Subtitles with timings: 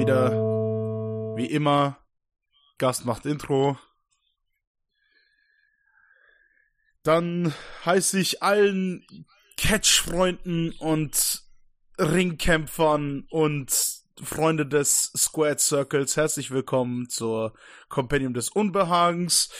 [0.00, 0.30] wieder
[1.36, 1.98] wie immer.
[2.78, 3.78] Gast macht Intro.
[7.02, 7.52] Dann
[7.84, 9.06] heiße ich allen
[9.58, 11.42] Catch-Freunden und
[11.98, 13.70] Ringkämpfern und
[14.22, 17.52] Freunde des Squared Circles herzlich willkommen zur
[17.90, 19.50] Compendium des Unbehagens.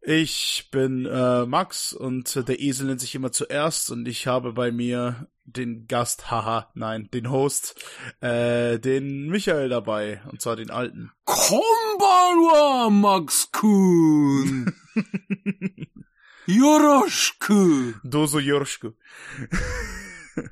[0.00, 4.72] Ich bin äh, Max und der Esel nennt sich immer zuerst und ich habe bei
[4.72, 7.74] mir den Gast, haha, nein, den Host,
[8.20, 11.12] äh, den Michael dabei und zwar den alten.
[11.24, 14.74] Konbanwa, Max Kun.
[16.46, 17.92] Joroschku.
[18.02, 18.92] Doso Joroschku.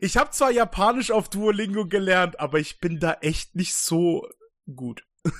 [0.00, 4.26] ich habe zwar Japanisch auf Duolingo gelernt, aber ich bin da echt nicht so
[4.74, 5.04] gut.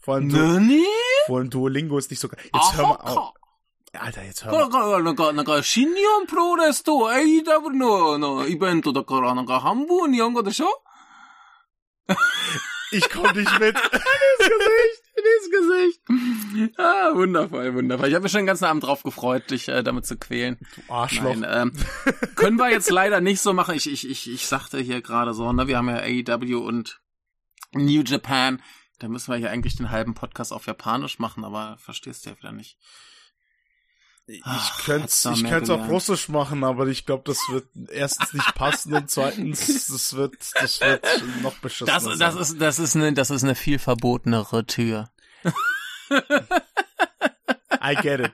[0.00, 0.84] Vor allem, du Nani?
[1.26, 2.40] vor allem Duolingo ist nicht so geil.
[2.54, 3.34] Jetzt hör mal auf.
[3.93, 4.71] Alter, jetzt hör これ mal.
[4.71, 10.81] から、なんか、なんか、新日本プロレスと AEW の、の、イベントだから、なんか、半分日本語でしょ
[12.91, 13.75] Ich komm nicht mit.
[15.15, 16.77] Gesicht, Gesicht.
[16.77, 18.07] Ah, wundervoll, wundervoll.
[18.07, 20.57] Ich habe mich schon den ganzen Abend drauf gefreut, dich äh, damit zu quälen.
[20.75, 21.35] Du Arschloch.
[21.35, 21.73] Nein, ähm,
[22.35, 23.75] können wir jetzt leider nicht so machen.
[23.75, 27.01] Ich, ich, ich, ich sagte hier gerade so, ne, wir haben ja AEW und
[27.73, 28.61] New Japan.
[28.99, 32.37] Da müssen wir hier eigentlich den halben Podcast auf Japanisch machen, aber verstehst du ja
[32.37, 32.77] wieder nicht.
[34.30, 35.90] Ich könnte du ich auch gelernt.
[35.90, 40.80] Russisch machen, aber ich glaube, das wird erstens nicht passen und zweitens, das wird, das
[40.80, 41.04] wird
[41.42, 45.10] noch beschissener Das, das ist, das ist eine, das ist eine viel verbotenere Tür.
[47.82, 48.32] I get it.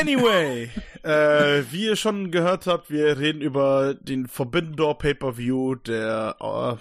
[0.00, 0.70] Anyway,
[1.02, 6.76] äh, wie ihr schon gehört habt, wir reden über den Forbidden Door Pay-Per-View, der äh,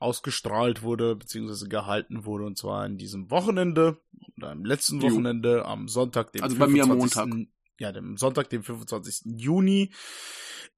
[0.00, 3.98] ausgestrahlt wurde, beziehungsweise gehalten wurde, und zwar in diesem Wochenende,
[4.36, 5.10] oder am letzten Jo.
[5.10, 7.32] Wochenende, am Sonntag, dem Also bei mir 25.
[7.32, 7.48] Montag.
[7.78, 9.38] Ja, dem Sonntag, dem 25.
[9.38, 9.92] Juni,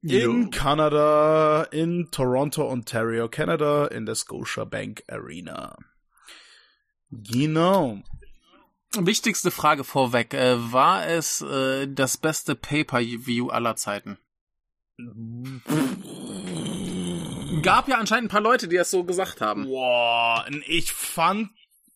[0.03, 0.31] Jo.
[0.31, 5.77] in Kanada, in Toronto, Ontario, Canada, in der Scotiabank Arena.
[7.11, 8.01] Genau.
[8.99, 10.35] Wichtigste Frage vorweg.
[10.35, 14.19] Äh, war es äh, das beste Pay-Per-View aller Zeiten?
[17.61, 19.65] Gab ja anscheinend ein paar Leute, die das so gesagt haben.
[19.65, 21.51] Boah, ich fand,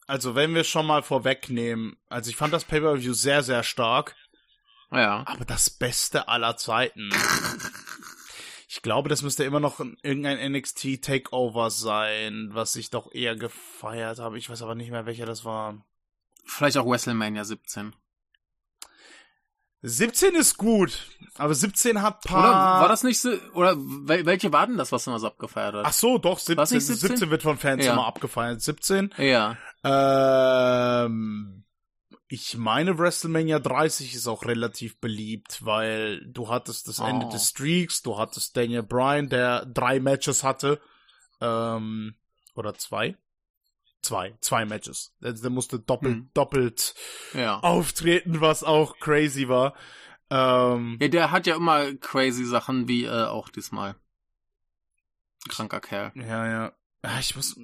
[0.07, 4.15] also wenn wir schon mal vorwegnehmen, also ich fand das Pay-Per-View sehr, sehr stark,
[4.93, 5.23] Ja.
[5.27, 7.11] aber das Beste aller Zeiten.
[8.69, 13.35] Ich glaube, das müsste immer noch ein- irgendein NXT Takeover sein, was ich doch eher
[13.37, 14.39] gefeiert habe.
[14.39, 15.85] Ich weiß aber nicht mehr, welcher das war.
[16.45, 17.95] Vielleicht auch WrestleMania 17.
[19.89, 20.99] 17 ist gut,
[21.37, 22.41] aber 17 hat paar.
[22.41, 23.31] Oder war das nicht so?
[23.55, 25.85] Oder wel welche war denn das, was immer so abgefeiert hat?
[25.87, 27.09] Ach so, doch, 17, War's nicht 17?
[27.09, 27.31] 17?
[27.31, 27.93] wird von Fans Ja.
[27.93, 28.61] immer abgefeiert.
[28.61, 29.15] 17.
[29.19, 29.57] Ja.
[29.85, 31.63] Ähm,
[32.29, 37.31] ich meine, WrestleMania 30 ist auch relativ beliebt, weil du hattest das Ende Oh.
[37.31, 40.81] des Streaks, du hattest Daniel Bryan, der drei Matches hatte.
[41.41, 42.15] Ähm,
[42.55, 43.17] oder zwei?
[44.07, 45.13] Zwei, zwei Matches.
[45.21, 46.31] Der, der musste doppelt, Hm.
[46.35, 46.95] doppelt
[47.35, 47.59] Ja.
[47.61, 49.75] auftreten, was auch crazy war.
[50.31, 53.97] Ähm, Ja, der hat ja immer crazy Sachen wie äh, auch diesmal.
[55.49, 56.13] Kranker Kerl.
[56.15, 56.73] Ja, ja.
[57.03, 57.57] Ah, Ich muss.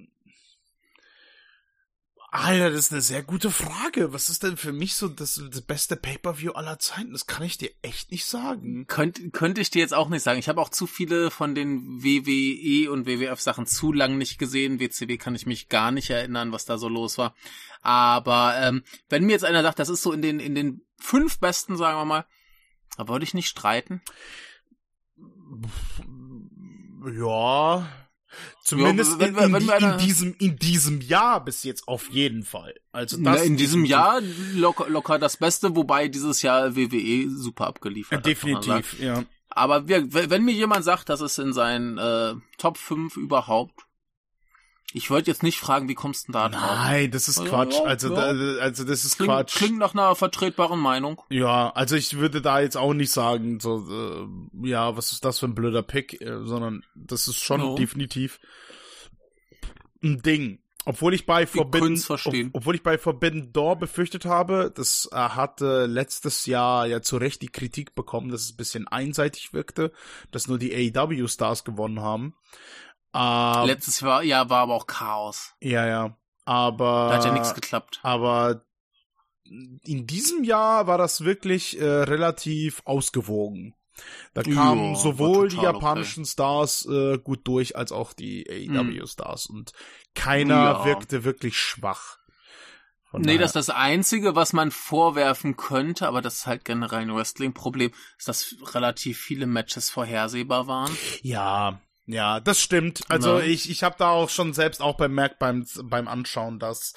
[2.35, 4.15] Alter, das ist eine sehr gute Frage.
[4.15, 7.13] Was ist denn für mich so das, das beste Pay-Per-View aller Zeiten?
[7.13, 8.87] Das kann ich dir echt nicht sagen.
[8.87, 10.39] Könnt, könnte ich dir jetzt auch nicht sagen.
[10.39, 14.81] Ich habe auch zu viele von den WWE und WWF Sachen zu lang nicht gesehen.
[14.81, 17.35] WCW kann ich mich gar nicht erinnern, was da so los war.
[17.83, 21.39] Aber ähm, wenn mir jetzt einer sagt, das ist so in den in den fünf
[21.39, 22.25] besten, sagen wir mal,
[22.97, 24.01] da würde ich nicht streiten.
[27.15, 27.87] Ja.
[28.63, 32.09] Zumindest wenn- in, wenn- in, wir einer- in diesem in diesem Jahr bis jetzt auf
[32.11, 32.75] jeden Fall.
[32.93, 34.21] Also Na, das in diesem Jahr
[34.55, 38.27] locker, locker das Beste, wobei dieses Jahr WWE super abgeliefert hat.
[38.27, 39.25] definitiv, ja.
[39.51, 43.83] Aber wir, wenn wenn mir jemand sagt, das ist in seinen äh, Top 5 überhaupt,
[44.95, 46.77] ich wollte jetzt nicht fragen, wie kommst du denn da drauf?
[46.77, 47.79] Nein, das ist Quatsch.
[47.85, 48.33] Also, ja.
[48.33, 49.55] da, also das ist Klingt, Quatsch.
[49.57, 51.21] klingt nach einer vertretbaren Meinung.
[51.31, 55.39] Ja, also ich würde da jetzt auch nicht sagen, so, äh, ja, was ist das
[55.39, 57.75] für ein blöder Pick, äh, sondern das ist schon Ja.
[57.75, 58.39] definitiv
[60.03, 60.59] ein Ding.
[60.85, 65.87] Obwohl ich bei Forbidden, ob, obwohl ich bei Forbidden Door befürchtet habe, das äh, hatte
[65.87, 69.93] letztes Jahr ja zu Recht die Kritik bekommen, dass es ein bisschen einseitig wirkte,
[70.33, 72.35] dass nur die AEW Stars gewonnen haben.
[73.15, 75.55] Äh, Letztes Jahr ja, war aber auch Chaos.
[75.61, 76.17] ja, ja.
[76.45, 78.01] Aber Da hat ja nichts geklappt.
[78.03, 78.65] aber
[79.45, 83.75] in diesem Jahr war das wirklich äh, relativ ausgewogen.
[84.35, 89.47] Da kamen war sowohl die japanischen Stars äh, gut durch, als auch die AEW-Stars.
[89.47, 89.73] Und
[90.15, 90.85] keiner Ja.
[90.87, 92.19] wirkte wirklich schwach.
[93.11, 97.01] Von Nee, das ist das Einzige, was man vorwerfen könnte, aber das ist halt generell
[97.01, 100.97] ein Wrestling-Problem, ist, dass relativ viele Matches vorhersehbar waren.
[101.21, 103.03] Ja, Ja, das stimmt.
[103.09, 103.45] Also Ja.
[103.45, 106.95] ich, ich habe da auch schon selbst auch bemerkt beim, beim Anschauen, dass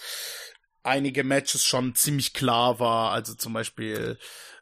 [0.83, 3.11] einige Matches schon ziemlich klar war.
[3.11, 4.17] Also zum Beispiel,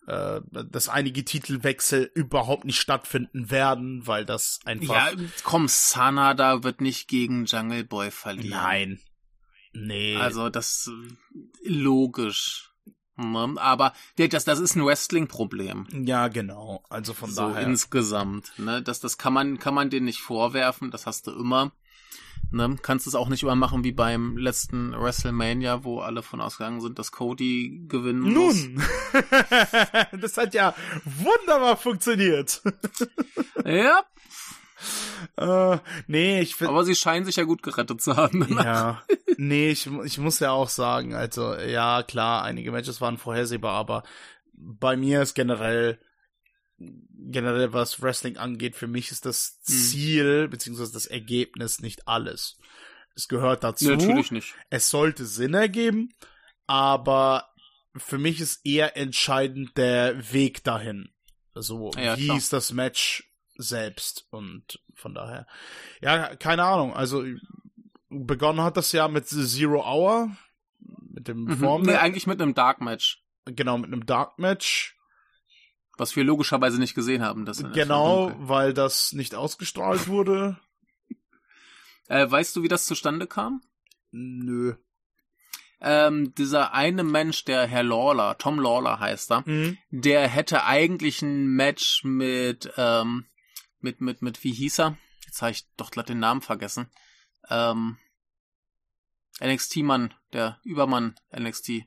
[0.07, 4.93] äh, dass einige Titelwechsel überhaupt nicht stattfinden werden, weil das einfach.
[4.93, 5.11] Ja,
[5.43, 8.49] komm, Sanada wird nicht gegen Jungle Boy verlieren.
[8.49, 8.99] Nein.
[9.73, 10.17] Nee.
[10.17, 11.15] Also das äh,
[11.63, 12.72] logisch.
[13.15, 13.55] Ne?
[13.57, 15.87] Aber das, das ist ein Wrestling-Problem.
[16.05, 16.83] ja, genau.
[16.89, 17.67] Also von so daher.
[17.67, 18.53] insgesamt.
[18.57, 18.81] Ne?
[18.81, 21.71] Das, das kann man, kann man denen nicht vorwerfen, das hast du immer.
[22.51, 22.75] Ne?
[22.81, 26.99] Kannst es auch nicht immer machen wie beim letzten WrestleMania, wo alle von ausgegangen sind,
[26.99, 28.67] dass Cody gewinnen muss.
[28.67, 28.83] Nun,
[30.21, 32.61] das hat ja wunderbar funktioniert.
[33.65, 34.03] Ja,
[35.37, 35.77] äh,
[36.07, 36.71] nee, ich finde.
[36.71, 38.47] aber sie scheinen sich ja gut gerettet zu haben.
[38.63, 39.03] Ja,
[39.37, 44.03] nee, ich, ich muss ja auch sagen, also ja, klar, einige Matches waren vorhersehbar, aber
[44.53, 45.99] bei mir ist generell,
[46.77, 49.73] generell was Wrestling angeht, für mich ist das Hm.
[49.75, 52.57] Ziel, beziehungsweise das Ergebnis nicht alles.
[53.15, 53.89] Es gehört dazu.
[53.91, 54.55] Natürlich nicht.
[54.69, 56.09] Es sollte Sinn ergeben,
[56.67, 57.49] aber
[57.95, 61.09] für mich ist eher entscheidend der Weg dahin.
[61.53, 62.37] Also, Ja, wie klar.
[62.37, 64.27] ist das Match selbst?
[64.31, 65.47] Und von daher,
[66.01, 66.93] ja, keine Ahnung.
[66.93, 67.23] Also,
[68.09, 70.35] begonnen hat das ja mit Zero Hour,
[71.09, 71.57] mit dem Mhm.
[71.57, 74.97] Form, Nee, eigentlich mit einem Dark Match, genau, mit einem Dark Match.
[75.99, 77.45] was wir logischerweise nicht gesehen haben.
[77.45, 80.57] Das Genau, weil das nicht ausgestrahlt wurde.
[82.09, 83.61] Äh, weißt du, wie das zustande kam?
[84.11, 84.73] Nö.
[85.79, 89.77] Ähm, dieser eine Mensch, der Herr Lawler, Tom Lawler heißt er, Mhm.
[89.89, 93.25] der hätte eigentlich ein Match mit, ähm,
[93.83, 94.97] mit, mit, mit, wie hieß er?
[95.25, 96.87] Jetzt habe ich doch glatt den Namen vergessen.
[97.49, 97.97] Ähm,
[99.43, 101.83] NXT-Mann, der Übermann NXT.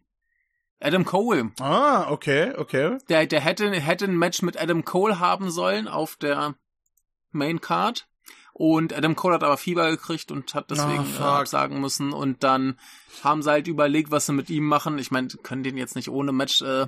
[0.81, 1.53] Adam Cole.
[1.59, 2.99] Ah, okay, okay.
[3.09, 6.55] Der, der hätte, hätte ein Match mit Adam Cole haben sollen auf der
[7.31, 8.09] Main Card.
[8.53, 11.27] Und Adam Cole hat aber Fieber gekriegt und hat deswegen fuck.
[11.27, 12.13] absagen müssen.
[12.13, 12.79] Und dann
[13.23, 14.99] haben sie halt überlegt, was sie mit ihm machen.
[14.99, 16.87] Ich meine, können den jetzt nicht ohne Match äh,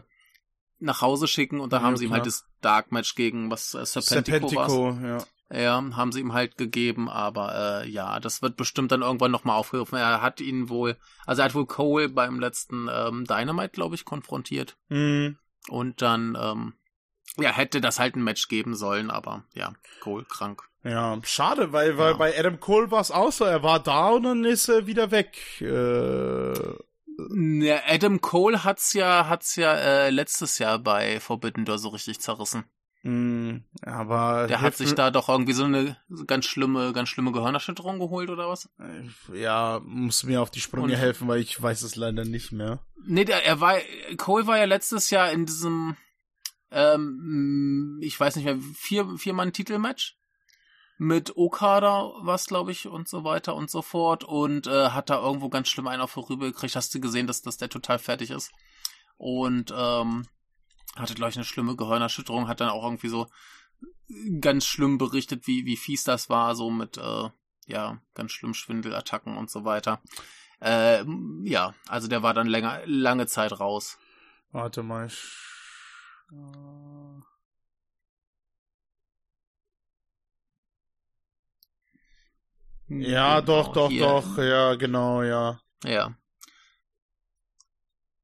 [0.80, 1.60] nach Hause schicken.
[1.60, 2.18] Und da Ja, haben sie ihm klar.
[2.20, 4.48] halt das Dark Match gegen was äh, Serpentico.
[4.48, 5.18] Serpentico, ja.
[5.50, 9.56] Ja, haben sie ihm halt gegeben, aber äh, ja, das wird bestimmt dann irgendwann nochmal
[9.56, 9.96] aufgegriffen.
[9.96, 14.04] Er hat ihn wohl, also er hat wohl Cole beim letzten ähm, Dynamite, glaube ich,
[14.04, 14.76] konfrontiert.
[14.90, 15.38] Mhm.
[15.68, 16.74] Und dann, ähm,
[17.38, 20.64] ja, hätte das halt ein Match geben sollen, aber ja, Cole krank.
[20.84, 22.16] Ja, schade, weil, weil Ja.
[22.18, 25.10] bei Adam Cole war es auch so, er war da und dann ist er wieder
[25.10, 25.34] weg.
[25.62, 26.52] Äh,
[27.34, 32.20] Ja, Adam Cole hat's ja, hat's ja äh, letztes Jahr bei Forbidden Door so richtig
[32.20, 32.64] zerrissen.
[33.02, 37.98] mh, aber Der hat sich da doch irgendwie so eine ganz schlimme, ganz schlimme Gehirnerschütterung
[37.98, 38.68] geholt oder was?
[39.34, 42.80] ja, muss mir auf die Sprünge Und- helfen, weil ich weiß es leider nicht mehr.
[43.04, 43.76] Nee, der, er war,
[44.16, 45.96] Cole war ja letztes Jahr in diesem,
[46.70, 50.17] ähm, ich weiß nicht mehr, vier, vier Mann Titelmatch
[50.98, 55.22] mit Okada was glaube ich und so weiter und so fort und äh, hat da
[55.22, 56.76] irgendwo ganz schlimm einen auf vorüber gekriegt.
[56.76, 58.52] Hast du gesehen, dass, dass der total fertig ist
[59.16, 60.26] und ähm,
[60.96, 63.28] hatte glaube ich eine schlimme Gehirnerschütterung, hat dann auch irgendwie so
[64.40, 67.30] ganz schlimm berichtet, wie wie fies das war, so mit äh,
[67.66, 70.02] ja ganz schlimm Schwindelattacken und so weiter.
[70.60, 71.04] Äh,
[71.44, 73.98] ja, also der war dann länger lange Zeit raus.
[74.50, 75.06] Warte mal.
[76.32, 77.17] äh,
[82.88, 84.00] Ja, Genau, doch, doch, hier.
[84.06, 85.60] doch, ja, genau, ja.
[85.84, 86.14] Ja.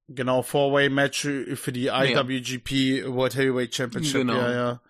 [0.08, 1.20] Genau, Four-Way-Match
[1.54, 4.36] für die IWGP World Heavyweight Championship, Genau.
[4.36, 4.80] ja, ja.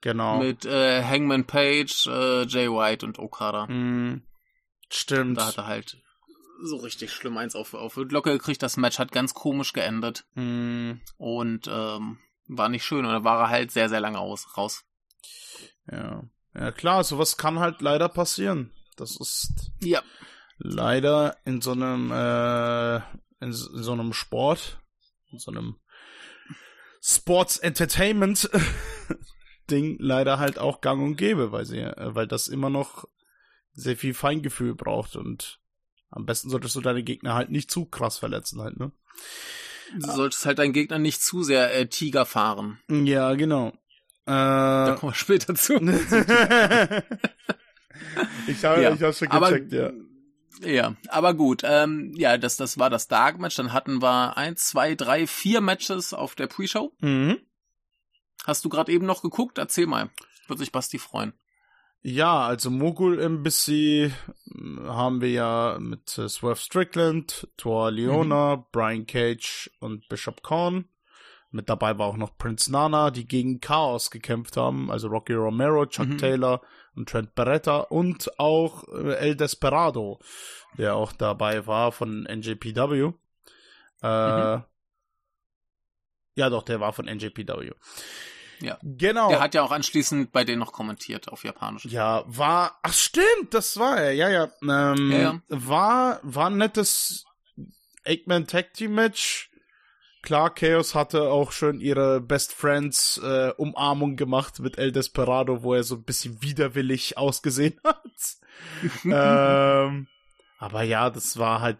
[0.00, 0.38] Genau.
[0.38, 3.66] Mit äh, Hangman Page, äh, Jay White und Okada.
[3.66, 4.22] Mhm.
[4.90, 5.38] Stimmt.
[5.38, 5.98] Da hat er halt
[6.62, 8.62] so richtig schlimm eins auf, auf Glocke gekriegt.
[8.62, 11.00] Das Match hat ganz komisch geendet Mhm.
[11.16, 13.04] und ähm, war nicht schön.
[13.04, 14.84] Und da war er halt sehr, sehr lange aus, raus.
[15.90, 16.22] Ja.
[16.54, 18.70] Ja, klar, sowas kann halt leider passieren.
[18.96, 20.02] Das ist Ja.
[20.58, 22.96] leider in so einem, äh,
[23.44, 24.80] in, so- in so einem Sport,
[25.32, 25.76] in so einem
[27.02, 28.48] Sports Entertainment
[29.70, 33.06] Ding leider halt auch gang und gäbe, weil sie, äh, weil das immer noch
[33.72, 35.60] sehr viel Feingefühl braucht und
[36.10, 38.92] am besten solltest du deine Gegner halt nicht zu krass verletzen halt, ne?
[39.98, 42.78] Du solltest halt deinen Gegner nicht zu sehr äh, Tiger fahren.
[42.88, 43.72] Ja, genau.
[44.26, 45.74] Da Äh, kommen wir später zu.
[48.46, 49.90] ich habe Ja, hab's schon aber- gecheckt, ja.
[50.62, 51.62] Ja, aber gut.
[51.64, 53.56] Ähm, ja, das, das war das Dark Match.
[53.56, 56.92] Dann hatten wir eins, zwei, drei, vier Matches auf der Pre-Show.
[57.00, 57.38] Mhm.
[58.44, 59.58] Hast du gerade eben noch geguckt?
[59.58, 60.10] Erzähl mal.
[60.46, 61.32] Wird sich Basti freuen.
[62.02, 69.06] Ja, also Mogul Embassy äh, haben wir ja mit äh, Swerve Strickland, Thor Leona, Brian
[69.06, 70.84] Cage und Bishop Korn
[71.54, 75.86] Mit dabei war auch noch Prince Nana, die gegen Chaos gekämpft haben, also Rocky Romero,
[75.86, 76.18] Chuck Mhm.
[76.18, 76.60] Taylor
[76.96, 80.18] und Trent Beretta und auch äh, El Desperado,
[80.78, 83.12] der auch dabei war von NJPW.
[84.02, 84.64] Äh, Mhm.
[86.36, 87.70] Ja, doch, der war von NJPW.
[88.60, 88.78] Ja.
[88.82, 89.28] Genau.
[89.28, 91.84] Der hat ja auch anschließend bei denen noch kommentiert auf Japanisch.
[91.84, 94.50] Ja, war, ach stimmt, das war er, ja, ja.
[94.62, 95.40] Ähm, Ja, ja.
[95.48, 97.24] War, war ein nettes
[98.02, 99.50] Eggman Tag Team Match.
[100.24, 105.74] Klar, Chaos hatte auch schon ihre Best Friends äh, Umarmung gemacht mit El Desperado, wo
[105.74, 108.00] er so ein bisschen widerwillig ausgesehen hat.
[109.04, 110.08] ähm,
[110.58, 111.76] aber ja, das war halt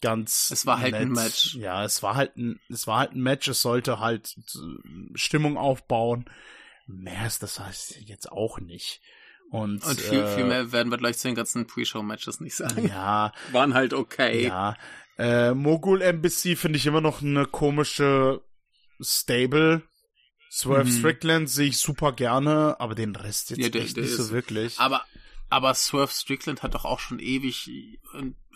[0.00, 0.50] ganz.
[0.50, 1.24] Es war halt ein nett.
[1.24, 1.56] Match.
[1.56, 3.46] Ja, es war halt ein, es war halt ein Match.
[3.48, 6.24] Es sollte halt äh, Stimmung aufbauen.
[6.86, 9.02] Mehr ist das heißt jetzt auch nicht.
[9.50, 12.88] Und, Und viel, äh, viel mehr werden wir gleich zu den ganzen Pre-Show-Matches nicht sagen.
[12.88, 14.46] Ja, Waren halt okay.
[14.46, 14.74] ja.
[15.18, 18.40] Äh, Mogul Embassy finde ich immer noch eine komische
[19.00, 19.82] Stable.
[20.50, 20.98] Swerve Mhm.
[20.98, 24.30] Strickland sehe ich super gerne, aber den Rest jetzt Ja, der- echt der nicht so
[24.30, 24.78] wirklich.
[24.78, 25.04] Aber,
[25.50, 27.68] aber Swerve Strickland hat doch auch schon ewig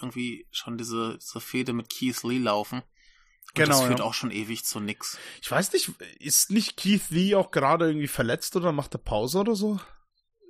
[0.01, 2.79] irgendwie schon diese, diese Fehde mit Keith Lee laufen.
[2.79, 4.05] Und Genau, Das führt ja.
[4.07, 5.19] auch schon ewig zu nix.
[5.43, 5.91] Ich weiß nicht,
[6.21, 9.79] ist nicht Keith Lee auch gerade irgendwie verletzt oder macht er Pause oder so?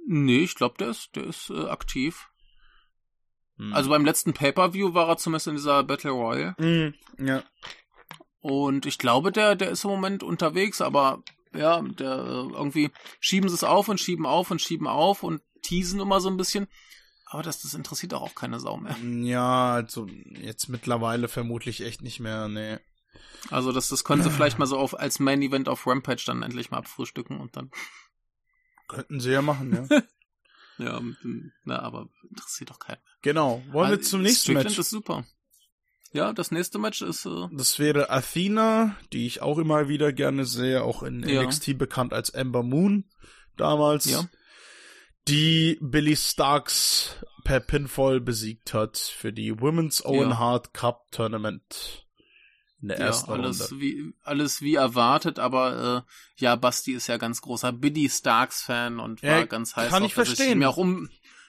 [0.06, 2.28] Nee, ich glaube, der ist, der ist äh, aktiv.
[3.62, 3.72] Hm.
[3.72, 6.56] Also beim letzten Pay-Per-View war er zumindest in dieser Battle Royale.
[6.58, 7.42] Hm, ja.
[8.40, 11.22] Und ich glaube, der, der ist im Moment unterwegs, aber
[11.54, 12.90] ja, der äh, irgendwie
[13.20, 16.36] schieben sie es auf und schieben auf und schieben auf und teasen immer so ein
[16.36, 16.66] bisschen.
[17.26, 18.96] Aber das, das interessiert auch, auch keine Sau mehr.
[18.98, 22.78] Ja, also jetzt mittlerweile vermutlich echt nicht mehr, nee.
[23.50, 26.42] Also das, das können sie vielleicht mal so auf, als Main Event auf Rampage dann
[26.42, 27.70] endlich mal abfrühstücken und dann.
[28.88, 30.02] Könnten sie ja machen, ja.
[30.84, 31.00] Ja,
[31.64, 32.98] na, aber interessiert doch keinen.
[33.22, 33.62] genau.
[33.70, 34.78] Wollen wir Also, zum nächsten Strickland Match?
[34.78, 35.24] ist super.
[36.14, 40.44] Ja, das nächste Match ist äh, Das wäre Athena, die ich auch immer wieder gerne
[40.44, 41.42] sehe, auch in Ja.
[41.42, 43.04] NXT bekannt als Ember Moon
[43.56, 44.04] damals.
[44.10, 44.24] Ja.
[45.28, 50.38] Die Billy Starks per Pinfall besiegt hat für die Women's Owen Ja.
[50.38, 52.06] Hart Cup Tournament
[52.82, 53.82] in der ja, ersten alles Runde.
[53.82, 58.98] wie alles wie erwartet, aber äh, ja, Basti ist ja ganz großer Billy Starks Fan
[59.00, 60.50] und war Ja, ganz heiß kann auf, ich dass verstehen.
[60.52, 61.08] Ich mir auch um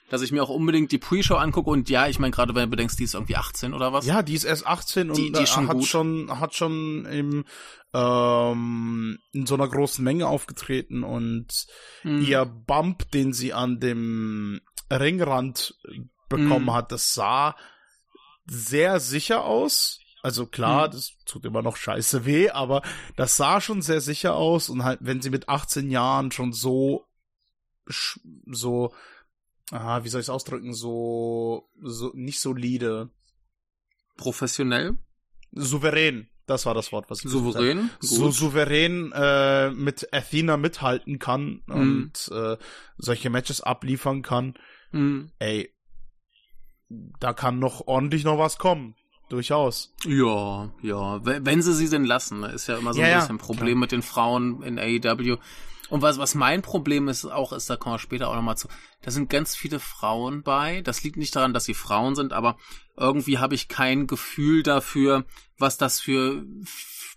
[0.09, 2.69] dass ich mir auch unbedingt die Pre-Show angucke und ja, ich meine gerade wenn du
[2.69, 4.05] bedenkst, die ist irgendwie 18 oder was?
[4.05, 5.87] Ja, die ist erst 18 und Die- die äh, schon hat gut.
[5.87, 7.45] schon hat schon im
[7.95, 11.65] ähm, in so einer großen Menge aufgetreten und
[12.01, 12.21] Hm.
[12.21, 14.61] ihr Bump, den sie an dem
[14.91, 15.75] Ringrand
[16.29, 16.73] bekommen Mhm.
[16.73, 17.55] hat, das sah
[18.45, 19.99] sehr sicher aus.
[20.23, 20.91] Also klar, Mhm.
[20.93, 22.81] das tut immer noch scheiße weh, aber
[23.17, 27.05] das sah schon sehr sicher aus und halt, wenn sie mit 18 Jahren schon so,
[28.47, 28.93] so,
[29.71, 33.09] ah, wie soll ich es ausdrücken, so, so, nicht solide,
[34.15, 34.97] Professionell,
[35.51, 41.63] souverän, das war das Wort, was ich souverän, so souverän äh, mit Athena mithalten kann
[41.65, 41.73] Mhm.
[41.75, 42.57] und äh,
[42.97, 44.53] solche Matches abliefern kann,
[44.91, 45.31] Hm.
[45.39, 45.73] ey,
[47.19, 48.95] da kann noch ordentlich noch was kommen.
[49.33, 49.91] Durchaus.
[50.05, 53.11] Ja, ja, wenn wenn sie sie denn lassen, ne, ist ja immer so Ja, ein
[53.11, 55.37] ja, bisschen ein Problem mit den Frauen in AEW.
[55.89, 58.67] Und was, was mein Problem ist auch, ist, da kommen wir später auch nochmal zu,
[59.01, 60.81] da sind ganz viele Frauen bei.
[60.81, 62.57] Das liegt nicht daran, dass sie Frauen sind, aber
[62.95, 65.25] irgendwie habe ich kein Gefühl dafür,
[65.57, 66.43] was das für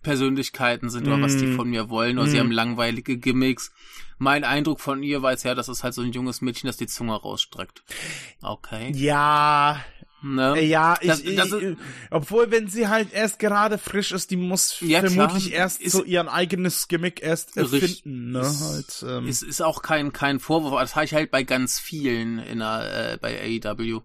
[0.02, 1.56] Persönlichkeiten sind oder was die Mm.
[1.56, 2.40] von mir wollen, oder sie Mm.
[2.40, 3.72] haben langweilige Gimmicks.
[4.18, 6.76] Mein Eindruck von ihr war jetzt ja, das ist halt so ein junges Mädchen, das
[6.76, 7.82] die Zunge rausstreckt.
[8.42, 8.92] Okay.
[8.94, 9.80] Ja,
[10.34, 10.60] Ne?
[10.62, 11.76] ja, ich, Das- das ist- ich,
[12.10, 15.10] obwohl, wenn sie halt erst gerade frisch ist, die muss Ja, klar.
[15.28, 18.40] vermutlich erst Ist- so ihr eigenes Gimmick erst erfinden, ne?
[18.40, 21.42] Ist- Halt, ähm, Es ist auch kein, kein Vorwurf, aber das habe ich halt bei
[21.44, 24.00] ganz vielen in der, äh, bei AEW.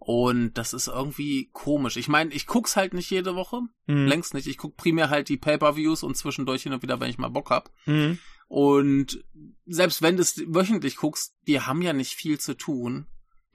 [0.00, 1.96] Und das ist irgendwie komisch.
[1.98, 3.60] Ich meine, ich guck's halt nicht jede Woche.
[3.86, 4.46] hm, Längst nicht.
[4.46, 7.50] Ich guck primär halt die Pay-Per-Views und zwischendurch hin und wieder, wenn ich mal Bock
[7.50, 7.70] hab.
[7.84, 8.18] hm.
[8.50, 9.22] Und
[9.66, 13.06] selbst wenn du es wöchentlich guckst, die haben ja nicht viel zu tun.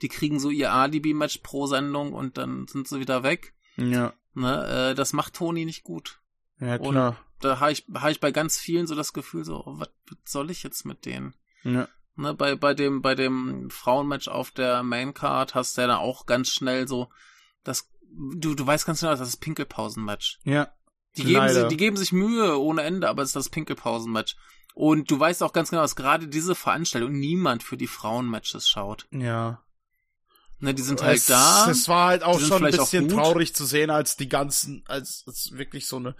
[0.04, 3.54] Die kriegen so ihr Alibi-Match pro Sendung und dann sind sie wieder weg.
[3.76, 4.90] Ja, Ne?
[4.90, 6.20] Äh, das macht Toni nicht gut.
[6.60, 7.16] ja, Und- klar.
[7.40, 9.88] Da habe ich, hab ich bei ganz vielen so das Gefühl, so, oh, was
[10.26, 11.34] soll ich jetzt mit denen?
[11.62, 11.88] Ja.
[12.16, 16.26] Ne, bei, bei dem, bei dem Frauenmatch auf der Maincard hast du ja dann auch
[16.26, 17.08] ganz schnell so,
[17.64, 17.88] das,
[18.36, 20.38] du, du weißt ganz genau, das ist das Pinkelpausen-Match.
[20.44, 20.68] Ja.
[21.16, 24.36] Die geben, sie, die geben sich Mühe ohne Ende, aber es ist das Pinkelpausen-Match.
[24.74, 29.06] Und du weißt auch ganz genau, dass gerade diese Veranstaltung niemand für die Frauenmatches schaut.
[29.12, 29.62] Ja.
[30.60, 31.68] Ne, die sind halt es, da.
[31.70, 35.52] Es war halt auch schon ein bisschen traurig zu sehen, als die ganzen, als, als
[35.52, 36.14] wirklich so eine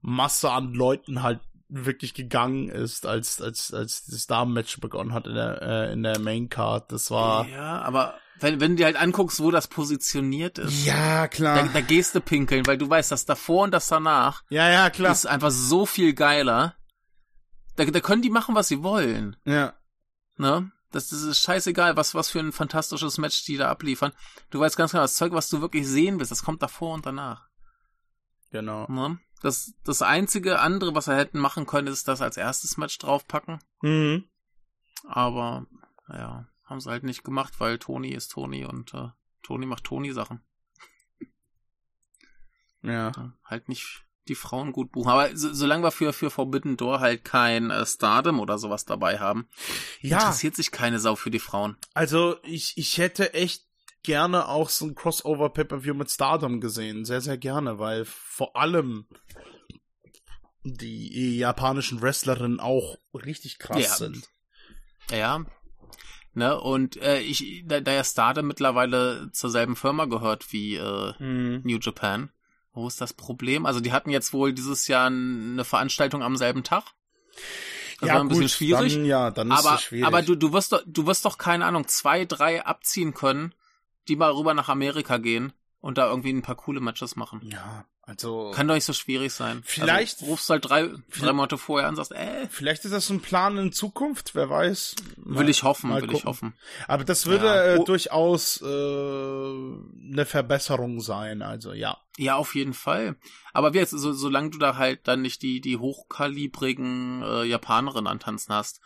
[0.00, 5.34] Masse an Leuten halt wirklich gegangen ist, als, als, als das Damenmatch begonnen hat in
[5.34, 6.92] der, äh, in der Main Card.
[6.92, 10.84] Das war, Ja, aber wenn, wenn du dir halt anguckst, wo das positioniert ist.
[10.84, 11.64] Ja, klar.
[11.64, 14.90] Da, da gehst du pinkeln, weil du weißt, das davor und das danach ja, ja,
[14.90, 15.12] klar.
[15.12, 16.74] ist einfach so viel geiler.
[17.76, 19.36] Da, da können die machen, was sie wollen.
[19.44, 19.74] Ja.
[20.36, 20.70] Ne?
[20.90, 24.12] Das, das ist scheißegal, was, was für ein fantastisches Match die da abliefern.
[24.50, 27.04] Du weißt ganz genau, das Zeug, was du wirklich sehen willst, das kommt davor und
[27.04, 27.48] danach.
[28.50, 28.86] Genau.
[28.88, 29.18] Ne?
[29.42, 33.58] Das, das einzige andere, was wir hätten machen können, ist das als erstes Match draufpacken.
[33.82, 34.24] Mhm.
[35.04, 35.66] Aber,
[36.08, 39.08] ja, haben sie halt nicht gemacht, weil Toni ist Toni und äh,
[39.42, 40.42] Toni macht Toni-Sachen.
[42.82, 45.10] Ja, halt nicht die Frauen gut buchen.
[45.10, 49.18] Aber so, solange wir für, für Forbidden Door halt kein äh, Stardom oder sowas dabei
[49.18, 49.48] haben,
[50.00, 51.76] Ja, interessiert sich keine Sau für die Frauen.
[51.94, 53.64] also ich, ich hätte echt
[54.04, 57.04] gerne auch so ein Crossover Pay-Per-View mit Stardom gesehen.
[57.04, 59.06] Sehr, sehr gerne, weil vor allem
[60.64, 63.94] die japanischen Wrestlerinnen auch richtig krass Ja.
[63.96, 64.28] sind.
[65.10, 65.44] Ja.
[66.34, 71.12] Ne, und äh, ich, da, da ja Stardom mittlerweile zur selben Firma gehört wie äh,
[71.18, 71.62] Mhm.
[71.64, 72.30] New Japan,
[72.78, 73.66] wo ist das Problem?
[73.66, 76.84] Also die hatten jetzt wohl dieses Jahr eine Veranstaltung am selben Tag.
[78.00, 78.94] Das war ein bisschen schwierig.
[78.94, 80.06] Dann, ja, dann ist aber, es schwierig.
[80.06, 83.54] aber du, du wirst doch, du wirst doch, keine Ahnung, zwei, drei abziehen können,
[84.06, 87.40] die mal rüber nach Amerika gehen und da irgendwie ein paar coole Matches machen.
[87.44, 89.62] ja, also Kann doch nicht so schwierig sein.
[89.66, 93.10] Vielleicht- Also, rufst halt drei, drei Monate vorher an und sagst, äh, vielleicht ist das
[93.10, 94.96] ein Plan in Zukunft, wer weiß.
[95.18, 96.28] will ich hoffen, mal will ich gucken.
[96.28, 96.54] hoffen.
[96.86, 97.74] Aber das würde Ja.
[97.74, 97.84] äh, Oh.
[97.84, 101.98] durchaus äh, eine Verbesserung sein, also ja.
[102.16, 103.16] Ja, auf jeden Fall.
[103.52, 108.06] Aber wie jetzt, so, solange du da halt dann nicht die, die hochkalibrigen äh, Japanerinnen
[108.06, 108.80] antanzen hast,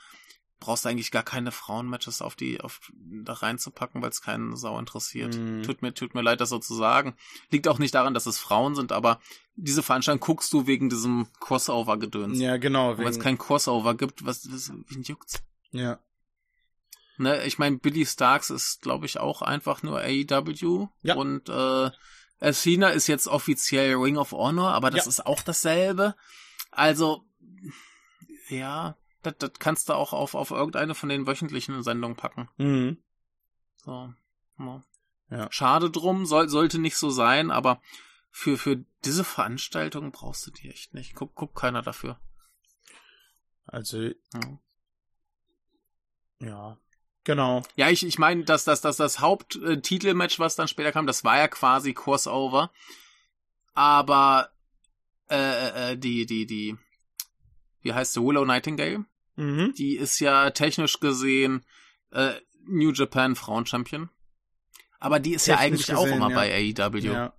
[0.62, 4.78] brauchst du eigentlich gar keine Frauenmatches auf die, auf da reinzupacken, weil es keinen Sau
[4.78, 5.36] interessiert.
[5.36, 5.62] Mhm.
[5.62, 7.14] Tut mir, tut mir leid, das so zu sagen.
[7.50, 9.20] Liegt auch nicht daran, dass es Frauen sind, aber
[9.56, 12.38] diese Veranstaltung guckst du wegen diesem Crossover-Gedöns.
[12.38, 12.92] Ja, genau.
[12.92, 15.42] Und Weil es Wegen, kein Crossover gibt, was, was wen juckt's?
[15.72, 15.98] ja.
[17.18, 20.88] Ne, ich meine, Billy Starks ist, glaube ich, auch einfach nur AEW.
[21.02, 21.14] Ja.
[21.14, 21.90] Und äh,
[22.40, 25.08] Athena ist jetzt offiziell Ring of Honor, aber das Ja.
[25.10, 26.14] ist auch dasselbe.
[26.70, 27.22] Also,
[28.48, 32.48] ja, das, das kannst du auch auf, auf irgendeine von den wöchentlichen Sendungen packen.
[32.56, 32.98] Mhm.
[33.76, 34.12] So.
[34.58, 34.82] Ja.
[35.30, 35.48] Ja.
[35.50, 37.80] Schade drum, soll, sollte nicht so sein, aber
[38.30, 41.14] für, für diese Veranstaltung brauchst du die echt nicht.
[41.14, 42.20] Guck, guck keiner dafür.
[43.66, 43.98] Also,
[44.34, 44.58] Ja.
[46.40, 46.78] ja.
[47.24, 47.62] Genau.
[47.76, 51.38] Ja, ich, ich meine, dass das, das, das Haupttitelmatch, was dann später kam, das war
[51.38, 52.72] ja quasi Crossover.
[53.74, 54.50] Aber
[55.30, 56.76] äh, äh, die, die, die,
[57.80, 59.04] wie heißt sie, Willow Nightingale?
[59.42, 59.74] Mhm.
[59.76, 61.64] Die ist ja technisch gesehen
[62.12, 62.32] äh,
[62.66, 64.08] New Japan Frauenchampion.
[65.00, 66.36] Aber die ist ja Technisch eigentlich auch gesehen, immer ja.
[66.36, 66.98] bei AEW.
[66.98, 67.32] Ja.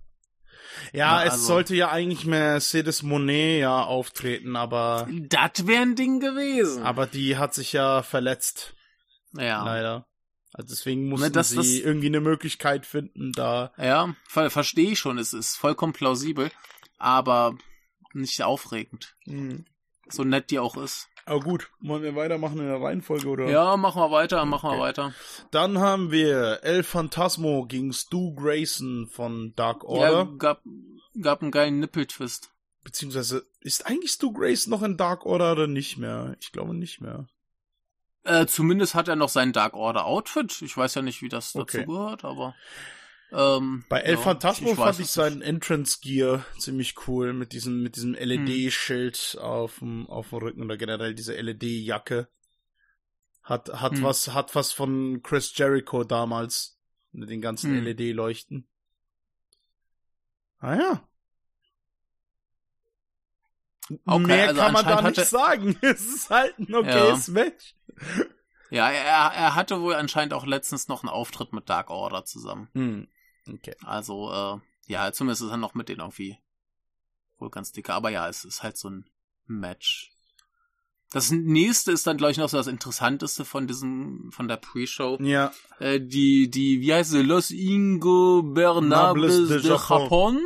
[0.92, 5.94] Ja, Na, es also- sollte ja eigentlich Mercedes Monet ja auftreten, aber, Das wäre ein
[5.96, 6.82] Ding gewesen.
[6.82, 8.74] aber die hat sich ja verletzt,
[9.32, 9.64] ja.
[9.64, 10.06] leider.
[10.52, 13.72] Also deswegen mussten das- sie das- irgendwie eine Möglichkeit finden, da.
[13.78, 15.18] Ja, ver verstehe ich schon.
[15.18, 16.50] Es ist vollkommen plausibel,
[16.98, 17.56] aber
[18.12, 19.16] nicht aufregend.
[19.26, 19.64] Mhm.
[20.08, 21.08] So nett die auch ist.
[21.26, 23.48] Aber gut, wollen wir weitermachen in der Reihenfolge, oder?
[23.48, 25.14] Ja, machen wir weiter, machen wir weiter.
[25.50, 30.26] Dann haben wir El Phantasmo gegen Stu Grayson von Dark Ja, Order.
[30.38, 30.62] gab,
[31.20, 32.50] gab einen geilen Nippeltwist.
[32.82, 36.36] Beziehungsweise, ist eigentlich Stu Grayson noch in Dark Order oder nicht mehr?
[36.40, 37.26] Ich glaube nicht mehr.
[38.24, 40.60] Äh, zumindest hat er noch sein Dark Order Outfit.
[40.62, 41.78] Ich weiß ja nicht, wie das Okay.
[41.78, 42.54] dazu gehört, aber.
[43.32, 47.82] Ähm, Bei El ja, Phantasmo weiß fand ich seinen Entrance Gear ziemlich cool mit diesem
[47.82, 52.28] mit diesem LED-Schild auf dem auf dem Rücken oder generell diese LED-Jacke.
[53.42, 54.02] Hat hat Hm.
[54.02, 56.78] was hat was von Chris Jericho damals
[57.12, 57.84] mit den ganzen Hm.
[57.84, 58.68] LED-Leuchten.
[60.58, 61.08] Ah ja.
[64.06, 65.76] Okay, Mehr also kann man da nicht sagen.
[65.82, 67.74] Es ist halt ein okayes Match.
[68.70, 72.68] Ja, er, er hatte wohl anscheinend auch letztens noch einen Auftritt mit Dark Order zusammen.
[72.72, 73.08] Hm.
[73.48, 73.74] Okay.
[73.84, 76.38] Also, äh, ja, zumindest ist er noch mit denen irgendwie
[77.38, 77.94] wohl ganz dicker.
[77.94, 79.08] Aber ja, es ist halt so ein
[79.46, 80.10] Match.
[81.12, 85.18] Das nächste ist dann, glaube ich, noch so das Interessanteste von diesem, von der Pre-Show.
[85.20, 85.52] Ja.
[85.78, 87.22] Äh, die, die, wie heißt sie?
[87.22, 90.40] Los Ingobernables Nables de, de Japón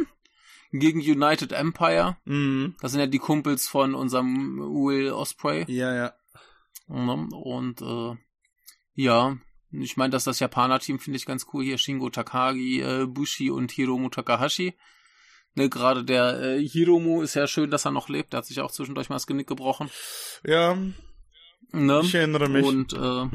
[0.71, 2.19] gegen United Empire.
[2.27, 2.77] Mhm.
[2.81, 5.65] Das sind ja die Kumpels von unserem Will Osprey.
[5.69, 6.13] Ja, ja.
[6.87, 7.29] Ne?
[7.33, 8.17] Und äh,
[8.95, 9.39] ja,
[9.71, 11.65] ich meine, dass das Japaner-Team finde ich ganz cool.
[11.65, 14.75] Hier Shingo Takagi, äh, Bushi und Hiromu Takahashi.
[15.55, 18.33] Ne, gerade der äh, Hiromu ist ja schön, dass er noch lebt.
[18.33, 19.91] Der hat sich auch zwischendurch mal das Genick gebrochen.
[20.45, 20.77] Ja,
[21.71, 22.01] Ne?
[22.03, 22.65] ich erinnere mich.
[22.65, 23.27] Und äh,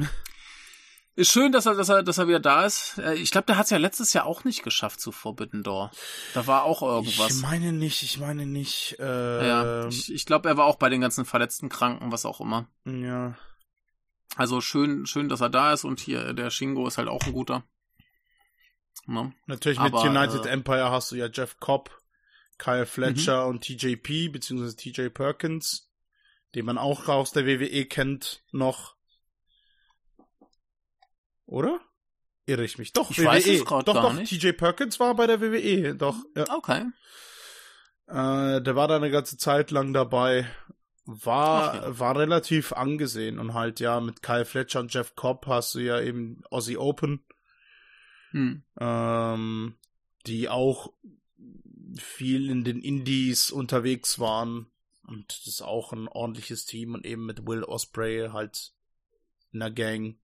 [1.15, 2.97] ist schön, dass er, dass er, dass er wieder da ist.
[2.97, 5.91] Äh, Ich glaube, der hat es ja letztes Jahr auch nicht geschafft zu Forbidden Door.
[6.33, 7.35] Da war auch irgendwas.
[7.35, 8.95] Ich meine nicht, ich meine nicht.
[8.99, 12.41] Äh, ja, ich, ich glaube, er war auch bei den ganzen verletzten Kranken, was auch
[12.41, 12.67] immer.
[12.85, 13.35] ja.
[14.35, 17.33] Also schön, schön, dass er da ist und hier der Shingo ist halt auch ein
[17.33, 17.63] guter.
[19.05, 19.33] Ne?
[19.47, 21.91] Natürlich Aber, mit United äh, Empire hast du ja Jeff Cobb,
[22.57, 25.91] Kyle Fletcher und TJP, beziehungsweise TJ Perkins,
[26.55, 28.95] den man auch aus der WWE kennt, noch.
[31.45, 31.79] Oder?
[32.45, 32.93] Irre ich mich?
[32.93, 33.25] Doch, Ich WWE.
[33.25, 34.29] weiß es grad doch, doch, nicht.
[34.29, 36.15] TJ Perkins war bei der WWE, doch.
[36.35, 36.45] Ja.
[36.55, 36.85] Okay.
[38.07, 40.47] Äh, der war da eine ganze Zeit lang dabei.
[41.05, 41.99] War, Ach ja.
[41.99, 45.99] war relativ angesehen und halt, ja, mit Kyle Fletcher und Jeff Cobb hast du ja
[45.99, 47.23] eben Aussie Open,
[48.31, 48.63] Hm.
[48.79, 49.75] ähm,
[50.25, 50.93] die auch
[51.97, 54.67] viel in den Indies unterwegs waren.
[55.05, 58.71] Und das ist auch ein ordentliches Team und eben mit Will Osprey halt
[59.51, 60.15] in der Gang.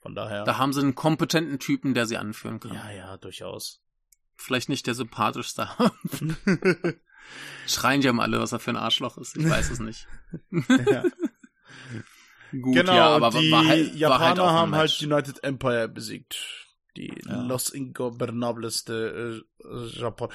[0.00, 0.44] Von daher.
[0.44, 2.74] Da haben sie einen kompetenten Typen, der sie anführen kann.
[2.74, 3.82] ja, ja, durchaus.
[4.36, 5.68] Vielleicht nicht der sympathischste.
[7.66, 9.36] Schreien ja mal alle, was er für ein Arschloch ist.
[9.36, 10.06] Ich weiß es nicht.
[10.68, 11.04] ja.
[12.50, 15.02] Gut, genau, ja, aber die war halt, Japaner war halt haben halt.
[15.02, 16.66] United Empire besiegt.
[16.96, 17.42] Die Ja.
[17.42, 20.30] Los Ingobernables de äh, Japan.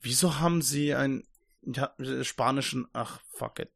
[0.00, 1.24] Wieso haben sie einen
[1.62, 3.70] ja, spanischen, ach, fuck it.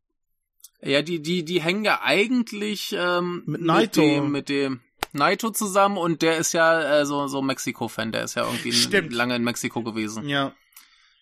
[0.83, 4.01] Ja, die, die, die hängen ja eigentlich ähm, Mit Naito.
[4.01, 4.81] Mit dem, mit dem
[5.12, 9.12] Naito zusammen und der ist ja äh, so, so Mexiko-Fan, der ist ja irgendwie Stimmt.
[9.12, 10.29] lange in Mexiko gewesen.
[10.29, 10.53] Ja,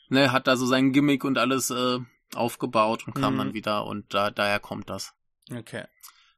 [0.09, 1.99] Ne, hat da so sein Gimmick und alles äh,
[2.35, 3.39] aufgebaut und kam Mhm.
[3.39, 5.15] dann wieder und da, daher kommt das.
[5.55, 5.85] okay.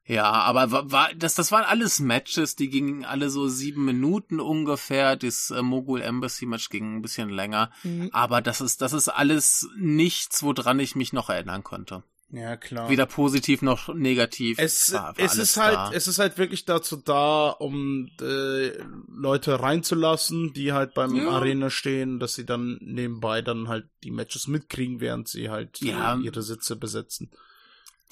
[0.06, 4.40] Ja, aber war, war das, das waren alles Matches, die gingen alle so sieben Minuten
[4.40, 5.14] ungefähr.
[5.14, 7.70] Das äh, Mogul Embassy Match ging ein bisschen länger.
[8.10, 12.02] Aber das ist, das ist alles nichts, woran ich mich noch erinnern konnte.
[12.32, 12.88] Ja, klar.
[12.88, 14.58] Weder positiv noch negativ.
[14.60, 15.92] Es, War- war es ist halt, da.
[15.92, 18.72] es ist halt wirklich dazu da, um äh,
[19.08, 21.30] Leute reinzulassen, die halt beim Ja.
[21.30, 25.86] Arena stehen, dass sie dann nebenbei dann halt die Matches mitkriegen, während sie halt äh,
[25.86, 26.16] Ja.
[26.18, 27.30] ihre Sitze besetzen.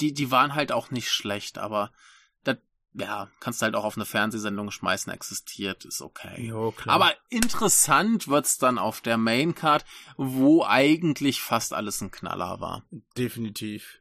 [0.00, 1.90] die, die waren halt auch nicht schlecht, aber
[2.44, 2.56] das,
[2.94, 6.40] ja, kannst du halt auch auf eine Fernsehsendung schmeißen, existiert, ist okay.
[6.44, 6.94] Jo, klar.
[6.94, 9.84] Aber interessant wird's dann auf der Maincard,
[10.16, 12.84] wo eigentlich fast alles ein Knaller war.
[13.16, 13.98] definitiv.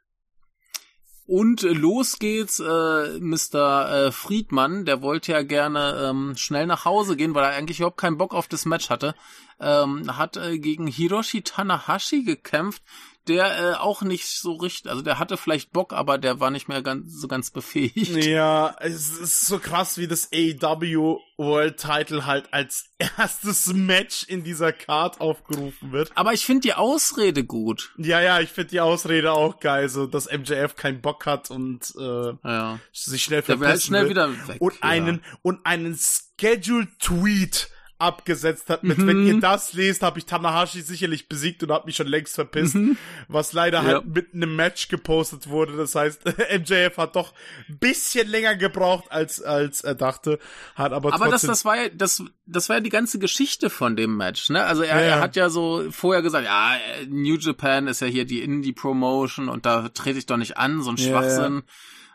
[1.27, 4.07] Und los geht's, äh, Mr.
[4.07, 7.97] Äh, Friedmann, der wollte ja gerne ähm, schnell nach Hause gehen, weil er eigentlich überhaupt
[7.97, 9.13] keinen Bock auf das Match hatte.
[9.59, 12.81] Ähm, hat äh, gegen Hiroshi Tanahashi gekämpft,
[13.27, 16.67] der äh, auch nicht so richtig, also der hatte vielleicht Bock, aber der war nicht
[16.67, 18.15] mehr ganz so ganz befähigt.
[18.27, 22.85] Ja, es ist so krass, wie das AEW World Title halt als
[23.17, 26.11] erstes Match in dieser Card aufgerufen wird.
[26.15, 27.93] Aber ich finde die Ausrede gut.
[27.97, 31.93] Ja, ja, ich finde die Ausrede auch geil, so dass MJF keinen Bock hat und
[31.99, 32.79] äh, Ja.
[32.91, 34.09] sich schnell halt verpissen schnell will.
[34.11, 34.57] wieder weg.
[34.59, 34.79] und ja.
[34.81, 35.97] einen und einen
[36.39, 39.07] Scheduled Tweet abgesetzt hat mit, Mhm.
[39.07, 42.77] wenn ihr das lest, habe ich Tanahashi sicherlich besiegt und habe mich schon längst verpisst,
[43.27, 43.87] was leider Mhm.
[43.87, 43.93] Ja.
[43.95, 45.75] halt mitten im Match gepostet wurde.
[45.77, 46.21] Das heißt,
[46.59, 47.33] MJF hat doch
[47.69, 50.39] ein bisschen länger gebraucht als als er dachte,
[50.75, 53.69] hat aber, Aber das, trotzdem das war ja, das, das war ja die ganze Geschichte
[53.69, 54.63] von dem Match, ne?
[54.63, 58.25] Also er, Ja, er hat ja so vorher gesagt, ja, New Japan ist ja hier
[58.25, 61.63] die Indie-Promotion und da trete ich doch nicht an, so ein Ja, Schwachsinn.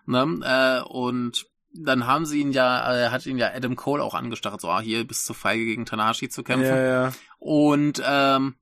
[0.06, 0.40] Ne?
[0.44, 4.60] Äh, und dann haben sie ihn ja, äh, hat ihn ja Adam Cole auch angestachelt,
[4.60, 6.66] so, ah, hier bis zu feige gegen Tanahashi zu kämpfen.
[6.68, 7.12] ja, ja.
[7.38, 8.56] Und ähm,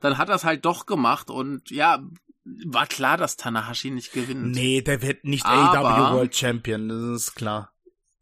[0.00, 2.02] dann hat er es halt doch gemacht und ja,
[2.66, 4.52] war klar, dass Tanahashi nicht gewinnt.
[4.54, 7.72] Nee, der wird nicht Aber- AEW World Champion, das ist klar.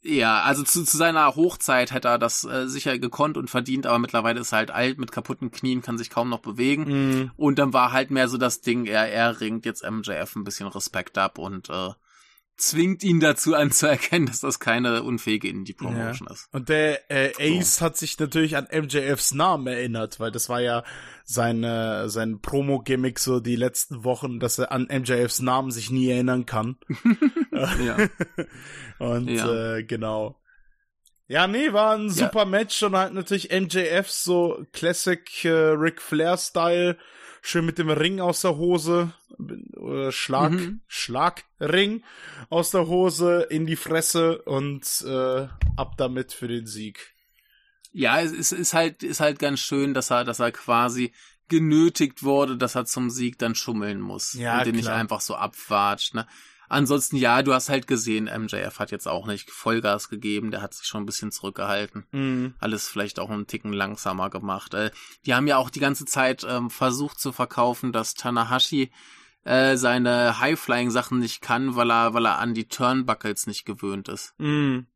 [0.07, 3.99] Ja, also zu, zu seiner Hochzeit hätte er das äh, sicher gekonnt und verdient, aber
[3.99, 6.85] mittlerweile ist er halt alt mit kaputten Knien, kann sich kaum noch bewegen.
[6.85, 7.31] Mhm.
[7.37, 10.67] Und dann war halt mehr so das Ding, er, er ringt jetzt MJF ein bisschen
[10.69, 11.89] Respekt ab und äh,
[12.57, 16.49] zwingt ihn dazu anzuerkennen, dass das keine unfähige Indie-Promotion ist.
[16.53, 20.85] Und der äh, Ace hat sich natürlich an MJFs Namen erinnert, weil das war ja
[21.25, 26.47] seine, sein Promo-Gimmick so die letzten Wochen, dass er an MJFs Namen sich nie erinnern
[26.47, 26.77] kann.
[27.85, 27.97] Ja.
[28.99, 29.77] Und Ja.
[29.77, 30.41] äh, genau.
[31.27, 36.99] Ja, nee, war ein super Match und halt natürlich MJF so Classic äh, Ric Flair-Style,
[37.45, 39.13] schön mit dem Ring aus der Hose,
[39.77, 40.81] oder Schlag, Mhm.
[40.87, 42.03] Schlagring
[42.49, 47.15] aus der Hose in die Fresse und äh, ab damit für den Sieg.
[47.93, 51.13] Ja, es ist, ist halt, ist halt ganz schön, dass er, dass er quasi
[51.49, 54.33] genötigt wurde, dass er zum Sieg dann schummeln muss.
[54.33, 54.97] Ja, und den nicht klar.
[54.97, 56.27] einfach so abwatscht, ne?
[56.75, 60.75] Ansonsten, ja, du hast halt gesehen, MJF hat jetzt auch nicht Vollgas gegeben, der hat
[60.75, 62.05] sich schon ein bisschen zurückgehalten.
[62.11, 62.55] Mhm.
[62.59, 64.75] Alles vielleicht auch einen Ticken langsamer gemacht.
[64.75, 64.91] Äh,
[65.25, 68.91] die haben ja auch die ganze Zeit ähm, versucht zu verkaufen, dass Tanahashi
[69.45, 74.35] äh, seine High-Flying-Sachen nicht kann, weil er, weil er an die Turnbuckles nicht gewöhnt ist.
[74.39, 74.89] Mhm.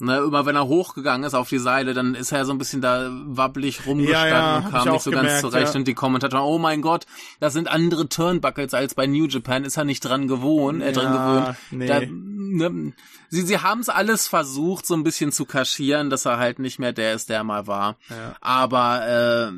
[0.00, 2.80] Ne, immer wenn er hochgegangen ist auf die Seile, dann ist er so ein bisschen
[2.80, 5.74] da wabbelig Ja, rumgestanden ja, und hab kam ich nicht so gemerkt, ganz zurecht.
[5.74, 5.78] ja.
[5.80, 7.04] Und die Kommentatoren, oh mein Gott,
[7.40, 11.12] das sind andere Turnbuckles als bei New Japan, ist er nicht dran gewohnt, äh, dran
[11.14, 11.56] Ja, gewöhnt.
[11.72, 11.86] nee.
[11.88, 12.92] Da ne,
[13.28, 16.78] sie, sie haben es alles versucht, so ein bisschen zu kaschieren, dass er halt nicht
[16.78, 17.96] mehr der ist, der er mal war.
[18.08, 18.36] Ja.
[18.40, 19.52] Aber äh,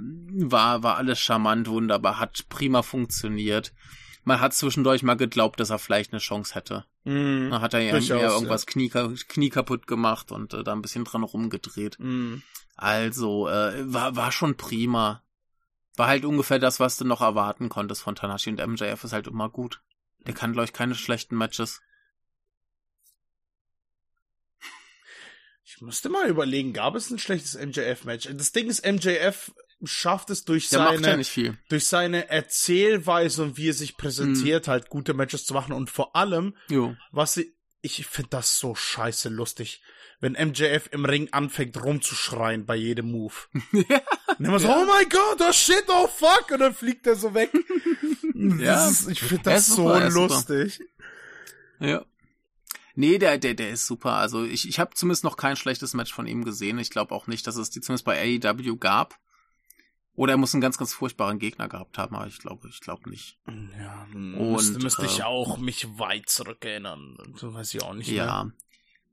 [0.50, 3.72] war, war alles charmant, wunderbar, hat prima funktioniert.
[4.22, 6.84] Man hat zwischendurch mal geglaubt, dass er vielleicht eine Chance hätte.
[7.04, 7.50] Mhm.
[7.50, 11.22] Dann hat er ja irgendwas Knie, Knie kaputt gemacht und äh, da ein bisschen dran
[11.22, 11.98] rumgedreht.
[11.98, 12.42] Mhm.
[12.76, 15.22] Also, äh, war, war schon prima.
[15.96, 19.26] War halt ungefähr das, was du noch erwarten konntest von Tanashi und MJF ist halt
[19.26, 19.82] immer gut.
[20.26, 21.80] Der kann, glaube ich, keine schlechten Matches.
[25.64, 28.28] Ich musste mal überlegen, gab es ein schlechtes MJF-Match?
[28.32, 29.52] Das Ding ist, MJF
[29.84, 31.56] schafft es durch Der ja seine, viel.
[31.68, 34.70] durch seine Erzählweise und wie er sich präsentiert, Mhm.
[34.70, 36.96] halt gute Matches zu machen und vor allem, Jo.
[37.12, 39.82] was sie, ich finde das so scheiße lustig,
[40.20, 43.32] wenn MJF im Ring anfängt rumzuschreien bei jedem Move.
[43.72, 47.32] Und immer so, oh mein Gott, oh shit, oh fuck, und dann fliegt er so
[47.34, 47.50] weg.
[48.58, 48.88] Ja.
[48.88, 50.08] Ist, ich finde das so super.
[50.08, 50.80] lustig.
[51.78, 52.06] Ja.
[52.94, 54.12] Nee, der, der, der ist super.
[54.14, 56.78] Also ich, ich habe zumindest noch kein schlechtes Match von ihm gesehen.
[56.78, 59.18] Ich glaube auch nicht, dass es die zumindest bei AEW gab.
[60.14, 63.08] Oder er muss einen ganz, ganz furchtbaren Gegner gehabt haben, aber ich glaube, ich glaube
[63.08, 63.38] nicht.
[63.78, 67.16] Ja, Und, müsste, müsste äh, ich auch mich weit zurückerinnern.
[67.36, 68.24] So weiß ich auch nicht mehr.
[68.26, 68.50] Ja.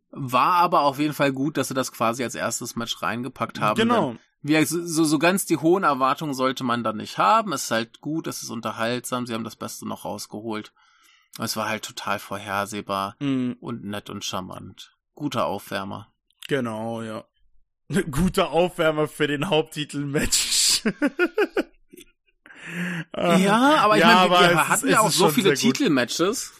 [0.10, 3.78] War aber auf jeden Fall gut, dass sie das quasi als erstes Match reingepackt haben.
[3.78, 4.16] Genau.
[4.42, 7.54] Wie, so, so ganz die hohen Erwartungen sollte man da nicht haben.
[7.54, 10.74] Es ist halt gut, es ist unterhaltsam, sie haben das Beste noch rausgeholt.
[11.40, 14.96] Es war halt total vorhersehbar Mhm, und nett und charmant.
[15.14, 16.12] Guter Aufwärmer.
[16.48, 17.26] genau, ja.
[18.12, 20.47] Guter Aufwärmer für den Haupttitel-Match.
[23.16, 25.54] Ja, aber ich Ja, meine, wir, wir hatten ja auch so viele.
[25.54, 26.54] Titelmatches.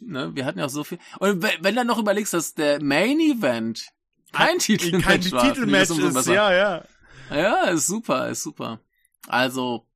[0.00, 0.98] Ne, wir hatten ja auch so viel.
[1.18, 3.90] Und wenn, wenn du noch überlegst, dass der Main Event
[4.32, 5.12] kein Titelmatch Kein war.
[5.12, 6.84] finde ich das Titelmatch umso ist, ja, ja.
[7.30, 8.80] Ja, ist super, ist super.
[9.28, 9.86] Also,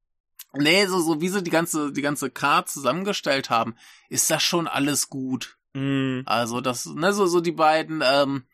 [0.53, 3.75] nee, so, so wie sie die ganze, die ganze Card zusammengestellt haben,
[4.09, 5.57] ist das schon alles gut.
[5.73, 6.23] Mhm.
[6.27, 8.45] Also, das, ne, so, so die beiden, ähm,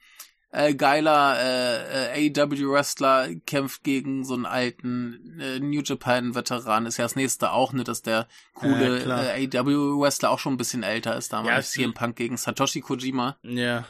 [0.53, 6.87] äh, geiler äh, äh, AEW-Wrestler kämpft gegen so einen alten äh, New Japan-Veteran.
[6.87, 9.25] Ist ja das nächste auch, ne, dass der coole Ja, klar.
[9.37, 11.67] äh, AEW-Wrestler auch schon ein bisschen älter ist Ja, damals.
[11.69, 13.37] es- CM Punk gegen Satoshi Kojima.
[13.43, 13.87] Ja.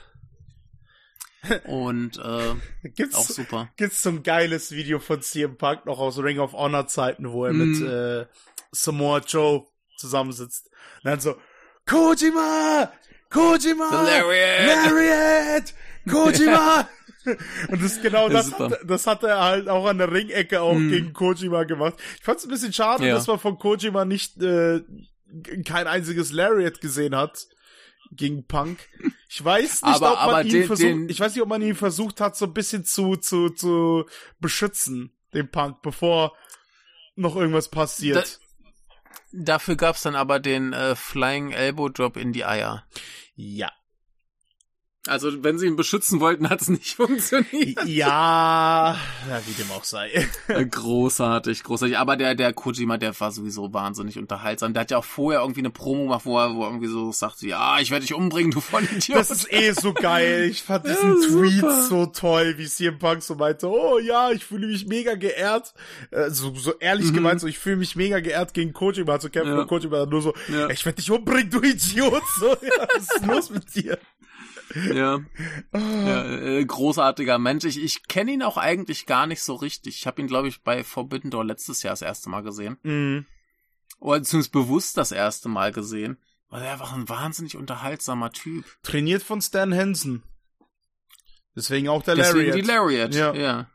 [1.64, 2.56] Und äh, auch
[2.94, 3.70] Gibt's, super.
[3.76, 7.46] gibt's so ein geiles Video von CM Punk noch aus Ring of Honor Zeiten, wo
[7.46, 7.80] er Mhm.
[7.80, 8.26] mit äh,
[8.72, 9.64] Samoa Joe
[9.96, 10.66] zusammensitzt.
[11.02, 11.36] Und dann so,
[11.86, 12.92] Kojima!
[13.30, 13.88] Kojima!
[13.88, 14.84] The Lariat!
[14.86, 15.74] Lariat!
[16.10, 16.88] Kojima!
[17.68, 20.60] Und das ist genau Das das, hat, das hat er halt auch an der Ringecke
[20.62, 20.88] auch Mhm.
[20.90, 21.94] gegen Kojima gemacht.
[22.18, 23.14] Ich fand's ein bisschen schade, Ja.
[23.14, 24.80] dass man von Kojima nicht äh,
[25.66, 27.46] kein einziges Lariat gesehen hat
[28.10, 28.78] gegen Punk.
[29.28, 31.62] Ich weiß nicht, Aber- ob man ihn den- versucht, den- ich weiß nicht, ob man
[31.62, 34.06] ihn versucht hat, so ein bisschen zu zu zu
[34.40, 36.34] beschützen, den Punk, bevor
[37.16, 38.40] noch irgendwas passiert.
[39.32, 42.84] Dafür gab's dann aber den äh, Flying Elbow Drop in die Eier.
[43.36, 43.70] ja.
[45.06, 47.84] Also, wenn sie ihn beschützen wollten, hat es nicht funktioniert.
[47.86, 48.96] Ja,
[49.46, 50.10] wie dem auch sei.
[50.48, 51.96] Äh, großartig, großartig.
[51.96, 54.74] Aber der, der Kojima, der war sowieso wahnsinnig unterhaltsam.
[54.74, 57.12] Der hat ja auch vorher irgendwie eine Promo gemacht, wo er, wo er irgendwie so
[57.12, 59.16] sagt, ja, ich werde dich umbringen, du Vollidiot.
[59.16, 60.44] Das ist eh so geil.
[60.50, 61.48] Ich fand diesen Ja, super.
[61.48, 65.72] Tweet so toll, wie CM Punk so meinte, oh ja, ich fühle mich mega geehrt.
[66.10, 67.14] Äh, so, so ehrlich Mhm.
[67.14, 69.60] gemeint, so ich fühle mich mega geehrt gegen Kojima zu kämpfen Ja.
[69.62, 70.68] und Kojima nur so, Ja.
[70.68, 72.22] ich werde dich umbringen, du Idiot.
[72.38, 73.98] So, ja, was ist los mit dir?
[74.74, 75.20] Ja.
[75.74, 77.64] ja äh, großartiger Mensch.
[77.64, 79.96] Ich, ich kenne ihn auch eigentlich gar nicht so richtig.
[79.96, 82.78] Ich habe ihn, glaube ich, bei Forbidden Door letztes Jahr das erste Mal gesehen.
[82.82, 83.26] Mhm.
[83.98, 86.18] Oder zumindest bewusst das erste Mal gesehen.
[86.48, 88.64] Weil er einfach ein wahnsinnig unterhaltsamer Typ.
[88.82, 90.22] Trainiert von Stan Hansen.
[91.54, 92.56] Deswegen auch der Deswegen Lariat.
[92.56, 93.14] die Lariat.
[93.14, 93.34] Ja.
[93.34, 93.70] ja.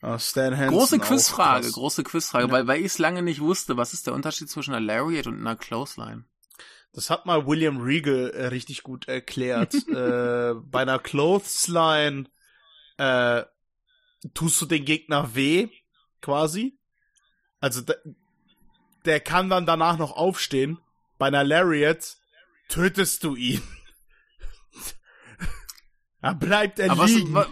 [0.00, 0.76] Ah, Stan Hansen.
[0.76, 2.52] Große Quizfrage, große Quizfrage, Ja.
[2.52, 3.76] weil, weil ich es lange nicht wusste.
[3.76, 6.24] Was ist der Unterschied zwischen einer Lariat und einer Clothesline?
[6.92, 9.74] Das hat mal William Regal äh, richtig gut erklärt.
[9.88, 12.24] äh, bei einer Clothesline
[12.96, 13.44] äh,
[14.34, 15.68] tust du den Gegner weh,
[16.20, 16.78] quasi.
[17.60, 17.98] Also der,
[19.04, 20.78] der kann dann danach noch aufstehen.
[21.18, 22.16] Bei einer Lariat
[22.68, 23.62] tötest du ihn.
[26.20, 27.34] er bleibt er Aber was, liegen.
[27.34, 27.50] wa-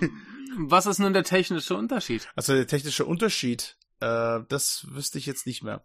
[0.59, 2.29] was ist nun der technische Unterschied?
[2.35, 5.85] Also der technische Unterschied, äh, das wüsste ich jetzt nicht mehr.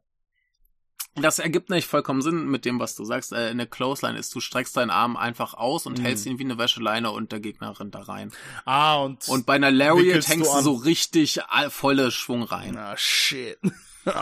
[1.16, 3.34] Das ergibt nicht vollkommen Sinn mit dem, was du sagst.
[3.34, 6.04] Äh, eine Clothesline ist, du streckst deinen Arm einfach aus und Mhm.
[6.04, 8.32] hältst ihn wie eine Wäscheleine und der Gegner rennt da rein.
[8.64, 9.28] Ah, und...
[9.28, 10.64] Und bei einer Lariat du hängst du an.
[10.64, 12.78] so richtig volle Schwung rein.
[12.78, 13.58] Ah, shit.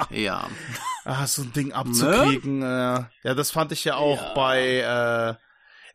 [0.09, 0.49] Ja.
[1.05, 2.61] Ah, so ein Ding abzukriegen.
[2.61, 2.65] Äh,
[3.23, 4.33] ja, das fand ich ja auch Ja.
[4.33, 5.43] bei, äh,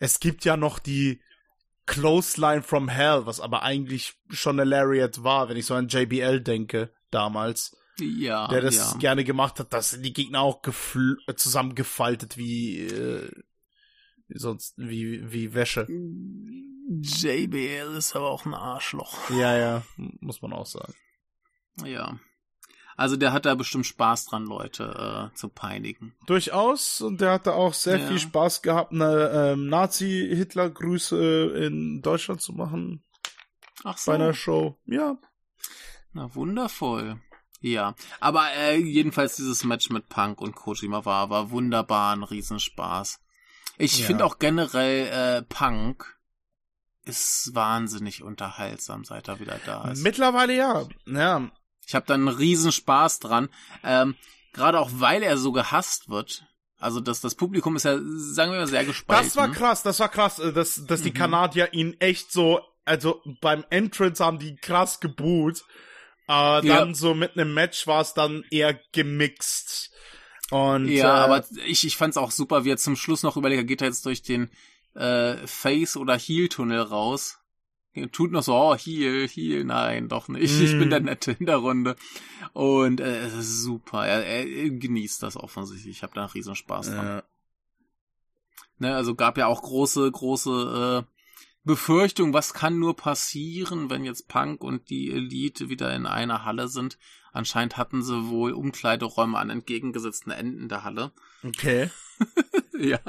[0.00, 1.20] es gibt ja noch die
[1.86, 6.40] Clothesline from Hell, was aber eigentlich schon eine Lariat war, wenn ich so an JBL
[6.40, 8.48] denke, damals, Ja.
[8.48, 8.98] der das ja.
[8.98, 13.30] gerne gemacht hat, dass die Gegner auch gefl- äh, zusammengefaltet wie, äh,
[14.28, 15.86] sonst wie, wie Wäsche.
[15.88, 19.30] JBL ist aber auch ein Arschloch.
[19.30, 20.94] Ja, ja, muss man auch sagen.
[21.84, 22.18] Ja.
[22.96, 26.14] Also der hat da bestimmt Spaß dran, Leute äh, zu peinigen.
[26.26, 27.00] Durchaus.
[27.00, 28.06] Und der hatte auch sehr ja.
[28.06, 33.02] viel Spaß gehabt, eine ähm, Nazi-Hitler-Grüße in Deutschland zu machen.
[33.82, 34.12] Ach so.
[34.12, 34.78] Bei einer Show.
[34.86, 35.18] Ja.
[36.12, 37.20] Na, wundervoll.
[37.64, 43.20] Ja, aber äh, jedenfalls dieses Match mit Punk und Kojima war, war wunderbar, ein Riesenspaß.
[43.78, 44.06] Ich ja.
[44.06, 46.18] finde auch generell äh, Punk
[47.06, 50.02] ist wahnsinnig unterhaltsam, seit er wieder da ist.
[50.02, 50.86] Mittlerweile ja.
[51.06, 51.50] Ja.
[51.86, 53.48] Ich habe da einen Riesenspaß dran.
[53.82, 54.14] Ähm,
[54.52, 56.44] Gerade auch, weil er so gehasst wird.
[56.78, 59.24] Also das, das Publikum ist ja, sagen wir mal, sehr gespalten.
[59.24, 61.14] Das war krass, das war krass, äh, dass, dass die mhm.
[61.14, 65.64] Kanadier ihn echt so, also beim Entrance haben die krass geboot.
[66.26, 66.94] Dann ja.
[66.94, 69.90] so mit einem Match war es dann eher gemixt.
[70.50, 73.60] Und, ja, äh, aber ich, ich fand's auch super, wie er zum Schluss noch überlegt,
[73.60, 74.50] er geht jetzt durch den
[74.94, 77.38] äh, Face- oder Heel-Tunnel raus.
[78.10, 80.58] Tut noch so, oh, Heel, Heel, nein, doch nicht.
[80.58, 80.64] Mm.
[80.64, 81.94] Ich bin der Nette in der Runde.
[82.52, 84.04] Und äh, super.
[84.04, 85.98] Er, er genießt das offensichtlich.
[85.98, 87.06] Ich habe da einen riesen Spaß dran.
[87.06, 87.22] Ja.
[88.78, 91.13] Ne, also gab ja auch große, große äh,
[91.64, 96.68] Befürchtung, was kann nur passieren, wenn jetzt Punk und die Elite wieder in einer Halle
[96.68, 96.98] sind.
[97.32, 101.12] Anscheinend hatten sie wohl Umkleideräume an entgegengesetzten Enden der Halle.
[101.42, 101.90] Okay.
[102.78, 103.00] ja.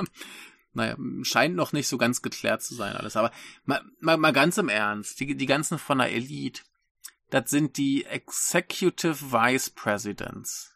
[0.74, 3.18] Naja, scheint noch nicht so ganz geklärt zu sein alles.
[3.18, 3.32] Aber
[3.66, 6.64] mal, mal, mal ganz im Ernst, die, die ganzen von der Elite,
[7.30, 10.74] das sind die Executive Vice Presidents.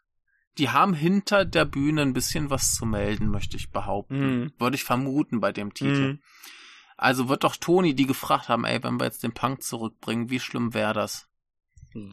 [0.57, 4.43] Die haben hinter der Bühne ein bisschen was zu melden, möchte ich behaupten.
[4.43, 4.53] Mm.
[4.57, 6.13] Würde ich vermuten bei dem Titel.
[6.13, 6.19] Mm.
[6.99, 10.39] Also wird doch Toni die gefragt haben, ey, wenn wir jetzt den Punk zurückbringen, wie
[10.39, 11.27] schlimm wäre das?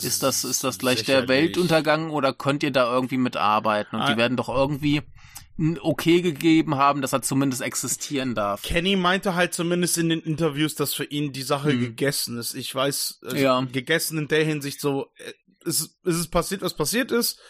[0.01, 1.27] Ist das, ist das gleich Sicherlich.
[1.27, 3.96] der Weltuntergang oder könnt ihr da irgendwie mitarbeiten?
[3.96, 4.11] Und ah.
[4.11, 5.03] die werden doch irgendwie
[5.59, 8.62] ein Okay gegeben haben, dass er zumindest existieren darf.
[8.62, 11.81] Kenny meinte halt zumindest in den Interviews, dass für ihn die Sache hm.
[11.81, 12.55] gegessen ist.
[12.55, 13.61] Ich weiß, also ja.
[13.61, 15.33] gegessen in der Hinsicht so, äh,
[15.68, 17.40] ist, ist es passiert, was passiert ist.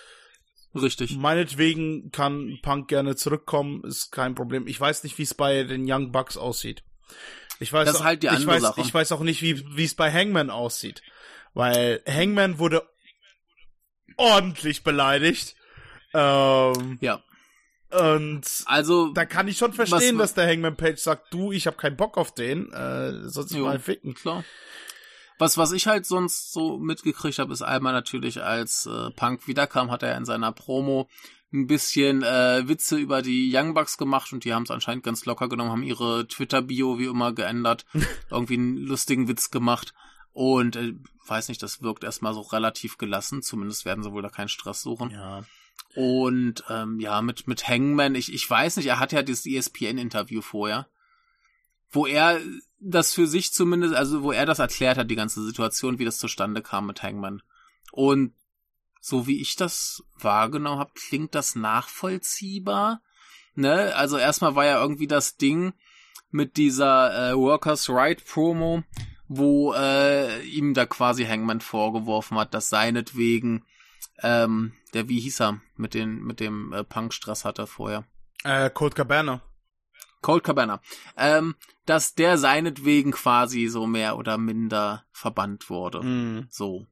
[0.75, 1.17] Richtig.
[1.17, 4.67] Meinetwegen kann Punk gerne zurückkommen, ist kein Problem.
[4.67, 6.83] Ich weiß nicht, wie es bei den Young Bucks aussieht.
[7.59, 8.81] Ich weiß, das ist halt die andere ich weiß, Sache.
[8.81, 11.03] ich weiß auch nicht, wie es bei Hangman aussieht,
[11.55, 12.83] weil Hangman wurde
[14.17, 15.57] ordentlich beleidigt.
[16.13, 17.23] Ähm, ja.
[17.91, 21.77] Und also da kann ich schon verstehen, dass der Hangman Page sagt, du, ich habe
[21.77, 24.15] keinen Bock auf den, äh, soll sich mal ficken.
[24.15, 24.45] Klar.
[25.39, 29.91] Was, was ich halt sonst so mitgekriegt habe, ist einmal natürlich, als äh, Punk wiederkam,
[29.91, 31.09] hat er in seiner Promo
[31.57, 35.25] ein bisschen äh, Witze über die Young Bucks gemacht und die haben es anscheinend ganz
[35.25, 37.85] locker genommen, haben ihre Twitter-Bio wie immer geändert,
[38.31, 39.95] irgendwie einen lustigen Witz gemacht
[40.33, 40.95] und äh,
[41.27, 44.83] weiß nicht, das wirkt erstmal so relativ gelassen, zumindest werden sie wohl da keinen Stress
[44.83, 45.11] suchen.
[45.11, 45.45] Ja.
[45.95, 50.43] Und ähm, ja, mit, mit Hangman, ich, ich weiß nicht, er hat ja dieses ESPN-Interview
[50.43, 50.89] vorher,
[51.91, 52.41] wo er
[52.79, 56.19] das für sich zumindest, also wo er das erklärt hat, die ganze Situation, wie das
[56.19, 57.43] zustande kam mit Hangman.
[57.93, 58.35] Und
[59.07, 63.03] so wie ich das wahrgenommen habe, klingt das nachvollziehbar.
[63.55, 63.95] Ne?
[63.95, 65.75] Also erstmal war ja irgendwie das Ding
[66.33, 68.83] mit dieser äh, Workers Right Promo,
[69.29, 73.65] wo äh, ihm da quasi Hangman vorgeworfen hat, dass seinetwegen
[74.25, 78.05] ähm, der wie hieß er mit den mit dem äh, Punk-Stress hatte vorher.
[78.43, 79.41] Äh, Cold Cabana.
[80.21, 80.81] Cold Cabana.
[81.17, 86.03] Ähm, dass der seinetwegen quasi so mehr oder minder verbannt wurde.
[86.03, 86.49] Mm.
[86.51, 86.87] So.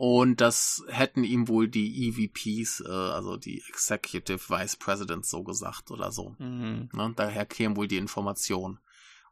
[0.00, 5.90] Und das hätten ihm wohl die EVPs, äh, also die Executive Vice Presidents so gesagt
[5.90, 6.36] oder so.
[6.38, 6.88] Mhm.
[6.92, 7.12] Ne?
[7.16, 8.78] Daher käme wohl die Information.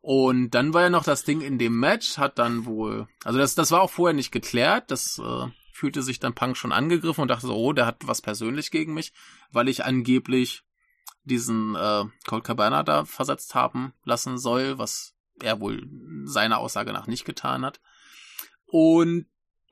[0.00, 3.54] Und dann war ja noch das Ding in dem Match, hat dann wohl, also das,
[3.54, 7.28] das war auch vorher nicht geklärt, das äh, fühlte sich dann Punk schon angegriffen und
[7.28, 9.12] dachte so, oh, der hat was persönlich gegen mich,
[9.52, 10.64] weil ich angeblich
[11.22, 15.88] diesen äh, Cold Cabana da versetzt haben lassen soll, was er wohl
[16.24, 17.80] seiner Aussage nach nicht getan hat.
[18.64, 19.26] Und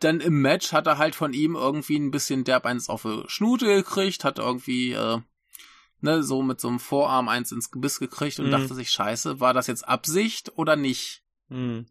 [0.05, 3.23] dann im Match hat er halt von ihm irgendwie ein bisschen derb eins auf die
[3.27, 5.21] Schnute gekriegt, hat irgendwie, äh,
[6.01, 8.51] ne, so mit so einem Vorarm eins ins Gebiss gekriegt und mhm.
[8.51, 11.23] dachte sich, scheiße, war das jetzt Absicht oder nicht?
[11.49, 11.87] Mhm.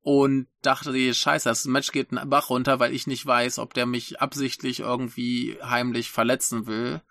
[0.00, 3.74] Und dachte sich, scheiße, das Match geht einen Bach runter, weil ich nicht weiß, ob
[3.74, 7.02] der mich absichtlich irgendwie heimlich verletzen will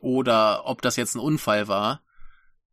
[0.00, 2.02] oder ob das jetzt ein Unfall war.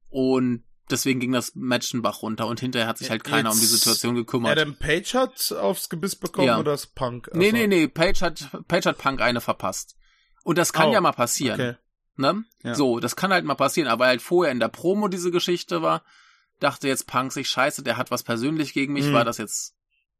[0.10, 3.56] Und deswegen ging das Match einen Bach runter und hinterher hat sich halt keiner Jetzt
[3.56, 4.52] um die Situation gekümmert.
[4.52, 6.60] Adam Page hat aufs Gebiss bekommen ja.
[6.60, 7.28] oder das Punk?
[7.30, 9.96] Also nee, nee, nee, Page hat, Page hat Punk eine verpasst.
[10.44, 11.60] Und das kann oh, ja mal passieren.
[11.60, 11.76] Okay.
[12.16, 12.44] Ne?
[12.64, 12.74] Ja.
[12.74, 16.04] So, das kann halt mal passieren, aber halt vorher in der Promo diese Geschichte war,
[16.60, 19.14] dachte jetzt Punk sich, scheiße, der hat was persönlich gegen mich, mhm.
[19.14, 19.76] war das jetzt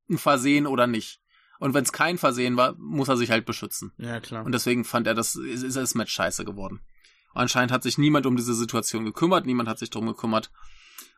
[0.10, 1.22] ein Versehen oder nicht?
[1.60, 3.92] Und wenn es kein Versehen war, muss er sich halt beschützen.
[3.98, 4.46] Ja, klar.
[4.46, 6.82] Und deswegen fand er das, ist, ist das Match scheiße geworden.
[7.38, 10.50] Anscheinend hat sich niemand um diese Situation gekümmert, niemand hat sich darum gekümmert,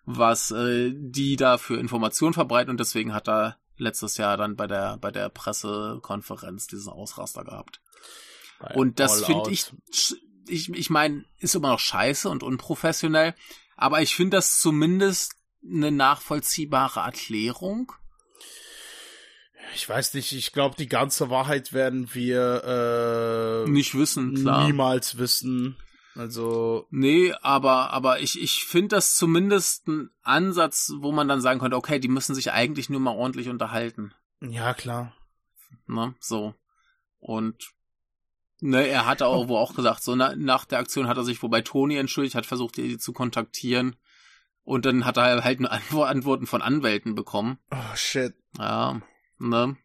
[0.05, 4.67] was äh, die da für Informationen verbreiten und deswegen hat er letztes Jahr dann bei
[4.67, 7.79] der bei der Pressekonferenz diesen Ausraster gehabt.
[8.59, 9.71] Bei und das finde ich
[10.47, 13.33] ich ich meine, ist immer noch scheiße und unprofessionell,
[13.77, 17.93] aber ich finde das zumindest eine nachvollziehbare Erklärung.
[19.73, 24.65] Ich weiß nicht, ich glaube, die ganze Wahrheit werden wir äh, nicht wissen, klar.
[24.65, 25.77] Niemals wissen.
[26.19, 26.85] Also.
[26.89, 31.77] Nee, aber, aber ich, ich finde das zumindest ein Ansatz, wo man dann sagen könnte,
[31.77, 34.13] okay, die müssen sich eigentlich nur mal ordentlich unterhalten.
[34.41, 35.13] Ja, klar.
[35.87, 36.55] Ne, so.
[37.19, 37.73] Und
[38.61, 41.41] Ne, er hat auch, wo auch gesagt, so na, nach der Aktion hat er sich
[41.41, 43.95] wobei Toni entschuldigt, hat versucht, die zu kontaktieren.
[44.63, 47.57] Und dann hat er halt nur Antworten von Anwälten bekommen.
[47.71, 48.35] Oh shit.
[48.57, 49.01] Ja,
[49.37, 49.77] ne?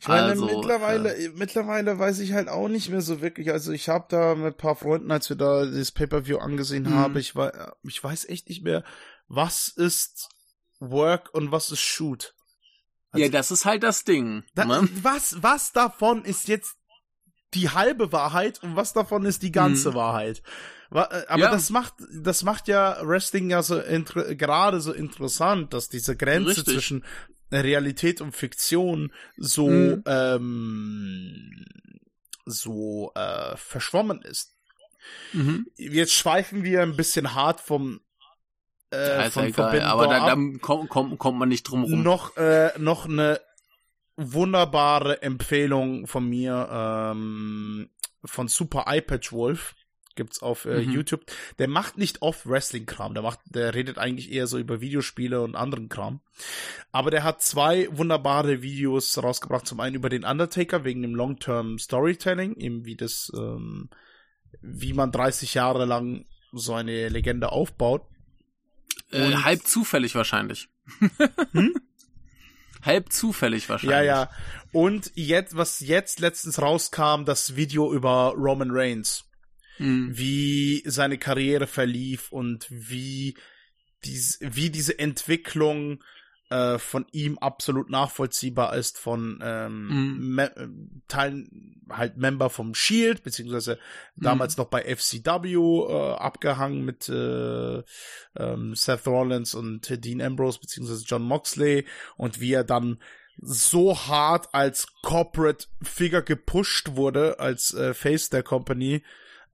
[0.00, 3.50] Ich meine, also, mittlerweile, äh, mittlerweile weiß ich halt auch nicht mehr so wirklich.
[3.52, 6.94] Also ich habe da mit ein paar Freunden, als wir da das Pay-per-View angesehen mhm.
[6.94, 8.84] haben, ich, war, ich weiß echt nicht mehr,
[9.28, 10.28] was ist
[10.80, 12.34] Work und was ist Shoot.
[13.12, 14.42] Also, ja, das ist halt das Ding.
[14.54, 14.88] Da, ne?
[15.02, 16.76] Was, was davon ist jetzt
[17.54, 19.94] die halbe Wahrheit und was davon ist die ganze mhm.
[19.94, 20.42] Wahrheit?
[20.90, 21.50] Äh, aber ja.
[21.50, 23.80] das macht, das macht ja Wrestling ja so
[24.30, 26.74] gerade so interessant, dass diese Grenze Richtig.
[26.74, 27.04] zwischen
[27.52, 30.02] Realität und Fiktion so mhm.
[30.06, 31.64] ähm,
[32.46, 34.54] so äh, verschwommen ist.
[35.32, 35.66] Mhm.
[35.76, 38.00] Jetzt schweifen wir ein bisschen hart vom
[38.92, 42.02] äh, ja, egal, aber da, da kommt, kommt, kommt man nicht drum rum.
[42.02, 43.40] Noch äh, noch eine
[44.16, 47.90] wunderbare Empfehlung von mir ähm,
[48.24, 49.74] von Super iPatch Wolf
[50.14, 50.92] gibt's auf äh, mhm.
[50.92, 51.22] YouTube.
[51.58, 53.14] Der macht nicht oft Wrestling-Kram.
[53.14, 56.20] Der macht, der redet eigentlich eher so über Videospiele und anderen Kram.
[56.92, 59.66] Aber der hat zwei wunderbare Videos rausgebracht.
[59.66, 63.90] Zum einen über den Undertaker wegen dem Long-Term Storytelling, eben wie das, ähm,
[64.60, 68.02] wie man 30 Jahre lang so eine Legende aufbaut.
[69.10, 70.68] Äh, halb zufällig wahrscheinlich.
[71.52, 71.74] hm?
[72.82, 73.96] Halb zufällig wahrscheinlich.
[73.96, 74.30] Ja, ja.
[74.72, 79.24] Und jetzt, was jetzt letztens rauskam, das Video über Roman Reigns
[79.78, 80.16] mhm.
[80.16, 83.36] wie seine Karriere verlief und wie,
[84.04, 86.02] dies, wie diese Entwicklung
[86.50, 90.34] äh, von ihm absolut nachvollziehbar ist von ähm, mhm.
[90.34, 93.78] Me Teilen halt Member vom Shield beziehungsweise
[94.16, 94.62] damals mhm.
[94.62, 97.82] noch bei FCW äh, abgehangen mit äh,
[98.36, 102.98] ähm, Seth Rollins und Dean Ambrose beziehungsweise John Moxley und wie er dann
[103.38, 109.02] so hart als Corporate Figure gepusht wurde als äh, Face der Company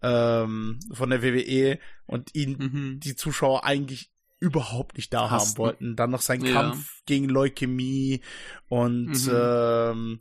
[0.03, 3.01] ähm, von der WWE und ihn mhm.
[3.01, 5.51] die Zuschauer eigentlich überhaupt nicht da Hasten.
[5.51, 5.97] haben wollten.
[5.97, 6.53] Dann noch sein ja.
[6.53, 8.23] Kampf gegen Leukämie
[8.69, 9.33] und mhm.
[9.33, 10.21] ähm,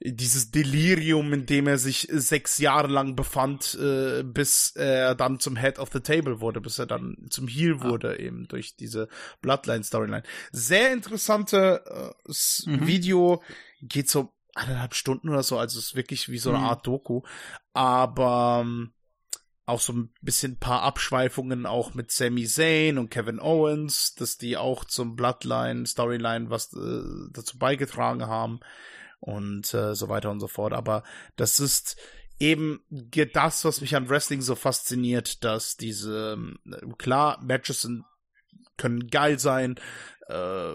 [0.00, 5.56] dieses Delirium, in dem er sich sechs Jahre lang befand, äh, bis er dann zum
[5.56, 8.20] Head of the Table wurde, bis er dann zum Heel wurde, ah.
[8.20, 9.08] eben durch diese
[9.40, 10.22] Bloodline-Storyline.
[10.52, 12.86] Sehr interessante äh, mhm.
[12.86, 13.42] Video,
[13.80, 16.64] geht so eineinhalb Stunden oder so, also es ist wirklich wie so eine mhm.
[16.64, 17.22] Art Doku.
[17.72, 18.92] Aber ähm,
[19.66, 24.56] auch so ein bisschen paar Abschweifungen auch mit Sami Zayn und Kevin Owens, dass die
[24.56, 28.60] auch zum Bloodline, Storyline was äh, dazu beigetragen haben
[29.18, 30.72] und äh, so weiter und so fort.
[30.72, 31.02] Aber
[31.34, 31.96] das ist
[32.38, 32.80] eben
[33.32, 36.38] das, was mich an Wrestling so fasziniert, dass diese,
[36.96, 38.04] klar, Matches sind,
[38.76, 39.80] können geil sein,
[40.28, 40.74] äh,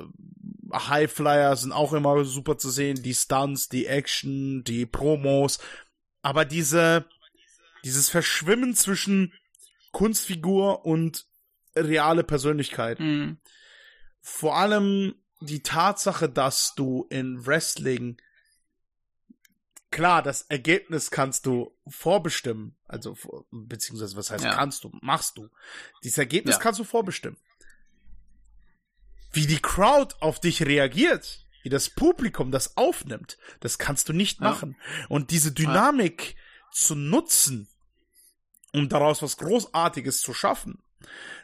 [0.74, 5.60] Highflyer sind auch immer super zu sehen, die Stunts, die Action, die Promos,
[6.22, 7.06] aber diese,
[7.84, 9.34] dieses Verschwimmen zwischen
[9.92, 11.26] Kunstfigur und
[11.76, 13.00] reale Persönlichkeit.
[13.00, 13.38] Mhm.
[14.22, 18.18] Vor allem die Tatsache, dass du in Wrestling
[19.92, 23.16] klar, das Ergebnis kannst du vorbestimmen, also
[23.52, 24.54] beziehungsweise was heißt ja.
[24.54, 25.50] kannst du, machst du.
[26.04, 26.62] Dieses Ergebnis ja.
[26.62, 27.38] kannst du vorbestimmen.
[29.34, 34.42] Wie die Crowd auf dich reagiert, wie das Publikum das aufnimmt, das kannst du nicht
[34.42, 34.76] machen.
[34.80, 35.06] Ja.
[35.10, 36.36] Und diese Dynamik
[36.72, 37.68] zu nutzen,
[38.74, 40.82] um daraus was Großartiges zu schaffen,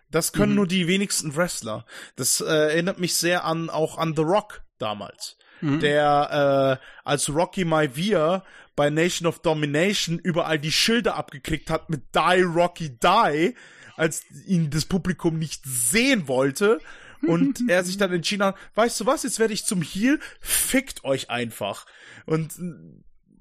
[0.10, 0.58] das können mhm.
[0.58, 1.86] nur die wenigsten Wrestler.
[2.16, 5.38] Das äh, erinnert mich sehr an auch an The Rock damals.
[5.62, 5.80] Mhm.
[5.80, 8.44] Der äh, als Rocky Maivia
[8.76, 13.56] bei Nation of Domination überall die Schilder abgekriegt hat mit Die Rocky Die,
[13.96, 16.80] als ihn das Publikum nicht sehen wollte
[17.26, 21.04] und er sich dann entschieden hat, weißt du was, jetzt werde ich zum Heel, fickt
[21.04, 21.86] euch einfach.
[22.26, 22.54] Und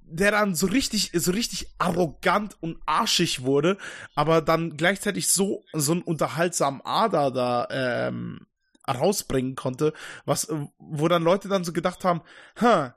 [0.09, 3.77] der dann so richtig, so richtig arrogant und arschig wurde,
[4.15, 8.47] aber dann gleichzeitig so, so einen unterhaltsamen Ader da, ähm,
[8.89, 9.93] rausbringen konnte,
[10.25, 10.49] was,
[10.79, 12.23] wo dann Leute dann so gedacht haben,
[12.57, 12.93] Hä,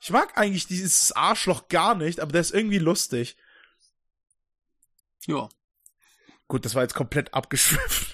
[0.00, 3.36] ich mag eigentlich dieses Arschloch gar nicht, aber der ist irgendwie lustig.
[5.26, 5.48] Ja.
[6.46, 8.06] Gut, das war jetzt komplett abgeschwiffen.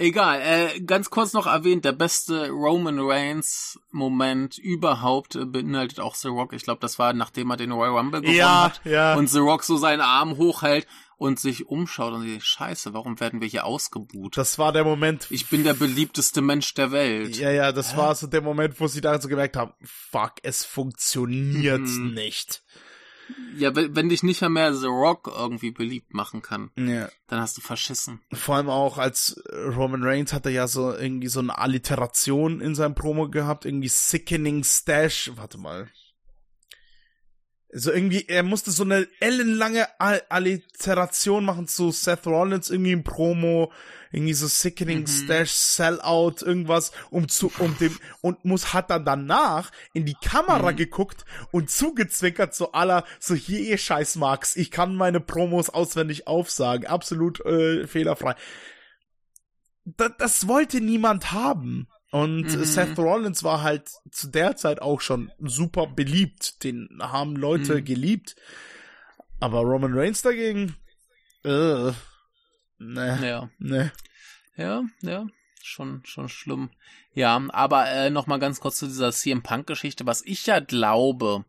[0.00, 6.14] Egal, äh, ganz kurz noch erwähnt, der beste Roman Reigns Moment überhaupt äh, beinhaltet auch
[6.14, 6.54] The Rock.
[6.54, 9.14] Ich glaube, das war nachdem er den Royal Rumble gewonnen Ja, hat ja.
[9.16, 10.86] und The Rock so seinen Arm hochhält
[11.18, 14.38] und sich umschaut und sagt, scheiße, warum werden wir hier ausgebuht?
[14.38, 15.26] Das war der Moment.
[15.28, 17.36] Ich bin der beliebteste Mensch der Welt.
[17.36, 20.64] ja, ja, das war so der Moment, wo sie da so gemerkt haben, fuck, es
[20.64, 22.14] funktioniert Mhm.
[22.14, 22.62] nicht.
[23.56, 27.08] Ja, wenn, dich nicht mehr The Rock irgendwie beliebt machen kann, Ja.
[27.26, 28.20] dann hast du verschissen.
[28.32, 29.42] Vor allem auch als
[29.76, 33.88] Roman Reigns hat er ja so irgendwie so eine Alliteration in seinem Promo gehabt, irgendwie
[33.88, 35.30] Sickening Stash.
[35.34, 35.88] Warte mal.
[37.72, 43.04] So irgendwie, er musste so eine ellenlange All Alliteration machen zu Seth Rollins irgendwie im
[43.04, 43.72] Promo,
[44.10, 45.06] irgendwie so Sickening Mhm.
[45.06, 50.72] Stash, Sellout, irgendwas, um zu, um dem, und muss, hat dann danach in die Kamera
[50.72, 50.76] Mhm.
[50.76, 56.26] geguckt und zugezwinkert so aller, so hier ihr scheiß Max, ich kann meine Promos auswendig
[56.26, 58.34] aufsagen, absolut äh, fehlerfrei.
[59.84, 61.86] Da, das wollte niemand haben.
[62.10, 62.64] Und Mhm.
[62.64, 66.64] Seth Rollins war halt zu der Zeit auch schon super beliebt.
[66.64, 67.84] Den haben Leute Mhm.
[67.84, 68.36] geliebt.
[69.38, 70.76] Aber Roman Reigns dagegen,
[71.44, 71.92] äh,
[72.78, 73.50] ne, Ja.
[73.58, 73.92] ne.
[74.56, 75.26] Ja, ja,
[75.62, 76.70] schon, schon schlimm.
[77.14, 80.04] Ja, aber äh, noch mal ganz kurz zu dieser CM Punk Geschichte.
[80.06, 81.44] Was ich ja glaube.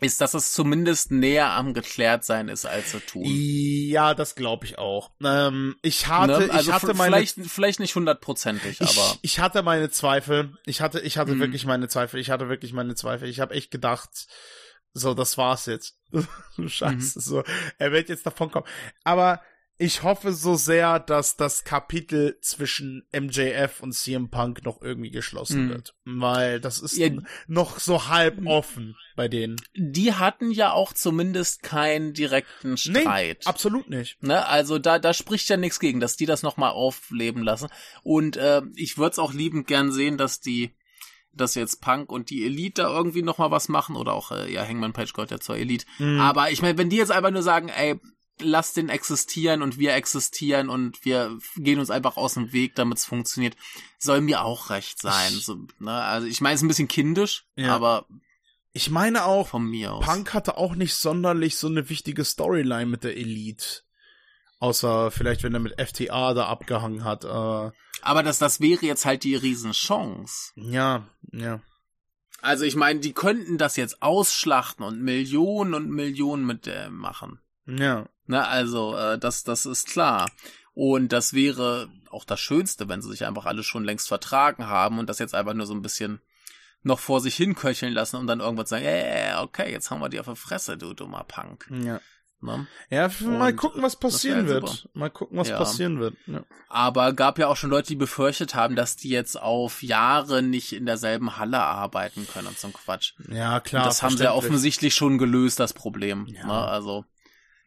[0.00, 3.24] Ist, dass es zumindest näher am geklärt sein ist, als zu tun.
[3.26, 5.10] Ja, das glaube ich auch.
[5.22, 6.52] Ähm, ich hatte, Ne?
[6.52, 10.56] Also ich hatte meine, vielleicht, vielleicht nicht hundertprozentig, ich, aber ich hatte meine Zweifel.
[10.64, 11.40] Ich hatte, ich hatte Mhm.
[11.40, 12.18] wirklich meine Zweifel.
[12.18, 13.28] Ich hatte wirklich meine Zweifel.
[13.28, 14.08] Ich habe echt gedacht,
[14.94, 15.98] so, das war's jetzt.
[16.66, 17.22] Scheiße, Mhm.
[17.22, 17.44] so,
[17.78, 18.66] er wird jetzt davon kommen.
[19.04, 19.42] Aber
[19.82, 25.66] ich hoffe so sehr, dass das Kapitel zwischen MJF und CM Punk noch irgendwie geschlossen
[25.66, 25.68] Mhm.
[25.70, 25.94] wird.
[26.04, 27.10] Weil das ist Ja.
[27.48, 29.56] noch so halb offen bei denen.
[29.74, 33.38] die hatten ja auch zumindest keinen direkten Streit.
[33.40, 34.22] Nee, absolut nicht.
[34.22, 37.68] Ne, also da, da spricht ja nichts gegen, dass die das nochmal aufleben lassen.
[38.02, 40.70] Und äh, ich würde es auch liebend gern sehen, dass die,
[41.34, 44.66] dass jetzt Punk und die Elite da irgendwie nochmal was machen oder auch, äh, ja,
[44.66, 45.84] Hangman Page gehört ja zur Elite.
[45.98, 46.20] Mhm.
[46.20, 47.98] Aber ich meine, wenn die jetzt einfach nur sagen, ey,
[48.42, 52.98] lass den existieren und wir existieren und wir gehen uns einfach aus dem Weg, damit
[52.98, 53.56] es funktioniert,
[53.98, 55.32] soll mir auch recht sein.
[55.32, 55.92] So, ne?
[55.92, 57.74] Also ich meine, es ist ein bisschen kindisch, Ja.
[57.74, 58.06] aber
[58.72, 60.04] Ich meine auch, von mir aus.
[60.04, 63.82] Punk hatte auch nicht sonderlich so eine wichtige Storyline mit der Elite.
[64.60, 67.24] Außer vielleicht, wenn er mit FTA da abgehangen hat.
[67.24, 70.52] Äh, Aber das, das wäre jetzt halt die Riesenchance.
[70.56, 71.60] ja, ja.
[72.40, 77.38] Also ich meine, die könnten das jetzt ausschlachten und Millionen und Millionen mit äh, machen.
[77.66, 78.08] Ja.
[78.26, 80.30] Ne, also äh, das, das ist klar.
[80.74, 84.98] Und das wäre auch das Schönste, wenn sie sich einfach alle schon längst vertragen haben
[84.98, 86.20] und das jetzt einfach nur so ein bisschen
[86.82, 90.08] noch vor sich hin köcheln lassen und dann irgendwann sagen, äh, okay, jetzt haben wir
[90.08, 91.68] die auf der Fresse, du dummer Punk.
[91.70, 92.00] Ja.
[92.44, 92.66] Ne?
[92.90, 94.68] Ja, mal gucken, was passieren wird.
[94.68, 94.88] super.
[94.94, 95.58] Mal gucken, was Ja.
[95.58, 96.16] passieren wird.
[96.26, 96.42] Ja.
[96.68, 100.72] Aber gab ja auch schon Leute, die befürchtet haben, dass die jetzt auf Jahre nicht
[100.72, 103.12] in derselben Halle arbeiten können und so ein Quatsch.
[103.30, 103.82] ja, klar.
[103.84, 106.26] Und das haben sie ja offensichtlich schon gelöst, das Problem.
[106.26, 106.46] Ja.
[106.46, 106.52] Ne?
[106.52, 107.04] Also,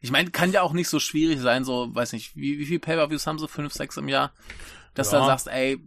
[0.06, 2.78] ich meine, kann ja auch nicht so schwierig sein, so, weiß nicht, wie, wie viel
[2.78, 3.48] Pay-Per-Views haben sie?
[3.48, 4.32] Fünf, sechs im Jahr?
[4.94, 5.20] Dass du Ja.
[5.20, 5.78] dann sagst, ey,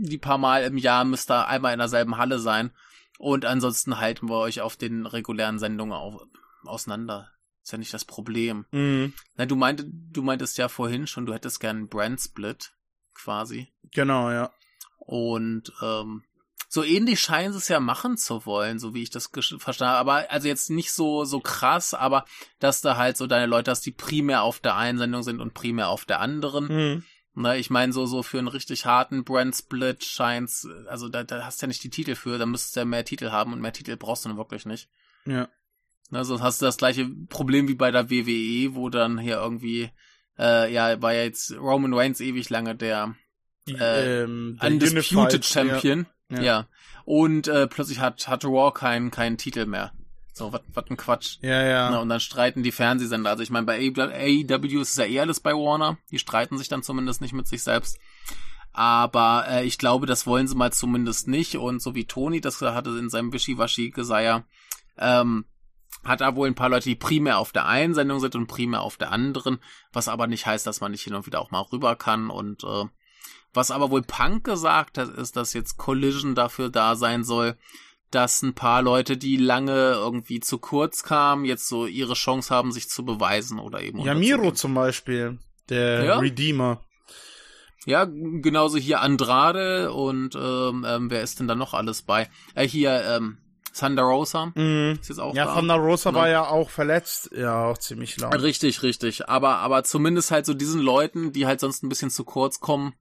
[0.00, 2.72] die paar Mal im Jahr müsst ihr einmal in derselben Halle sein.
[3.18, 6.20] Und ansonsten halten wir euch auf den regulären Sendungen auf,
[6.64, 7.30] auseinander.
[7.62, 8.66] Ist ja nicht das Problem.
[8.72, 9.12] Mhm.
[9.36, 12.72] Na, du meinte, du meintest ja vorhin schon, du hättest gern einen Brand-Split,
[13.14, 13.72] quasi.
[13.92, 14.50] Genau, ja.
[14.98, 16.24] Und ähm,
[16.68, 19.98] so ähnlich scheinen sie es ja machen zu wollen, so wie ich das verstanden habe.
[19.98, 22.24] Aber also jetzt nicht so so krass, aber
[22.58, 25.54] dass du halt so deine Leute hast, die primär auf der einen Sendung sind und
[25.54, 26.66] primär auf der anderen.
[26.68, 27.04] Mhm.
[27.34, 31.62] Na, ich meine, so so für einen richtig harten Brand-Split scheint's, also da, da hast
[31.62, 33.72] du ja nicht die Titel für, da müsstest du ja mehr Titel haben und mehr
[33.72, 34.88] Titel brauchst du dann wirklich nicht.
[35.24, 35.48] Ja.
[36.10, 39.90] Na, sonst hast du das gleiche Problem wie bei der WWE, wo dann hier irgendwie,
[40.38, 43.14] äh, ja, war ja jetzt Roman Reigns ewig lange der
[43.68, 45.98] Äh, ähm, der Undisputed Unified, Champion.
[46.00, 46.06] Ja.
[46.28, 46.66] Ja.
[47.04, 49.92] Und äh, plötzlich hat, hat Raw keinen keinen Titel mehr.
[50.32, 51.38] So, was ein Quatsch.
[51.42, 51.90] Ja, ja.
[51.90, 53.30] Na, und dann streiten die Fernsehsender.
[53.30, 55.98] Also ich meine, bei AEW ist es ja eh alles bei Warner.
[56.12, 57.98] Die streiten sich dann zumindest nicht mit sich selbst.
[58.72, 61.56] Aber äh, ich glaube, das wollen sie mal zumindest nicht.
[61.56, 64.44] Und so wie Tony das hatte in seinem Wischiwaschi-Geseier,
[64.96, 65.46] ähm,
[66.04, 68.82] hat da wohl ein paar Leute, die primär auf der einen Sendung sind und primär
[68.82, 69.58] auf der anderen,
[69.92, 72.30] was aber nicht heißt, dass man nicht hin und wieder auch mal rüber kann.
[72.30, 72.84] Und äh,
[73.54, 77.56] was aber wohl Punk gesagt hat, ist, dass jetzt Collision dafür da sein soll,
[78.10, 82.72] dass ein paar Leute, die lange irgendwie zu kurz kamen, jetzt so ihre Chance haben,
[82.72, 83.98] sich zu beweisen oder eben.
[84.00, 84.56] Ja, Miro unterzugehen.
[84.56, 85.38] zum Beispiel.
[85.68, 86.18] Der Ja.
[86.18, 86.84] Redeemer.
[87.86, 92.28] Ja, genauso hier Andrade und ähm, ähm, wer ist denn da noch alles bei?
[92.54, 93.38] Äh, hier, ähm,
[93.78, 94.98] Thunder Rosa Mhm.
[95.00, 95.54] ist jetzt auch Ja, da.
[95.54, 96.18] Thunder Rosa Ne?
[96.18, 97.30] war ja auch verletzt.
[97.36, 98.32] Ja, auch ziemlich lang.
[98.34, 99.28] Richtig, richtig.
[99.28, 102.94] Aber, aber zumindest halt so diesen Leuten, die halt sonst ein bisschen zu kurz kommen,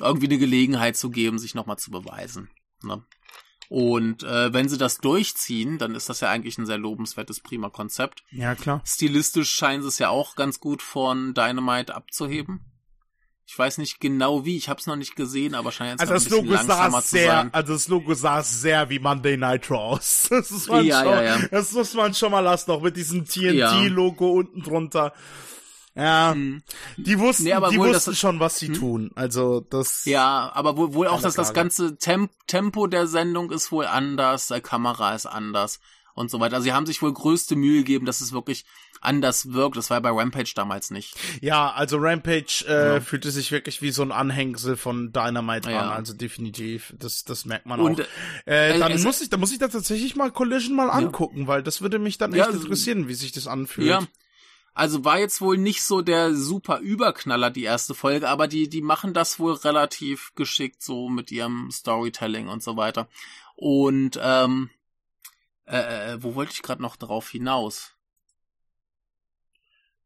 [0.00, 2.50] irgendwie eine Gelegenheit zu geben, sich nochmal zu beweisen.
[2.82, 3.02] Ne?
[3.68, 7.70] Und äh, wenn sie das durchziehen, dann ist das ja eigentlich ein sehr lobenswertes, prima
[7.70, 8.22] Konzept.
[8.30, 8.82] Ja, klar.
[8.84, 12.60] Stilistisch scheint es ja auch ganz gut von Dynamite abzuheben.
[13.46, 16.14] Ich weiß nicht genau wie, ich habe es noch nicht gesehen, aber scheint Also ein
[16.16, 17.50] das bisschen Logo sah zu sehr, sein.
[17.54, 20.28] also das Logo sah sehr wie Monday Nitro aus.
[20.30, 21.38] Das muss man Ja, schon, ja, ja.
[21.50, 23.24] das muss man schon mal lassen, noch mit diesem.
[23.26, 25.12] TNT-Logo unten drunter.
[25.94, 26.62] Ja, Hm.
[26.96, 28.74] die wussten, Nee, aber die wohl, wussten das- schon, was sie Hm?
[28.74, 29.10] tun.
[29.14, 30.04] Also das.
[30.06, 31.60] Ja, aber wohl, wohl auch, dass das Frage.
[31.60, 35.80] ganze Tem Tempo der Sendung ist wohl anders, der Kamera ist anders
[36.14, 36.56] und so weiter.
[36.56, 38.64] Also sie haben sich wohl größte Mühe gegeben, dass es wirklich
[39.02, 39.76] anders wirkt.
[39.76, 41.14] Das war bei Rampage damals nicht.
[41.42, 43.00] Ja, also Rampage äh, Ja.
[43.00, 45.80] fühlte sich wirklich wie so ein Anhängsel von Dynamite Ja.
[45.80, 46.94] an, also definitiv.
[46.98, 48.06] Das, das merkt man Und, auch.
[48.46, 51.62] Äh, äh, dann muss ich, dann muss ich da tatsächlich mal Collision mal angucken, weil
[51.62, 53.88] das würde mich dann echt interessieren, wie sich das anfühlt.
[53.88, 54.00] Ja.
[54.74, 58.80] Also war jetzt wohl nicht so der super Überknaller die erste Folge, aber die die
[58.80, 63.08] machen das wohl relativ geschickt so mit ihrem Storytelling und so weiter.
[63.54, 64.70] Und ähm,
[65.66, 67.92] äh, äh, wo wollte ich gerade noch drauf hinaus?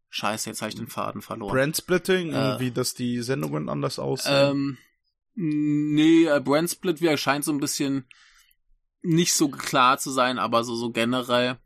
[0.09, 1.53] Scheiße, jetzt habe ich den Faden verloren.
[1.53, 2.37] Brandsplitting, Äh.
[2.37, 4.35] irgendwie, dass die Sendungen anders aussehen.
[4.51, 4.79] Ähm,
[5.35, 8.09] nee, äh, Brand Split wie scheint so ein bisschen
[9.03, 11.59] nicht so klar zu sein, aber so, so generell.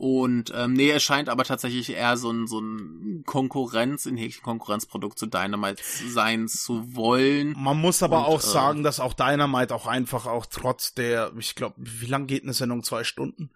[0.00, 4.42] Und ähm, nee, es scheint aber tatsächlich eher so ein, so ein Konkurrenz, in Häkchen
[4.42, 7.54] Konkurrenzprodukt zu Dynamite sein zu wollen.
[7.58, 11.32] Man muss aber und, auch äh, sagen, dass auch Dynamite auch einfach auch trotz der,
[11.38, 12.82] ich glaube, wie lang geht eine Sendung?
[12.82, 13.50] Zwei Stunden?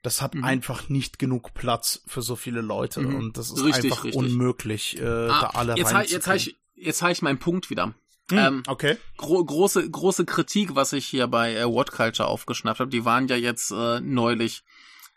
[0.00, 0.44] Das hat Mhm.
[0.44, 3.14] einfach nicht genug Platz für so große Leute Mhm.
[3.16, 4.14] und das ist Richtig, einfach richtig.
[4.18, 6.58] unmöglich, äh, Ah, da alle jetzt, hab- jetzt habe reinzukriegen.
[6.76, 7.92] ich, jetzt hab ich meinen Punkt wieder.
[8.30, 8.96] Hm, ähm, okay.
[9.18, 13.28] Gro große, große Kritik, was ich hier bei äh, What Culture aufgeschnappt habe, die waren
[13.28, 14.62] ja jetzt äh, neulich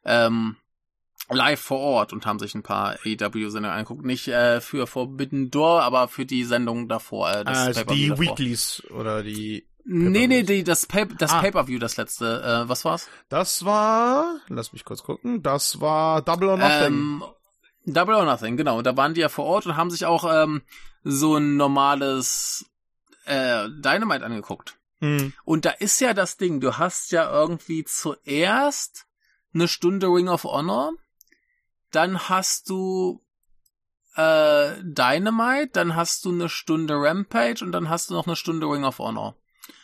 [0.04, 0.58] ähm,
[1.30, 4.06] live vor Ort und haben sich ein paar AEW-Sendungen angeguckt.
[4.06, 7.32] Nicht äh, für Forbidden Door, aber für die Sendung davor.
[7.32, 8.26] Äh, das Also Pay-Per-View die davor.
[8.26, 9.68] Weeklies oder die.
[9.86, 11.42] Nee, nee, die, das, Pay das Ah.
[11.42, 12.42] Pay-Per-View, das letzte.
[12.66, 13.10] Äh, was war's?
[13.30, 16.86] Das war, lass mich kurz gucken, das war Double or Nothing.
[16.94, 17.24] Ähm,
[17.86, 18.82] Double or Nothing, genau.
[18.82, 20.62] Da waren die ja vor Ort und haben sich auch ähm,
[21.04, 22.66] so ein normales
[23.26, 24.78] äh, Dynamite angeguckt.
[25.00, 25.34] Hm.
[25.44, 29.06] Und da ist ja das Ding, du hast ja irgendwie zuerst
[29.54, 30.94] eine Stunde Ring of Honor,
[31.96, 33.24] dann hast du
[34.16, 38.68] äh, Dynamite, dann hast du eine Stunde Rampage und dann hast du noch eine Stunde
[38.68, 39.36] Ring of Honor.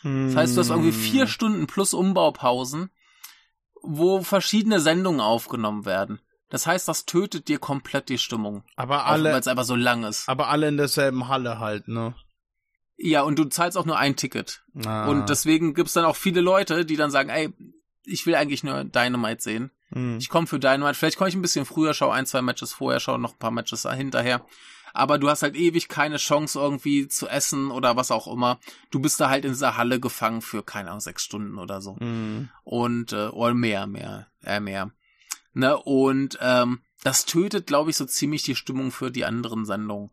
[0.02, 2.90] Das heißt, du hast irgendwie vier Stunden plus Umbaupausen,
[3.82, 6.20] wo verschiedene Sendungen aufgenommen werden.
[6.50, 8.64] Das heißt, das tötet dir komplett die Stimmung.
[8.76, 10.28] Aber Auch weil alle, es einfach so lang ist.
[10.28, 12.14] aber alle in derselben Halle halt, ne?
[12.96, 14.62] Ja, und du zahlst auch nur ein Ticket.
[14.84, 15.06] Ah.
[15.08, 17.54] Und deswegen gibt's dann auch viele Leute, die dann sagen, ey,
[18.04, 19.70] ich will eigentlich nur Dynamite sehen.
[19.92, 20.18] Hm.
[20.18, 20.94] Ich komme für Dynamite.
[20.94, 23.50] Vielleicht komme ich ein bisschen früher, schau ein, zwei Matches vorher, schau noch ein paar
[23.50, 24.44] Matches hinterher.
[24.92, 28.58] Aber du hast halt ewig keine Chance irgendwie zu essen oder was auch immer.
[28.90, 31.96] Du bist da halt in dieser Halle gefangen für, keine Ahnung, sechs Stunden oder so.
[31.98, 32.48] Hm.
[32.64, 34.90] Und, äh, oder mehr, mehr, äh, mehr.
[35.52, 40.10] Ne, und ähm, das tötet, glaube ich, so ziemlich die Stimmung für die anderen Sendungen.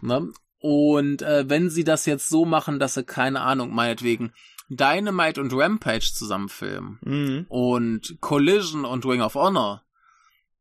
[0.00, 0.32] Ne?
[0.58, 4.32] Und äh, wenn sie das jetzt so machen, dass sie, keine Ahnung, meinetwegen
[4.68, 7.46] Dynamite und Rampage zusammenfilmen Hm.
[7.48, 9.84] und Collision und Ring of Honor,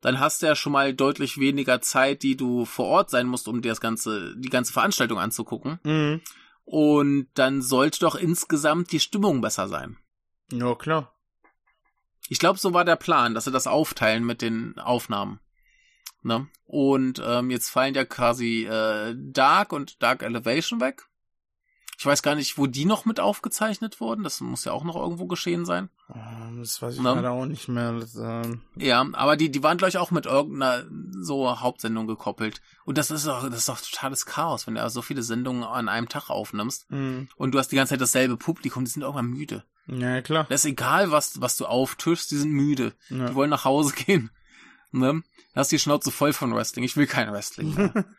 [0.01, 3.47] dann hast du ja schon mal deutlich weniger Zeit, die du vor Ort sein musst,
[3.47, 5.80] um dir das ganze, die ganze Veranstaltung anzugucken.
[5.84, 6.22] Hm.
[6.64, 9.97] Und dann sollte doch insgesamt die Stimmung besser sein.
[10.51, 11.12] Ja, klar.
[12.28, 15.39] Ich glaube, so war der Plan, dass sie das aufteilen mit den Aufnahmen.
[16.24, 16.47] Ne?
[16.66, 21.03] Und ähm, jetzt fallen ja quasi äh, Dark und Dark Elevation weg.
[21.98, 24.24] Ich weiß gar nicht, wo die noch mit aufgezeichnet wurden.
[24.24, 25.89] Das muss ja auch noch irgendwo geschehen sein.
[26.14, 27.14] Ähm, Das weiß ich Ne?
[27.14, 27.93] leider auch nicht mehr.
[27.93, 30.86] Das, ähm, Ja, aber die, die waren, glaube ich, auch mit irgendeiner
[31.20, 32.62] so Hauptsendung gekoppelt.
[32.86, 35.89] Und das ist doch, das ist doch totales Chaos, wenn du so viele Sendungen an
[35.89, 37.30] einem Tag aufnimmst hm.
[37.38, 39.64] und du hast die ganze Zeit dasselbe Publikum, die sind irgendwann müde.
[39.88, 40.46] Ja, klar.
[40.50, 42.93] Das ist egal, was, was du auftischst, die sind müde.
[43.10, 43.28] Ja.
[43.28, 44.32] Die wollen nach Hause gehen.
[44.91, 45.22] Ne?
[45.54, 46.84] Du hast die Schnauze voll von Wrestling.
[46.84, 48.06] Ich will kein Wrestling mehr.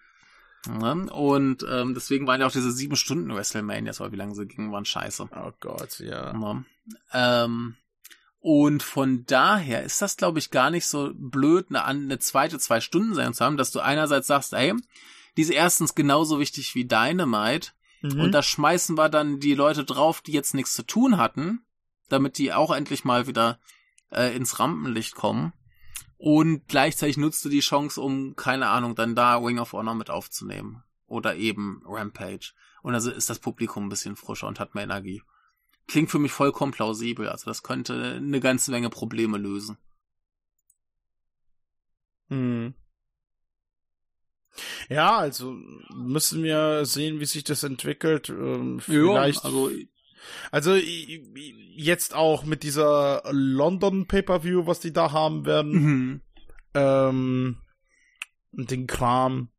[0.66, 1.10] ne?
[1.12, 4.72] Und ähm, deswegen waren ja auch diese sieben Stunden WrestleManias, aber wie lange sie gingen,
[4.72, 5.28] waren scheiße.
[5.34, 6.32] Oh Gott, ja.
[6.32, 6.64] Ne?
[7.12, 7.76] Ähm,
[8.40, 13.34] und von daher ist das, glaube ich, gar nicht so blöd, eine, eine zweite Zwei-Stunden-Sendung
[13.34, 14.74] zu haben, dass du einerseits sagst, ey,
[15.36, 17.70] die ist erstens genauso wichtig wie Dynamite
[18.02, 18.20] Mhm.
[18.20, 21.64] und da schmeißen wir dann die Leute drauf, die jetzt nichts zu tun hatten,
[22.08, 23.58] damit die auch endlich mal wieder
[24.10, 25.52] äh, ins Rampenlicht kommen.
[26.18, 30.10] Und gleichzeitig nutzt du die Chance, um, keine Ahnung, dann da Ring of Honor mit
[30.10, 30.82] aufzunehmen.
[31.06, 32.52] Oder eben Rampage.
[32.82, 35.22] Und also ist das Publikum ein bisschen frischer und hat mehr Energie.
[35.88, 37.28] klingt für mich vollkommen plausibel.
[37.28, 39.78] Also das könnte eine ganze Menge Probleme lösen.
[42.28, 42.74] Hm.
[44.88, 45.56] Ja, also
[45.94, 48.30] müssen wir sehen, wie sich das entwickelt.
[48.30, 49.44] Ähm, vielleicht.
[49.44, 49.70] Ja, also
[50.50, 56.20] also jetzt auch mit dieser London Pay-per-View, was die da haben werden, mhm.
[56.74, 57.56] ähm,
[58.52, 59.50] den Kram,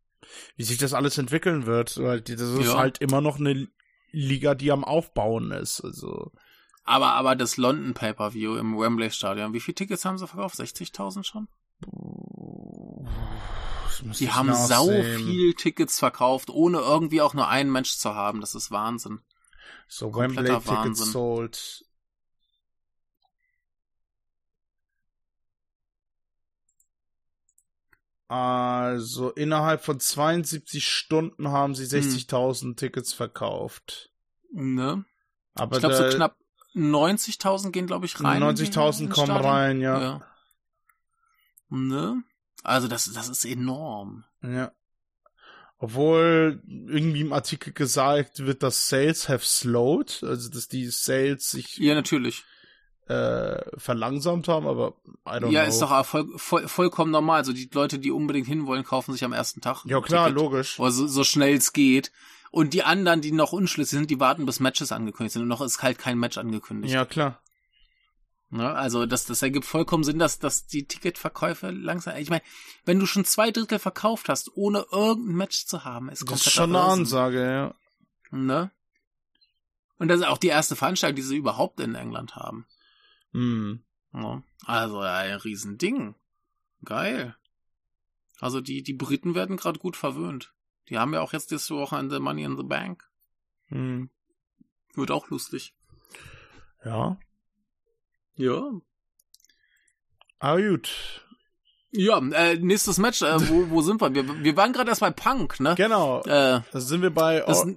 [0.56, 2.78] wie sich das alles entwickeln wird, weil das ist Ja.
[2.78, 3.68] halt immer noch eine
[4.12, 5.82] Liga, die am Aufbauen ist.
[5.82, 6.32] Also
[6.84, 10.56] aber aber das London Pay-per-View im Wembley Stadion, wie viele Tickets haben sie verkauft?
[10.56, 11.48] 60.000 schon?
[14.20, 18.42] Die haben sau viel Tickets verkauft, ohne irgendwie auch nur ein Match zu haben.
[18.42, 19.20] Das ist Wahnsinn.
[19.88, 21.84] So Wembley Tickets sold.
[28.28, 32.02] Also innerhalb von 72 Stunden haben sie Hm.
[32.02, 34.12] 60.000 Tickets verkauft.
[34.52, 35.06] Ne?
[35.56, 36.36] Aber Ich glaube, so knapp
[36.76, 38.44] 90.000 gehen, glaube ich, rein.
[38.44, 40.02] 90.000 ins kommen rein, ja.
[40.02, 40.22] ja.
[41.70, 42.24] Ne?
[42.64, 44.26] Also das, das ist enorm.
[44.42, 44.72] ja.
[45.80, 51.78] Obwohl irgendwie im Artikel gesagt wird, dass Sales have slowed, also dass die Sales sich
[51.78, 52.44] Ja, natürlich.
[53.08, 54.96] äh, verlangsamt haben, aber
[55.28, 55.70] I don't Ja, know.
[55.70, 57.38] ist doch voll, voll, vollkommen normal.
[57.38, 59.84] Also die Leute, die unbedingt hinwollen, kaufen sich am ersten Tag.
[59.86, 60.42] ja klar, Ticket.
[60.42, 60.80] logisch.
[60.80, 62.12] Oder so, so schnell es geht.
[62.50, 65.44] Und die anderen, die noch unschlüssig sind, die warten, bis Matches angekündigt sind.
[65.44, 66.94] Und noch ist halt kein Match angekündigt.
[66.94, 67.40] Ja klar.
[68.50, 68.74] Ne?
[68.74, 72.16] Also das, das ergibt vollkommen Sinn, dass, dass die Ticketverkäufe langsam.
[72.18, 72.44] Ich meine,
[72.86, 76.54] wenn du schon zwei Drittel verkauft hast, ohne irgendein Match zu haben, ist Das ist
[76.54, 77.76] schon eine Ansage, ja.
[78.32, 78.72] Ne?
[79.98, 82.66] Und das ist auch die erste Veranstaltung, die sie überhaupt in England haben.
[83.34, 83.84] Hm.
[84.12, 84.44] Ne?
[84.66, 86.16] Also ja, ein Riesending.
[86.86, 87.36] Geil.
[88.40, 90.54] Also die, die Briten werden gerade gut verwöhnt.
[90.90, 93.04] Die haben ja auch jetzt diese Woche an The Money in the Bank.
[93.68, 94.10] Hm.
[94.94, 95.74] Wird auch lustig.
[96.86, 97.18] Ja.
[98.38, 98.62] Ja.
[100.40, 100.90] Ah, gut.
[101.92, 104.14] Ja, äh, nächstes Match, äh, wo, wo sind wir?
[104.14, 105.74] Wir, wir waren gerade erst bei Punk, ne?
[105.76, 106.22] Genau.
[106.24, 107.74] Äh, Da sind wir bei, das, Or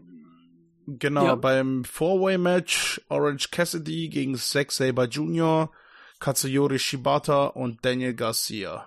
[0.87, 1.35] genau, ja.
[1.37, 5.71] beim Four-Way-Match Orange Cassidy gegen Zack Saber Jr.,
[6.19, 8.87] Katsuyori Shibata und Daniel Garcia.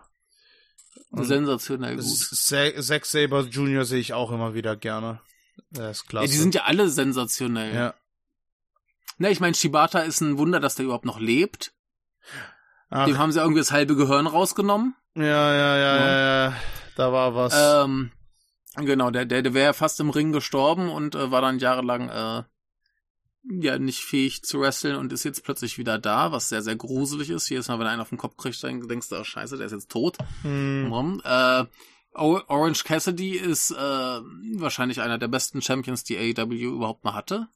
[1.09, 2.05] Und sensationell gut.
[2.05, 3.86] Zack Saber Jr.
[3.86, 5.19] sehe ich auch immer wieder gerne.
[5.71, 6.32] Der ist Ja, klasse.
[6.32, 7.74] die sind ja alle sensationell.
[7.74, 7.93] ja.
[9.18, 11.74] Ne, ich meine, Shibata ist ein Wunder, dass der überhaupt noch lebt.
[12.89, 14.95] Ach, Dem haben sie irgendwie das halbe Gehirn rausgenommen.
[15.16, 16.55] ja, ja, ja, ja, ja.
[16.95, 17.53] Da war was.
[17.55, 18.11] Ähm,
[18.76, 22.43] genau, der, der, der wäre fast im Ring gestorben und äh, war dann jahrelang äh,
[23.43, 27.30] ja nicht fähig zu wresteln und ist jetzt plötzlich wieder da, was sehr, sehr gruselig
[27.30, 27.49] ist.
[27.49, 29.74] Jedes Mal, wenn einer auf den Kopf kriegt, dann denkst du, oh scheiße, der ist
[29.74, 30.18] jetzt tot.
[30.43, 30.88] hm.
[30.89, 31.22] Warum?
[31.24, 31.66] Äh,
[32.16, 37.47] Orange Cassidy ist äh, wahrscheinlich einer der besten Champions, die AEW überhaupt mal hatte.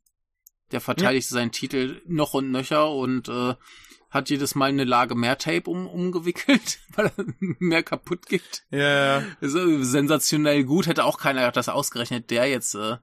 [0.72, 3.56] Der verteidigt seinen Titel noch und nöcher und äh,
[4.10, 7.26] hat jedes Mal eine Lage mehr Tape um, umgewickelt, weil er
[7.60, 8.64] mehr kaputt geht.
[8.72, 9.24] Ja, ja.
[9.42, 10.88] Ist, äh, sensationell gut.
[10.88, 12.98] Hätte auch keiner gedacht, dass ausgerechnet der jetzt äh,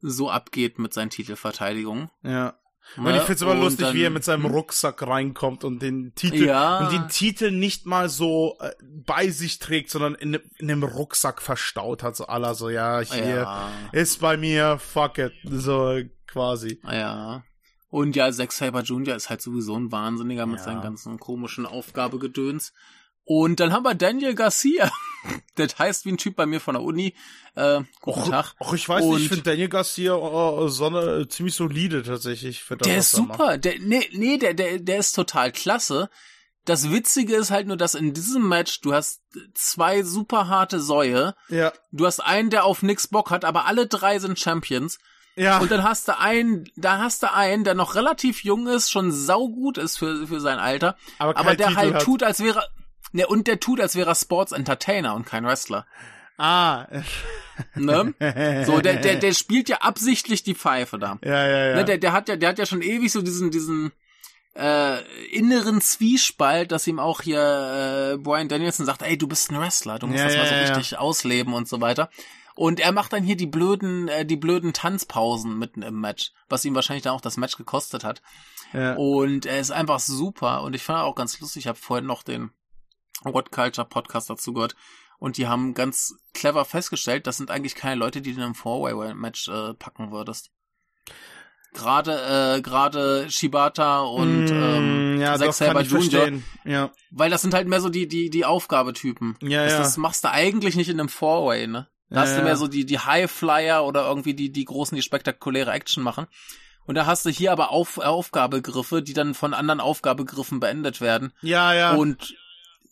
[0.00, 2.10] so abgeht mit seinen Titelverteidigungen.
[2.22, 2.54] ja.
[2.96, 3.08] Ne?
[3.08, 4.52] Und ich find's aber Und lustig, dann- wie er mit seinem Hm?
[4.52, 6.78] Rucksack reinkommt und den Titel Ja.
[6.86, 8.70] und den Titel nicht mal so äh,
[9.04, 13.00] bei sich trägt, sondern in, ne- in einem Rucksack verstaut hat, so aller so, ja,
[13.00, 15.98] hier Ja, ist bei mir, fuck it, so
[16.36, 16.80] quasi.
[16.84, 17.42] ja.
[17.88, 19.14] Und ja, Zack Saber Jr.
[19.16, 20.64] ist halt sowieso ein Wahnsinniger mit Ja.
[20.64, 22.72] seinen ganzen komischen Aufgabegedöns.
[23.24, 24.90] Und dann haben wir Daniel Garcia.
[25.54, 27.14] das heißt wie ein Typ bei mir von der Uni.
[27.54, 28.54] Äh, guten Och, Tag.
[28.60, 32.64] och, ich weiß Und- nicht, ich finde Daniel Garcia oh, so eine, ziemlich solide tatsächlich.
[32.68, 33.56] Das, Der ist er super.
[33.58, 36.10] Der, nee, nee, der, der, der ist total klasse.
[36.64, 39.22] Das Witzige ist halt nur, dass in diesem Match du hast
[39.54, 41.34] zwei super harte Säue.
[41.48, 44.98] Ja, Du hast einen, der auf nix Bock hat, aber alle drei sind Champions.
[45.36, 48.90] Ja, Und dann hast du einen, da hast du einen, der noch relativ jung ist,
[48.90, 52.02] schon saugut ist für, für sein Alter, aber, aber der Titel halt hat.
[52.02, 52.66] tut, als wäre,
[53.12, 55.86] ne, und der tut, als wäre er Sports Entertainer und kein Wrestler.
[56.38, 56.86] Ah.
[57.74, 58.14] Ne?
[58.66, 61.18] So, der, der, der spielt ja absichtlich die Pfeife da.
[61.22, 61.76] Ja, ja, ja.
[61.76, 63.92] Ne, der, der hat ja, der hat ja schon ewig so diesen, diesen
[64.54, 69.60] äh, inneren Zwiespalt, dass ihm auch hier äh, Brian Danielson sagt, ey, du bist ein
[69.60, 70.74] Wrestler, du musst Ja, das mal so ja, ja.
[70.74, 72.10] richtig ausleben und so weiter.
[72.56, 76.64] Und er macht dann hier die blöden, äh, die blöden Tanzpausen mitten im Match, was
[76.64, 78.22] ihm wahrscheinlich dann auch das Match gekostet hat.
[78.72, 78.94] ja.
[78.94, 80.62] Und er ist einfach super.
[80.62, 82.50] Und ich fand auch ganz lustig, ich habe vorhin noch den
[83.22, 84.74] What Culture Podcast dazu gehört.
[85.18, 88.54] Und die haben ganz clever festgestellt, das sind eigentlich keine Leute, die du in einem
[88.54, 90.50] Four-Way-Match äh, packen würdest.
[91.72, 96.42] Gerade äh, gerade Shibata und Mm, ähm, ja, Zack Saber verstehen.
[96.64, 99.36] Ja, weil das sind halt mehr so die die die Aufgabetypen.
[99.42, 99.78] ja, Das, ja.
[99.80, 101.88] das machst du eigentlich nicht in einem Four-Way, ne?
[102.08, 102.44] Da hast du ja.
[102.44, 106.26] mehr so die die Highflyer oder irgendwie die die großen, die spektakuläre Action machen.
[106.86, 111.32] Und da hast du hier aber Auf Aufgabegriffe, die dann von anderen Aufgabegriffen beendet werden.
[111.42, 111.94] Ja, ja.
[111.94, 112.36] Und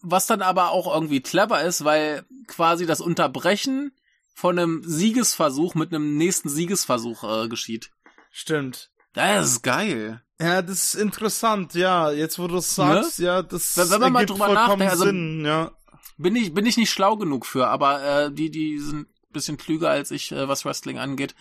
[0.03, 3.93] was dann aber auch irgendwie clever ist, weil quasi das Unterbrechen
[4.35, 7.91] von einem Siegesversuch mit einem nächsten Siegesversuch äh, geschieht.
[8.33, 8.91] Stimmt.
[9.15, 10.23] Das ist geil.
[10.41, 12.11] Ja, das ist interessant, ja.
[12.11, 13.27] Jetzt, wo du es sagst, ne?
[13.27, 15.71] ja, das wenn man mal drüber nachdenkt, also, Sinn, ja.
[16.17, 19.91] Bin ich, bin ich nicht schlau genug für, aber äh, die, die sind bisschen klüger
[19.91, 21.35] als ich, äh, was Wrestling angeht.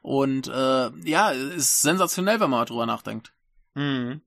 [0.00, 3.32] Und äh, ja, ist sensationell, wenn man drüber nachdenkt.
[3.74, 4.22] Mhm.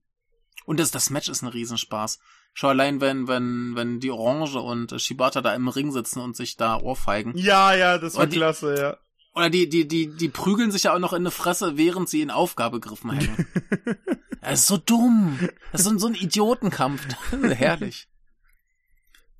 [0.66, 2.20] Und das, das Match ist ein Riesenspaß.
[2.54, 6.56] Schau allein, wenn, wenn, wenn die Orange und Shibata da im Ring sitzen und sich
[6.56, 7.36] da ohrfeigen.
[7.36, 8.98] Ja, ja, das war die, klasse, ja.
[9.34, 12.22] Oder die, die, die, die prügeln sich ja auch noch in eine Fresse, während sie
[12.22, 13.48] in Aufgabegriffen hängen.
[14.42, 15.40] das ist so dumm.
[15.72, 17.08] Das ist so, so ein Idiotenkampf.
[17.42, 18.08] Herrlich.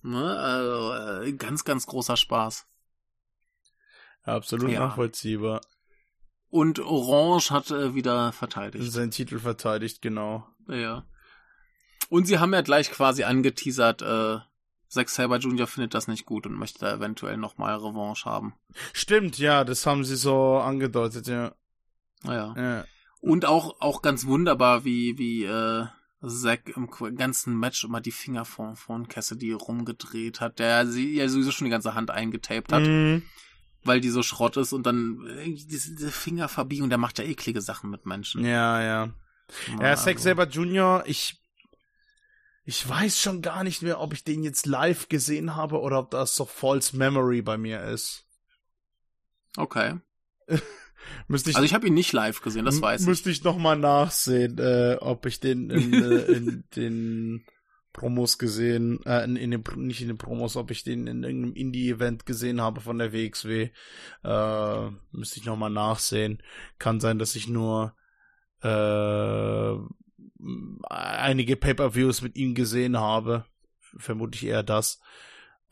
[0.04, 0.38] Ne?
[0.38, 2.68] Also, äh, ganz, ganz großer Spaß.
[4.24, 4.80] Absolut ja.
[4.80, 5.62] nachvollziehbar.
[6.50, 8.92] Und Orange hat äh, wieder verteidigt.
[8.92, 10.48] Sein Titel verteidigt, genau.
[10.68, 11.06] Ja.
[12.10, 14.40] Und sie haben ja gleich quasi angeteasert, äh,
[14.88, 15.66] Zack Saber Jr.
[15.66, 18.54] findet das nicht gut und möchte da eventuell nochmal Revanche haben.
[18.94, 21.56] Stimmt, ja, das haben sie so angedeutet, ja.
[22.24, 22.54] Ja.
[22.56, 22.86] ja.
[23.20, 25.88] Und auch, auch ganz wunderbar, wie, wie, äh,
[26.28, 31.28] Zack im ganzen Match immer die Finger von, von Cassidy rumgedreht hat, der sie ja
[31.28, 32.84] sowieso schon die ganze Hand eingetaped hat.
[32.84, 33.24] Mhm
[33.86, 37.26] weil die so Schrott ist und dann diese, diese Finger verbiegen und der macht ja
[37.26, 38.46] eklige Sachen mit Menschen.
[38.46, 39.10] Ja, ja.
[39.80, 41.40] Ja, ja Zack Saber Jr., ich
[42.66, 46.12] ich weiß schon gar nicht mehr, ob ich den jetzt live gesehen habe oder ob
[46.12, 48.26] das so False Memory bei mir ist.
[49.58, 50.00] Okay.
[51.28, 53.08] müsste ich, also ich habe ihn nicht live gesehen, das weiß ich.
[53.08, 57.46] Müsste ich noch mal nachsehen, äh, ob ich den in, äh, in den
[57.94, 61.54] Promos gesehen, äh, in, in den, nicht in den Promos, ob ich den in irgendeinem
[61.54, 63.70] Indie-Event gesehen habe von der WXW.
[64.24, 66.42] Äh, müsste ich nochmal nachsehen.
[66.80, 67.96] Kann sein, dass ich nur
[68.62, 69.76] äh,
[70.90, 73.46] einige Pay-Per-Views mit ihm gesehen habe.
[73.98, 75.00] Vermutlich eher das.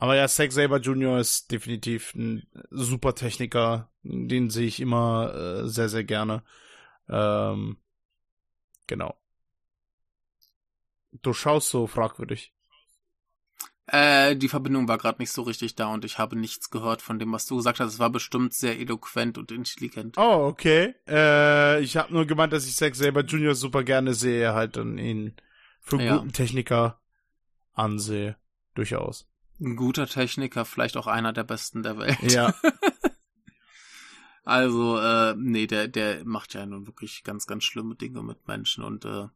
[0.02, 1.20] Aber ja, Zack Saber Jr.
[1.20, 3.88] ist definitiv ein super Techniker.
[4.02, 6.42] Den sehe ich immer äh, sehr, sehr gerne.
[7.08, 7.76] Ähm,
[8.88, 9.14] genau.
[11.12, 12.52] Du schaust so fragwürdig.
[13.86, 17.20] Äh, die Verbindung war gerade nicht so richtig da und ich habe nichts gehört von
[17.20, 17.92] dem, was du gesagt hast.
[17.92, 20.18] Es war bestimmt sehr eloquent und intelligent.
[20.18, 20.96] Oh, okay.
[21.06, 23.54] Äh, ich habe nur gemeint, dass ich Zack Saber Jr.
[23.54, 25.36] super gerne sehe, halt und ihn
[25.78, 26.16] für einen ja.
[26.16, 27.00] guten Techniker
[27.72, 28.34] ansehe.
[28.74, 29.31] Durchaus.
[29.60, 32.18] Ein guter Techniker, vielleicht auch einer der besten der Welt.
[32.22, 32.54] Ja.
[34.44, 38.82] also, äh, nee, der, der macht ja nun wirklich ganz, ganz schlimme Dinge mit Menschen
[38.82, 39.28] und äh,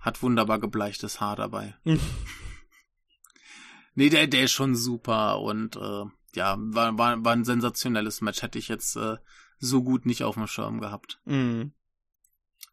[0.00, 1.76] hat wunderbar gebleichtes Haar dabei.
[3.94, 6.04] nee, der, der ist schon super und äh,
[6.34, 8.42] ja, war, war, war ein sensationelles Match.
[8.42, 9.16] Hätte ich jetzt äh,
[9.58, 11.20] so gut nicht auf dem Schirm gehabt.
[11.24, 11.72] Mhm.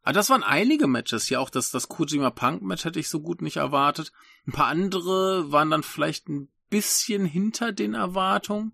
[0.04, 1.30] Aber das waren einige Matches.
[1.30, 4.12] Ja, auch das, das Kojima Punk Match hätte ich so gut nicht erwartet.
[4.46, 6.50] Ein paar andere waren dann vielleicht ein
[6.82, 8.74] bisschen hinter den Erwartungen,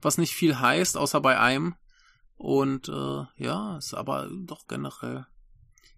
[0.00, 1.74] was nicht viel heißt, außer bei einem.
[2.36, 5.26] Und äh, ja, ist aber doch generell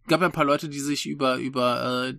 [0.08, 2.18] gab ja ein paar Leute, die sich über, über äh,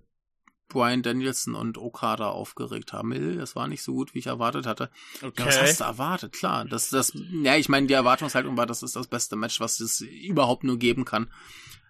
[0.69, 3.37] Brian Danielson und Okada aufgeregt haben.
[3.37, 4.89] Das war nicht so gut, wie ich erwartet hatte.
[5.21, 5.41] Okay.
[5.41, 6.33] Ja, was hast du erwartet?
[6.33, 9.79] Klar, das, das, ja, ich meine, die Erwartungshaltung war, das ist das beste Match, was
[9.79, 11.31] es überhaupt nur geben kann.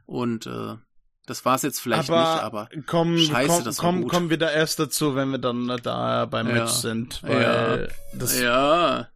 [0.05, 0.75] Und äh,
[1.25, 4.37] das war es jetzt vielleicht aber nicht, aber komm, scheiße, komm, das komm, kommen wir
[4.37, 6.53] da erst dazu, wenn wir dann da beim ja.
[6.53, 7.23] Match sind.
[7.23, 8.17] Weil ja.
[8.17, 9.07] das ja.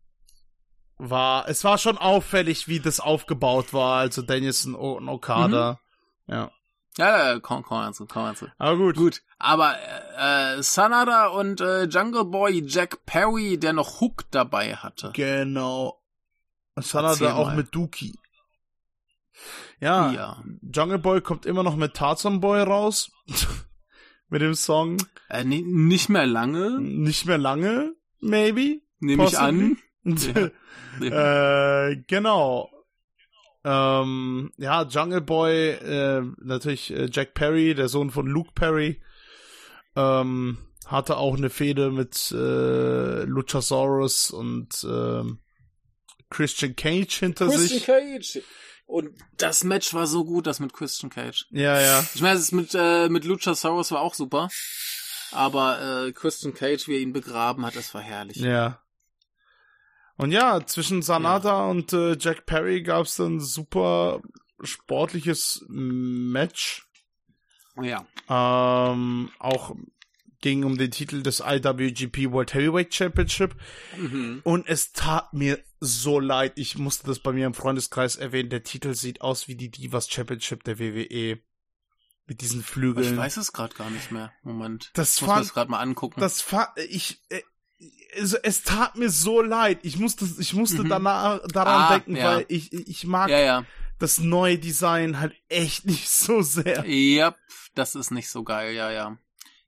[0.97, 5.79] war, es war schon auffällig, wie das aufgebaut war, also Danielson und Okada.
[6.27, 6.33] Mhm.
[6.33, 6.51] Ja.
[6.97, 8.47] Ja, komm, komm mal zu, komm mal zu.
[8.57, 8.95] Aber gut.
[8.95, 9.21] Gut.
[9.37, 9.75] Aber
[10.17, 15.11] äh, Sanada und äh, Jungle Boy Jack Perry, der noch Hook dabei hatte.
[15.13, 16.01] Genau.
[16.75, 18.17] Sanada auch mit Dookie.
[19.79, 20.43] Ja, ja.
[20.61, 23.11] Jungle Boy kommt immer noch mit Tarzan Boy raus.
[24.29, 24.97] mit dem Song.
[25.29, 26.79] Äh, nee, nicht mehr lange.
[26.81, 28.81] Nicht mehr lange, maybe.
[28.99, 29.77] Nehme ich an.
[30.03, 30.49] ja.
[31.89, 32.71] äh, genau.
[33.63, 39.01] Ähm, ja, Jungle Boy, äh, natürlich äh, Jack Perry, der Sohn von Luke Perry,
[39.95, 45.23] ähm, hatte auch eine Fehde mit äh, Luchasaurus und äh,
[46.29, 47.83] Christian Cage hinter Christian sich.
[47.83, 48.43] Christian Cage.
[48.88, 51.45] Und das Match war so gut, das mit Christian Cage.
[51.51, 52.05] Ja, ja.
[52.15, 54.47] Ich meine, das mit, äh, mit Luchasaurus war auch super.
[55.31, 58.38] Aber äh, Christian Cage, wie er ihn begraben hat, das war herrlich.
[58.38, 58.81] Ja.
[60.15, 61.65] Und ja, zwischen Sanada ja.
[61.67, 64.21] und äh, Jack Perry gab es dann super
[64.63, 66.88] sportliches Match.
[67.79, 68.05] Ja.
[68.29, 69.75] Ähm, auch
[70.41, 73.55] ging um den Titel des IWGP World Heavyweight Championship.
[73.97, 74.41] Mhm.
[74.43, 76.53] Und es tat mir so leid.
[76.55, 78.49] Ich musste das bei mir im Freundeskreis erwähnen.
[78.49, 81.39] Der Titel sieht aus wie die Divas Championship der WWE.
[82.29, 83.13] Mit diesen Flügeln.
[83.13, 84.33] Ich weiß es gerade gar nicht mehr.
[84.43, 84.91] Moment.
[84.95, 86.19] Das ich muss fand, mir das gerade mal angucken.
[86.19, 87.41] Das fa ich, äh,
[88.15, 89.79] es, es tat mir so leid.
[89.83, 90.89] Ich musste, ich musste Mhm.
[90.89, 92.35] danach, daran Ah, denken, ja.
[92.35, 93.65] weil ich, ich mag ja, ja.
[93.99, 96.85] das neue Design halt echt nicht so sehr.
[96.85, 97.33] Ja,
[97.75, 99.17] das ist nicht so geil, ja, ja.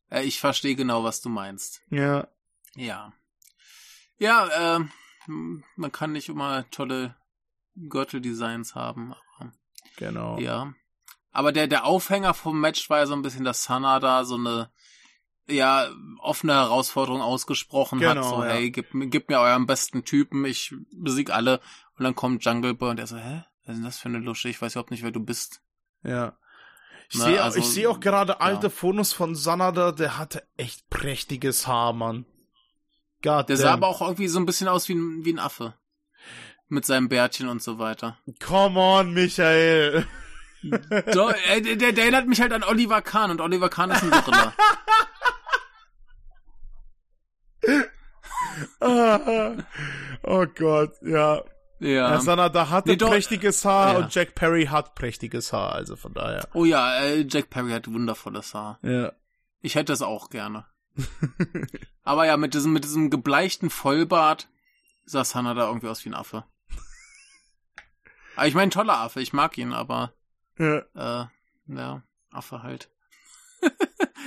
[0.10, 1.82] Äh, ich verstehe genau, was du meinst.
[1.89, 2.28] Ja.
[2.76, 3.14] Ja.
[4.18, 7.16] Ja, ähm, man kann nicht immer tolle
[7.76, 9.14] Gürteldesigns haben.
[9.97, 10.38] Genau.
[10.39, 10.74] ja.
[11.32, 14.72] Aber der, der Aufhänger vom Match war ja so ein bisschen, dass Sanada so eine
[15.47, 15.89] ja,
[16.20, 18.16] offene Herausforderung ausgesprochen hat.
[18.16, 18.51] Genau, So, ja.
[18.51, 21.60] hey, gib, mir- gib mir euren besten Typen, ich besieg alle.
[21.97, 23.43] Und dann kommt Jungle Boy und er so, hä?
[23.66, 24.49] Was ist denn das für eine Lusche?
[24.49, 25.62] Ich weiß überhaupt nicht, wer du bist.
[26.03, 26.38] Ja.
[27.12, 28.70] Ich Na, sehe also, sehe auch gerade alte ja.
[28.70, 32.26] Fotos von Sanada, der hatte echt prächtiges Haar, Mann.
[33.24, 33.57] God Der damn.
[33.57, 35.74] sah aber auch irgendwie so ein bisschen aus wie ein, wie ein Affe.
[36.68, 38.20] Mit seinem Bärtchen und so weiter.
[38.45, 40.05] Come on, Michael.
[41.14, 44.03] So, äh, der, der, der erinnert mich halt an Oliver Kahn und Oliver Kahn ist
[44.03, 44.53] ein Gorilla.
[50.24, 51.41] Oh Gott, ja.
[51.80, 52.11] Ja.
[52.11, 53.99] Ja, Sanada hatte Nee, doch- prächtiges Haar Ja.
[53.99, 56.47] und Jack Perry hat prächtiges Haar, also von daher.
[56.53, 58.80] Oh ja, äh, Jack Perry hat wundervolles Haar.
[58.82, 59.13] Ja.
[59.61, 60.65] Ich hätte es auch gerne.
[62.03, 64.49] Aber ja, mit diesem, mit diesem gebleichten Vollbart
[65.05, 66.43] sah Sanada irgendwie aus wie ein Affe.
[68.36, 70.13] Aber ich meine, toller Affe, ich mag ihn, aber
[70.57, 70.77] ja.
[70.95, 71.25] äh,
[71.67, 72.89] ja, Affe halt.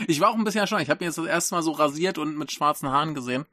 [0.06, 0.82] ich war auch ein bisschen erstaunt.
[0.82, 3.46] Ich habe ihn jetzt das erste Mal so rasiert und mit schwarzen Haaren gesehen.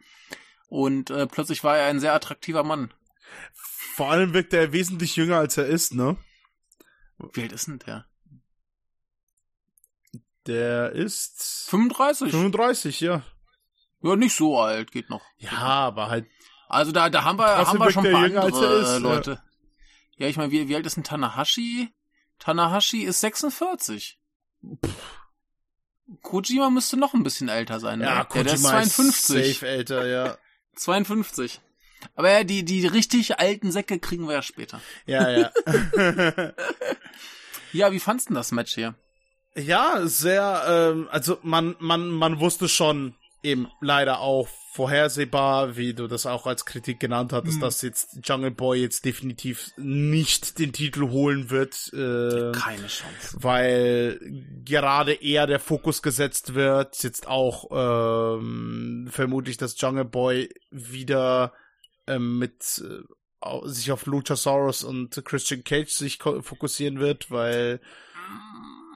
[0.67, 2.93] Und äh, plötzlich war er ein sehr attraktiver Mann.
[3.81, 6.17] Vor allem wirkt er wesentlich jünger, als er ist, ne?
[7.31, 8.05] Wie alt ist denn der?
[10.47, 12.29] Der ist 35?
[12.31, 13.23] 35, ja.
[14.01, 15.23] Ja, nicht so alt, geht noch.
[15.37, 16.27] Ja, aber halt.
[16.67, 18.89] Also da, da haben wir, haben wir schon ein paar jünger, als andere er ist,
[18.89, 18.97] äh, ja.
[18.97, 19.43] Leute.
[20.17, 21.93] Ja, ich meine, wie, wie alt ist denn Tanahashi?
[22.37, 24.19] Tanahashi ist 46.
[26.21, 28.05] Kojima müsste noch ein bisschen älter sein, ne?
[28.05, 29.57] Ja, der, der ist Kojima 52.
[29.57, 30.37] safe älter, ja.
[30.75, 31.61] 52.
[32.15, 34.81] Aber ja, die, die richtig alten Säcke kriegen wir ja später.
[35.05, 35.51] Ja, ja.
[37.71, 38.95] Ja, wie fandst du denn das Match hier?
[39.55, 46.07] ja, sehr, ähm, also man, man, man wusste schon eben leider auch vorhersehbar, wie du
[46.07, 47.61] das auch als Kritik genannt hattest, Hm.
[47.61, 51.91] dass jetzt Jungle Boy jetzt definitiv nicht den Titel holen wird.
[51.93, 53.37] Äh, Keine Chance.
[53.41, 54.19] weil
[54.65, 57.67] gerade eher der Fokus gesetzt wird, jetzt auch
[58.39, 61.53] ähm, vermutlich, dass Jungle Boy wieder
[62.09, 67.79] ähm, mit äh, sich auf Luchasaurus und Christian Cage sich fokussieren wird, weil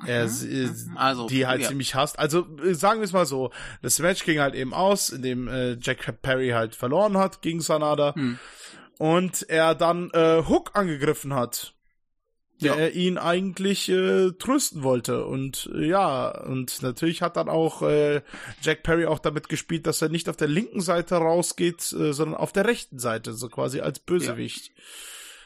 [0.05, 1.70] er sie- Also, die halt ja.
[1.70, 2.20] ziemlich hasst.
[2.20, 3.51] Also äh, sagen wir es mal so,
[3.82, 8.14] das Match ging halt eben aus, indem äh, Jack Perry halt verloren hat gegen Sanada
[8.16, 8.38] Hm.
[8.99, 11.73] und er dann äh, Hook angegriffen hat,
[12.64, 12.88] der Ja.
[12.88, 18.22] ihn eigentlich äh, trösten wollte und äh, ja und natürlich hat dann auch äh,
[18.61, 22.36] Jack Perry auch damit gespielt, dass er nicht auf der linken Seite rausgeht, äh, sondern
[22.36, 24.72] auf der rechten Seite, so quasi als Bösewicht.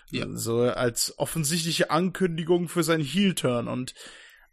[0.09, 0.25] Ja.
[0.29, 3.93] So als offensichtliche Ankündigung für seinen Heel-Turn und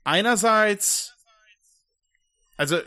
[0.03, 1.15] einerseits
[2.57, 2.79] also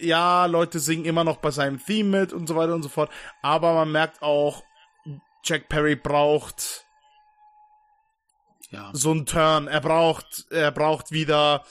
[0.00, 3.10] ja, Leute singen immer noch bei seinem Theme mit und so weiter und so fort,
[3.42, 4.62] aber man merkt auch,
[5.44, 6.83] Jack Perry braucht
[8.74, 8.90] Ja.
[8.92, 9.66] so einen Turn.
[9.68, 11.64] Er braucht, er braucht wieder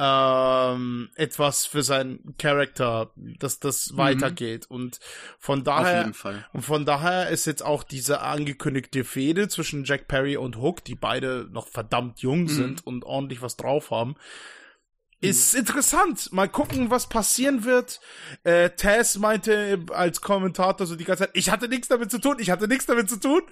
[0.00, 4.66] ähm, etwas für seinen Charakter, dass das weitergeht.
[4.70, 5.00] Und
[5.38, 6.12] von daher,
[6.52, 10.94] und von daher ist jetzt auch diese angekündigte Fehde zwischen Jack Perry und Hook, die
[10.94, 12.48] beide noch verdammt jung Mhm.
[12.48, 14.14] sind und ordentlich was drauf haben.
[15.20, 16.32] Ist interessant.
[16.32, 18.00] Mal gucken, was passieren wird.
[18.44, 22.36] Äh, Taz meinte als Kommentator so die ganze Zeit, ich hatte nichts damit zu tun,
[22.38, 23.42] ich hatte nichts damit zu tun.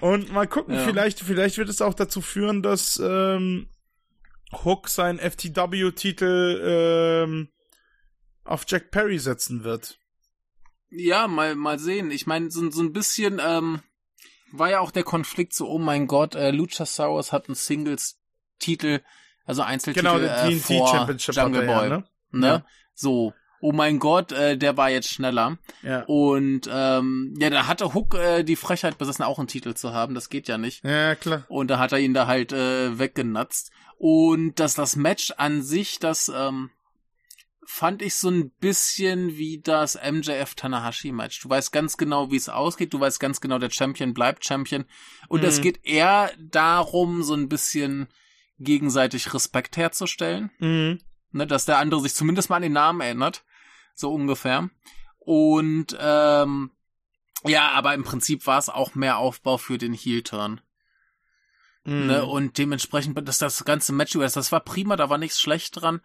[0.00, 0.84] Und mal gucken, Ja.
[0.84, 3.68] vielleicht, vielleicht wird es auch dazu führen, dass ähm,
[4.64, 7.48] Hook seinen FTW-Titel ähm,
[8.44, 9.98] auf Jack Perry setzen wird.
[10.90, 12.12] Ja, mal, mal sehen.
[12.12, 13.80] Ich meine, so, so ein bisschen ähm,
[14.52, 19.00] war ja auch der Konflikt so, oh mein Gott, äh, Luchasaurus hat einen Singles-Titel,
[19.44, 21.88] also Einzeltitel Genau, äh, der TNT vor Championship Jungle er ja, Boy.
[21.90, 22.04] ne?
[22.32, 22.46] ne?
[22.46, 22.64] Ja.
[22.94, 25.58] So, oh mein Gott, äh, der war jetzt schneller.
[25.82, 26.02] Ja.
[26.06, 30.14] Und ähm, ja, da hatte Hook äh, die Frechheit besessen, auch einen Titel zu haben.
[30.14, 30.84] Das geht ja nicht.
[30.84, 31.44] Ja, klar.
[31.48, 33.70] Und da hat er ihn da halt äh, weggenatzt.
[33.96, 36.70] Und dass das Match an sich, das ähm,
[37.66, 41.40] fand ich so ein bisschen wie das MJF Tanahashi Match.
[41.40, 42.92] Du weißt ganz genau, wie es ausgeht.
[42.92, 44.84] Du weißt ganz genau, der Champion bleibt Champion.
[45.28, 45.46] Und Mhm.
[45.48, 48.08] es geht eher darum, so ein bisschen
[48.58, 51.00] gegenseitig Respekt herzustellen Mhm.
[51.32, 53.44] ne, dass der andere sich zumindest mal an den Namen erinnert,
[53.94, 54.70] so ungefähr.
[55.18, 56.70] Und ähm,
[57.44, 60.60] ja, aber im Prinzip war es auch mehr Aufbau für den Heel-Turn.
[61.84, 62.06] Mhm.
[62.06, 62.24] Ne?
[62.24, 66.00] Und dementsprechend, dass das ganze Match über das war prima, da war nichts schlecht dran.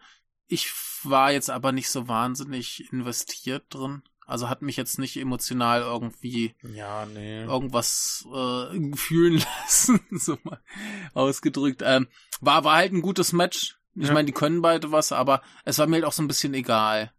[0.46, 0.70] Ich
[1.04, 4.02] war jetzt aber nicht so wahnsinnig investiert drin.
[4.30, 7.42] Also hat mich jetzt nicht emotional irgendwie ja, nee.
[7.42, 10.60] irgendwas äh, fühlen lassen, so mal
[11.14, 11.82] ausgedrückt.
[11.84, 12.06] Ähm,
[12.40, 13.76] war, war halt ein gutes Match.
[13.96, 14.14] Ich ja.
[14.14, 17.12] meine, die können beide was, aber es war mir halt auch so ein bisschen egal.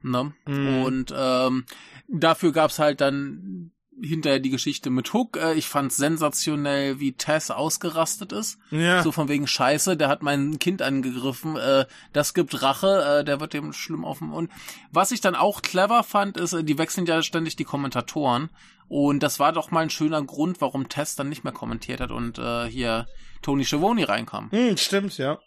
[0.00, 0.32] Ne?
[0.46, 0.82] Mhm.
[0.82, 1.66] Und ähm,
[2.08, 5.36] dafür gab's halt dann hinterher die Geschichte mit Hook.
[5.36, 8.58] Äh, ich fand sensationell, wie Tess ausgerastet ist.
[8.70, 9.02] Ja.
[9.02, 11.56] So von wegen Scheiße, der hat mein Kind angegriffen.
[11.56, 14.50] Äh, das gibt Rache, äh, der wird dem schlimm auf dem Und
[14.90, 18.50] was ich dann auch clever fand, ist, äh, die wechseln ja ständig die Kommentatoren.
[18.88, 22.12] Und das war doch mal ein schöner Grund, warum Tess dann nicht mehr kommentiert hat
[22.12, 23.06] und äh, hier
[23.42, 24.50] Tony Schiavone reinkam.
[24.50, 25.38] Hm, stimmt, ja.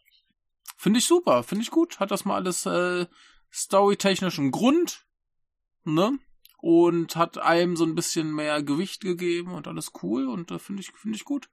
[0.78, 2.00] Finde ich super, finde ich gut.
[2.00, 3.06] Hat das mal alles äh,
[3.52, 5.06] storytechnischen Grund.
[5.84, 6.20] Ne?
[6.62, 10.82] Und hat einem so ein bisschen mehr Gewicht gegeben und alles cool und äh, finde
[10.82, 11.50] ich finde ich gut.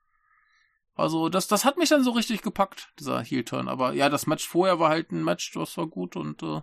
[0.94, 4.26] Also das das hat mich dann so richtig gepackt dieser Heel Turn, aber ja, das
[4.26, 6.62] Match vorher war halt ein Match, das war gut und äh,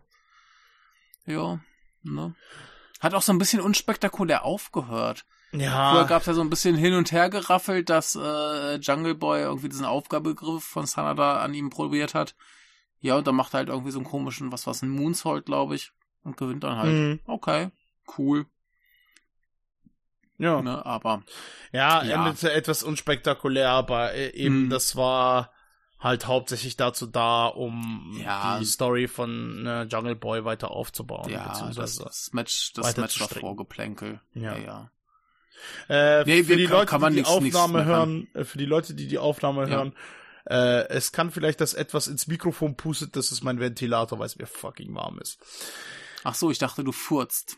[1.25, 1.59] ja,
[2.03, 2.35] ne.
[2.99, 5.25] Hat auch so ein bisschen unspektakulär aufgehört.
[5.51, 5.91] Ja.
[5.91, 9.69] Vorher gab's ja so ein bisschen hin und her geraffelt, dass äh, Jungle Boy irgendwie
[9.69, 12.35] diesen Aufgabegriff von Sanada an ihm probiert hat.
[12.99, 15.75] Ja, und dann macht er halt irgendwie so einen komischen, was was ein Moonsault, glaube
[15.75, 15.91] ich,
[16.23, 16.93] und gewinnt dann halt.
[16.93, 17.19] Mhm.
[17.25, 17.69] Okay,
[18.17, 18.45] cool.
[20.37, 20.61] Ja.
[20.61, 21.23] Ne, aber.
[21.71, 24.69] Ja, ja, endete etwas unspektakulär, aber äh, eben, mhm.
[24.69, 25.51] das war
[25.99, 28.59] halt hauptsächlich dazu da, um ja.
[28.59, 31.29] die Story von äh, Jungle Boy weiter aufzubauen.
[31.29, 34.19] Ja, das, das Match, das Match war Vorgeplänkel.
[34.33, 34.89] Ja, ja.
[35.87, 36.19] ja.
[36.19, 38.93] Äh, nee, für die Leute, die die nix, Aufnahme nix hören, äh, für die Leute,
[38.95, 39.95] die die Aufnahme hören,
[40.45, 44.37] äh, es kann vielleicht, dass etwas ins Mikrofon pustet, das ist mein Ventilator, weil es
[44.37, 45.39] mir fucking warm ist.
[46.25, 47.57] Ach so, ich dachte, du furzt.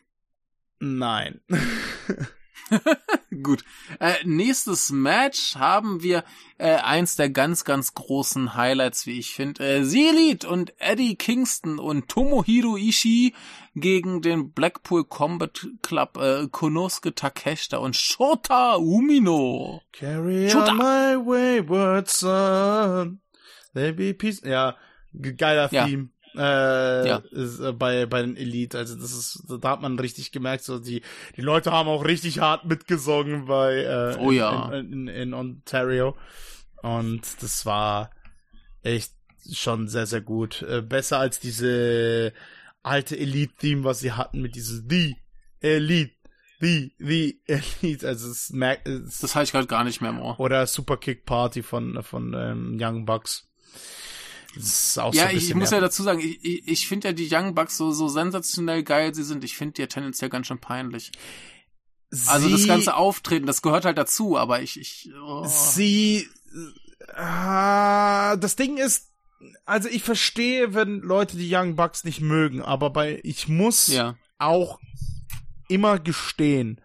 [0.79, 1.41] Nein.
[3.43, 3.63] Gut.
[3.99, 6.23] Äh, nächstes Match haben wir
[6.57, 9.63] äh, eins der ganz, ganz großen Highlights, wie ich finde.
[9.63, 13.33] Äh, Seelid und Eddie Kingston und Tomohiro Ishii
[13.75, 19.81] gegen den Blackpool Combat Club äh, Konosuke Takeshita und Shota Umino.
[19.91, 20.71] Carry Shota.
[20.71, 23.21] on my wayward son.
[23.73, 24.41] There be peace.
[24.43, 24.75] Ja,
[25.13, 25.85] geiler ja.
[25.85, 27.17] Theme äh, ja.
[27.31, 28.77] ist, äh, bei bei den Elite.
[28.77, 31.01] Also das ist, da hat man richtig gemerkt, so die
[31.35, 34.71] die Leute haben auch richtig hart mitgesungen bei äh, oh, ja.
[34.73, 36.15] in, in, in Ontario
[36.81, 38.11] und das war
[38.83, 39.13] echt
[39.51, 40.61] schon sehr sehr gut.
[40.63, 42.33] Äh, besser als diese
[42.83, 45.15] alte Elite-Theme, was sie hatten mit diesem The
[45.61, 46.13] Elite.
[46.61, 50.39] The, the Elite, also es merkt, es, das ich gerade gar nicht mehr im Ohr.
[50.39, 53.45] Oder Super Kick Party von von ähm, Young Bucks
[54.55, 57.77] ja, so ich, muss ja dazu sagen, ich, ich, ich finde ja die Young Bucks
[57.77, 59.43] so, so sensationell geil sie sind.
[59.43, 61.11] Ich finde die ja tendenziell ganz schön peinlich.
[62.09, 65.43] Sie, also das ganze Auftreten, das gehört halt dazu, aber ich, ich oh.
[65.45, 66.27] Sie,
[67.09, 69.11] äh, das Ding ist,
[69.65, 74.15] also ich verstehe, wenn Leute die Young Bucks nicht mögen, aber bei, ich muss ja.
[74.37, 74.79] auch
[75.67, 76.79] immer gestehen,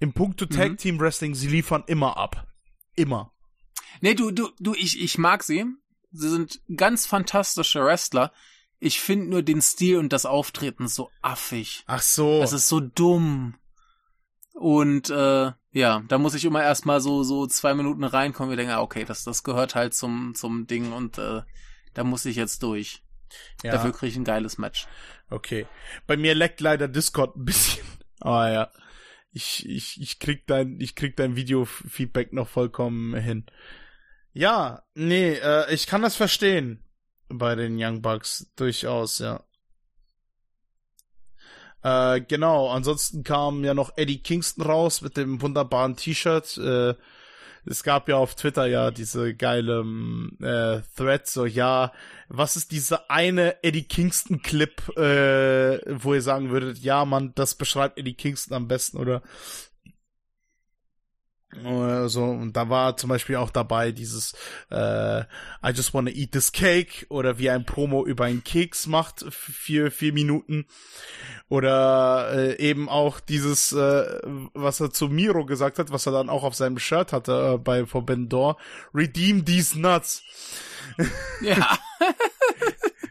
[0.00, 0.76] im Punkto Tag mhm.
[0.78, 2.46] Team Wrestling, sie liefern immer ab.
[2.96, 3.32] Immer.
[4.00, 5.66] Nee, du, du, du, ich, ich mag sie.
[6.12, 8.32] Sie sind ganz fantastische Wrestler.
[8.78, 11.84] Ich finde nur den Stil und das Auftreten so affig.
[11.86, 12.42] Ach so.
[12.42, 13.56] Es ist so dumm.
[14.54, 18.74] Und äh, ja, da muss ich immer erstmal so so zwei Minuten reinkommen und denke,
[18.74, 21.42] ah, okay, das das gehört halt zum zum Ding und äh,
[21.94, 23.02] da muss ich jetzt durch.
[23.62, 23.72] Ja.
[23.72, 24.86] Dafür kriege ich ein geiles Match.
[25.28, 25.66] Okay.
[26.06, 27.86] Bei mir leckt leider Discord ein bisschen.
[28.20, 28.70] Aber ja.
[29.32, 33.46] Ich, ich, ich krieg dein, ich krieg dein Video-Feedback noch vollkommen hin.
[34.32, 36.84] Ja, nee, äh, ich kann das verstehen
[37.28, 39.44] bei den Young Bucks durchaus, ja.
[41.82, 46.58] Äh, genau, ansonsten kam ja noch Eddie Kingston raus mit dem wunderbaren T-Shirt.
[46.58, 46.94] Äh,
[47.66, 49.84] es gab ja auf Twitter ja diese geile
[50.40, 51.92] äh, Thread, so ja,
[52.28, 57.54] was ist diese eine Eddie Kingston Clip, äh, wo ihr sagen würdet, ja, man, das
[57.54, 59.22] beschreibt Eddie Kingston am besten oder
[62.08, 64.34] so, und da war zum Beispiel auch dabei dieses
[64.70, 69.24] äh, I just wanna eat this cake oder wie ein Promo über einen Keks macht
[69.30, 70.66] für vier Minuten.
[71.48, 74.20] Oder äh, eben auch dieses, äh,
[74.54, 77.58] was er zu Miro gesagt hat, was er dann auch auf seinem Shirt hatte äh,
[77.58, 78.56] bei Forbidden Door,
[78.94, 80.22] Redeem these nuts.
[81.40, 81.78] Ja.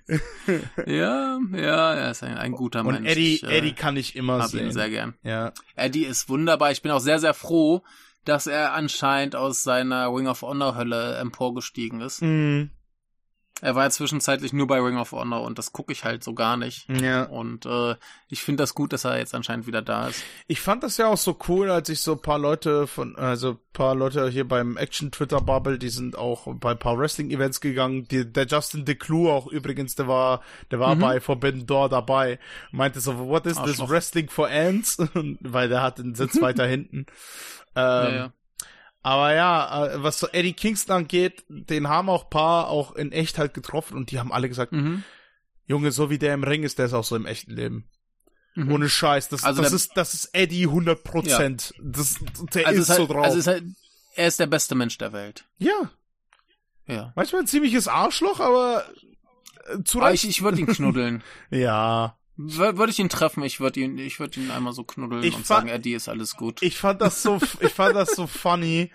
[0.85, 3.09] ja, ja, er ist ein, ein guter Und Mensch.
[3.09, 4.67] Eddie, ich, äh, Eddie kann ich immer sehen.
[4.67, 5.15] Ihn sehr gern.
[5.23, 5.53] Ja.
[5.75, 6.71] Eddie ist wunderbar.
[6.71, 7.83] Ich bin auch sehr, sehr froh,
[8.25, 12.21] dass er anscheinend aus seiner Wing of Honor Hölle emporgestiegen ist.
[12.21, 12.71] Mhm.
[13.61, 16.33] Er war ja zwischenzeitlich nur bei Ring of Honor und das gucke ich halt so
[16.33, 16.87] gar nicht.
[16.89, 17.23] Ja.
[17.23, 17.95] Und äh,
[18.29, 20.23] ich finde das gut, dass er jetzt anscheinend wieder da ist.
[20.47, 23.57] Ich fand das ja auch so cool, als ich so ein paar Leute von, also
[23.73, 27.61] paar Leute hier beim Action Twitter Bubble, die sind auch bei ein paar Wrestling Events
[27.61, 28.07] gegangen.
[28.09, 30.99] Die, der Justin DeClue auch übrigens, der war, der war mhm.
[30.99, 32.39] bei Forbidden Door dabei.
[32.71, 33.85] Meinte so, what is Arschloch.
[33.85, 34.97] this Wrestling for Ants?
[35.39, 37.05] Weil der hat den Sitz weiter hinten.
[37.75, 38.33] Ähm, ja, ja.
[39.09, 43.39] Aber ja, äh, was so Eddie Kingston angeht, den haben auch paar auch in echt
[43.39, 45.03] halt getroffen und die haben alle gesagt, mhm.
[45.65, 47.89] Junge, so wie der im Ring ist, der ist auch so im echten Leben.
[48.53, 48.71] Mhm.
[48.71, 51.73] Ohne Scheiß, das, also das ist das ist Eddie 100 Prozent.
[51.75, 51.83] Ja.
[51.85, 52.17] Das
[52.53, 53.23] der also ist, halt, so drauf.
[53.25, 53.63] Also ist halt,
[54.13, 55.45] er ist der beste Mensch der Welt.
[55.57, 55.89] Ja.
[56.85, 57.11] Ja.
[57.15, 58.85] Manchmal ein ziemliches Arschloch, aber
[59.73, 60.23] äh, zu Recht.
[60.23, 61.23] ich, ich würde ihn knuddeln.
[61.49, 62.15] ja.
[62.41, 65.45] Würde ich ihn treffen, ich würde ihn, ich würde ihn einmal so knuddeln ich und
[65.45, 66.61] sagen, Eddie ist alles gut.
[66.61, 68.91] Ich fand das so, ich fand das so funny.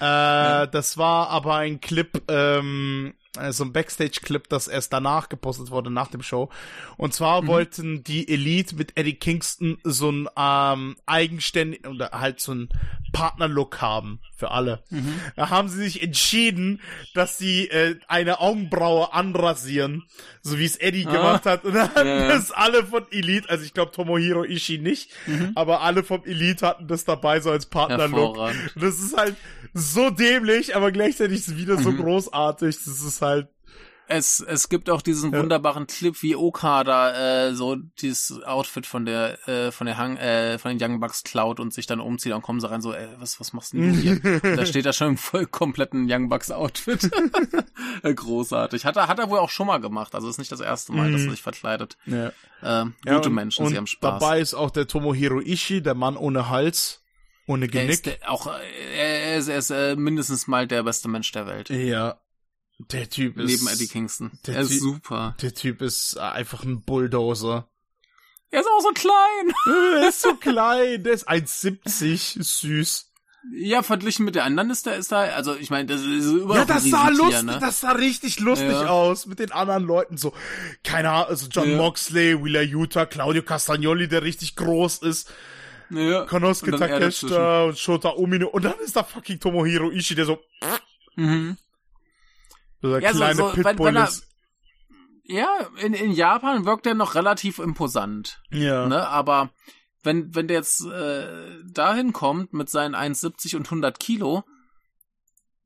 [0.00, 0.66] Äh, ja.
[0.66, 5.90] Das war aber ein Clip, ähm, äh, so ein Backstage-Clip, das erst danach gepostet wurde,
[5.90, 6.50] nach dem Show.
[6.96, 7.46] Und zwar mhm.
[7.46, 12.68] wollten die Elite mit Eddie Kingston so ein ähm, eigenständig oder halt so ein
[13.12, 14.82] Partner-Look haben für alle.
[14.90, 15.14] Mhm.
[15.36, 16.80] Da haben sie sich entschieden,
[17.14, 20.04] dass sie äh, eine Augenbraue anrasieren,
[20.42, 21.12] so wie es Eddie ah.
[21.12, 21.64] gemacht hat.
[21.64, 22.28] Und dann hatten ja.
[22.28, 25.52] das alle von Elite, also ich glaube Tomohiro Ishii nicht, mhm.
[25.54, 28.38] aber alle vom Elite hatten das dabei so als Partner-Look.
[28.76, 29.36] Das ist halt
[29.74, 31.98] so dämlich, aber gleichzeitig ist es wieder so mhm.
[31.98, 32.76] großartig.
[32.76, 33.48] Das ist halt
[34.08, 35.38] es, es gibt auch diesen ja.
[35.38, 40.58] wunderbaren Clip, wie Okada äh, so dieses Outfit von der äh, von der Hang, äh,
[40.58, 43.06] von den Young Bucks klaut und sich dann umzieht, dann kommen sie rein so, ey,
[43.18, 44.12] was was machst denn du hier?
[44.24, 47.10] und da steht er schon im voll kompletten Young Bucks Outfit.
[48.02, 48.86] Großartig.
[48.86, 51.08] Hat er hat er wohl auch schon mal gemacht, also ist nicht das erste Mal,
[51.08, 51.12] mhm.
[51.12, 51.98] dass er sich verkleidet.
[52.06, 52.28] Ja.
[52.62, 54.20] Äh, gute ja, und, Menschen, und sie haben Spaß.
[54.20, 57.02] Dabei ist auch der Tomohiro Ishii, der Mann ohne Hals.
[57.48, 57.88] Ohne Genick.
[57.88, 61.46] Er ist der, auch, er ist, er ist äh, mindestens mal der beste Mensch der
[61.46, 61.70] Welt.
[61.70, 62.20] Ja,
[62.78, 63.62] der Typ ist.
[63.62, 64.30] Neben Eddie Kingston.
[64.46, 65.34] Der er ist Ty super.
[65.40, 67.68] Der Typ ist einfach ein Bulldozer.
[68.50, 69.54] Er ist auch so klein.
[69.96, 71.02] er ist so klein.
[71.02, 72.42] Der ist 1,70.
[72.42, 73.12] Süß.
[73.50, 76.60] Ja, verglichen mit der anderen ist der, ist da, also ich meine, das ist überall
[76.60, 77.58] Ja, das sah lustig, ne?
[77.60, 78.88] das sah richtig lustig ja.
[78.88, 80.34] aus mit den anderen Leuten, so,
[80.82, 81.76] keine Ahnung, also John ja.
[81.76, 85.32] Moxley, Willa Utah, Claudio Castagnoli, der richtig groß ist,
[85.90, 86.24] ja.
[86.26, 90.38] Konosuke Takeshita und Shota Umino und dann ist da fucking Tomohiro Ishii, der so,
[91.16, 91.56] mhm.
[92.82, 94.28] Dieser ja, kleine so, so, Pitbull wenn, wenn er, ist.
[95.24, 98.40] Ja, in, in Japan wirkt er noch relativ imposant.
[98.50, 98.86] Ja.
[98.86, 99.06] Ne?
[99.08, 99.50] Aber
[100.02, 104.44] wenn, wenn der jetzt äh, dahin kommt mit seinen 1,70 und 100 Kilo,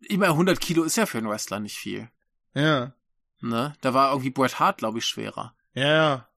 [0.01, 2.11] ich meine, 100 Kilo ist ja für einen Wrestler nicht viel.
[2.55, 2.94] Ja.
[3.40, 3.77] Ne?
[3.82, 5.55] Da war irgendwie Bret Hart, glaube ich, schwerer.
[5.74, 6.28] Ja, ja.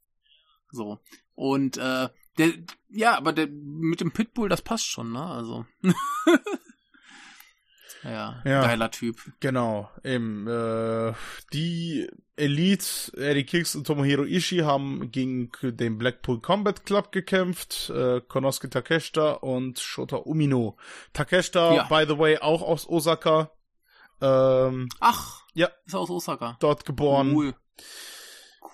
[0.72, 1.00] So.
[1.34, 2.54] Und äh, der,
[2.90, 5.24] ja, aber der mit dem Pitbull, das passt schon, ne?
[5.24, 5.66] Also.
[8.06, 9.18] Ja, ja, geiler Typ.
[9.40, 10.48] Genau, eben.
[10.48, 11.14] Äh,
[11.54, 12.86] die Elite,
[13.18, 19.32] Eddie Kicks und Tomohiro Ishii haben gegen den Blackpool Combat Club gekämpft, äh, Konosuke Takeshita
[19.32, 20.78] und Shota Umino.
[21.14, 21.84] Takeshita, ja.
[21.86, 23.52] by the way, auch aus Osaka.
[24.22, 25.70] Ähm, Ach, ja.
[25.86, 26.58] Ist aus Osaka.
[26.60, 27.34] Dort geboren.
[27.34, 27.56] Cool.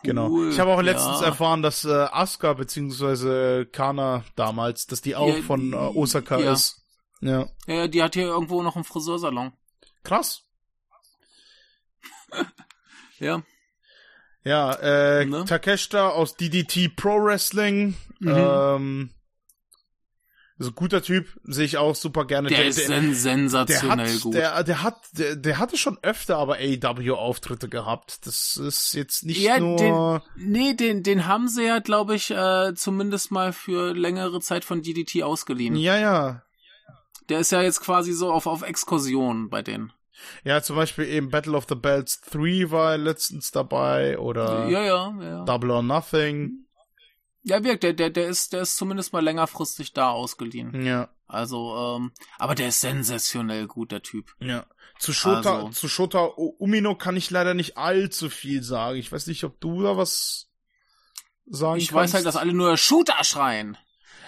[0.03, 0.49] Genau.
[0.49, 1.27] Ich habe auch letztens ja.
[1.27, 3.65] erfahren, dass äh, Asuka bzw.
[3.65, 6.53] Kana damals, dass die auch ja, von äh, Osaka ja.
[6.53, 6.81] ist.
[7.21, 7.47] Ja.
[7.67, 9.53] Ja, die hat hier irgendwo noch einen Friseursalon.
[10.03, 10.43] Krass.
[13.19, 13.43] ja.
[14.43, 15.45] Ja, äh, ne?
[15.45, 17.95] Takeshita aus DDT Pro Wrestling.
[18.19, 18.35] Mhm.
[18.35, 19.09] Ähm,
[20.61, 22.49] also guter Typ, sehe ich auch super gerne.
[22.49, 24.33] Der, der ist der, sensationell der hat, gut.
[24.35, 28.27] Der, der hat, der, der hatte schon öfter aber AEW-Auftritte gehabt.
[28.27, 30.21] Das ist jetzt nicht ja, nur.
[30.35, 34.63] Den, nee, den, den haben sie ja, glaube ich, äh, zumindest mal für längere Zeit
[34.63, 35.75] von DDT ausgeliehen.
[35.75, 36.43] Ja, ja.
[37.29, 39.91] Der ist ja jetzt quasi so auf, auf Exkursion bei denen.
[40.43, 45.15] Ja, zum Beispiel eben Battle of the Bells 3 war letztens dabei oder ja, ja,
[45.19, 45.45] ja.
[45.45, 46.65] Double or Nothing.
[47.43, 50.85] Ja, wirkt, der, der, der ist, der ist zumindest mal längerfristig da ausgeliehen.
[50.85, 51.09] Ja.
[51.27, 54.35] Also, ähm, aber der ist sensationell gut, der Typ.
[54.39, 54.65] Ja.
[54.99, 55.69] Zu Shota, also.
[55.69, 58.99] zu Shota Umino kann ich leider nicht allzu viel sagen.
[58.99, 60.49] Ich weiß nicht, ob du da was
[61.47, 61.95] sagen Ich kannst.
[61.95, 63.77] weiß halt, dass alle nur Shooter schreien.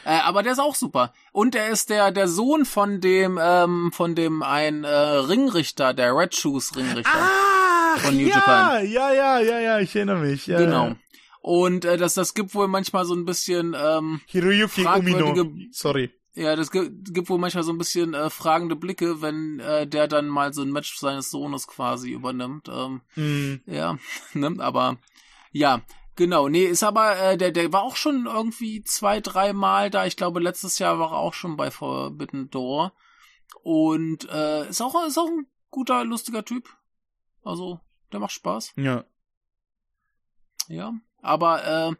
[0.06, 1.14] Äh, aber der ist auch super.
[1.31, 6.15] Und er ist der der Sohn von dem ähm, von dem ein äh, Ringrichter, der
[6.15, 8.90] Red Shoes Ringrichter ah, von New ja, Japan.
[8.90, 10.48] Ja, ja, ja, ja, ich erinnere mich.
[10.48, 10.88] Ja, genau.
[10.88, 10.95] Ja.
[11.43, 15.51] Und äh, das das gibt wohl manchmal so ein bisschen ähm, Hiroyuki Umino.
[15.71, 16.09] Sorry.
[16.35, 20.07] Ja, das gibt, gibt wohl manchmal so ein bisschen äh, fragende Blicke, wenn äh, der
[20.07, 22.69] dann mal so ein Match seines Sohnes quasi übernimmt.
[22.71, 23.69] Ähm, mm.
[23.69, 23.97] Ja,
[24.33, 24.55] ne?
[24.59, 24.99] aber
[25.51, 25.81] ja,
[26.15, 30.05] Genau, nee, ist aber, äh, der, der war auch schon irgendwie zwei, drei Mal da.
[30.05, 32.93] Ich glaube, letztes Jahr war er auch schon bei Forbidden Door.
[33.63, 36.69] Und äh, ist auch, ist auch ein guter, lustiger Typ.
[37.43, 37.79] Also,
[38.11, 38.73] Der macht Spaß.
[38.75, 39.05] Ja.
[40.67, 40.93] Ja.
[41.23, 41.95] Aber äh,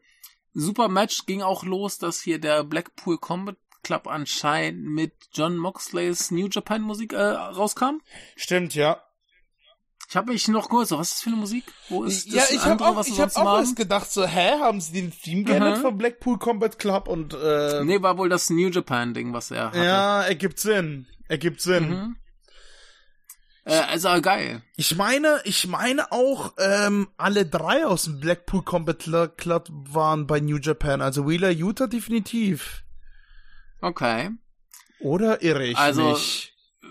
[0.54, 6.32] super Match ging auch los, dass hier der Blackpool Combat Club anscheinend mit John Moxleys
[6.32, 8.02] New Japan Musik äh, rauskam.
[8.36, 9.02] Stimmt, ja.
[10.10, 11.64] Ich habe mich noch kurz so, was ist das für eine Musik?
[11.90, 14.60] Wo ist das ja, ich habe auch, was ich hab auch erst gedacht, so, hä,
[14.60, 15.82] haben sie den Theme geändert Mhm.
[15.82, 19.66] vom Blackpool Combat Club und äh, Nee, war wohl das New Japan Ding, was er
[19.68, 19.80] hatte.
[19.84, 21.08] ja, ergibt Sinn.
[21.28, 21.90] Ergibt Sinn.
[21.90, 22.16] Mhm.
[23.66, 24.62] Äh, also geil.
[24.76, 30.28] Ich meine, ich meine auch, ähm, alle drei aus dem Blackpool Combat Cl- Club waren
[30.28, 32.84] bei New Japan, also Wheeler Utah definitiv.
[33.82, 34.32] Okay.
[35.00, 36.50] Oder irre ich Also, mich?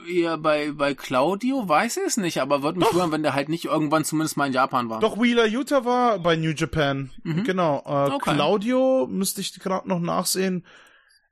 [0.08, 3.48] Ja, bei, bei Claudio weiß ich es nicht, aber würde mich wundern, wenn der halt
[3.48, 4.98] nicht irgendwann zumindest mal in Japan war.
[5.00, 7.10] Doch, Wheeler Utah war bei New Japan.
[7.22, 7.44] Mhm.
[7.44, 7.82] Genau.
[7.86, 8.34] Äh, Okay.
[8.34, 10.66] Claudio müsste ich gerade noch nachsehen.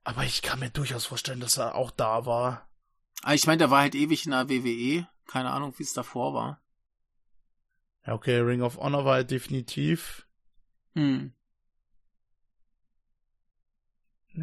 [0.05, 2.69] Aber ich kann mir durchaus vorstellen, dass er auch da war.
[3.23, 5.07] Aber ich meine, der war halt ewig in der WWE.
[5.31, 6.61] Keine Ahnung, wie es davor war.
[8.05, 10.27] Ja, okay, Ring of Honor war er definitiv.
[10.94, 11.32] Hm.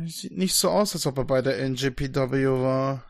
[0.06, 3.04] Sieht nicht so aus, als ob er bei der NJPW war.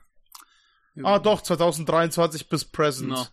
[1.04, 3.10] Ah, doch, 2023 bis present.
[3.10, 3.28] No.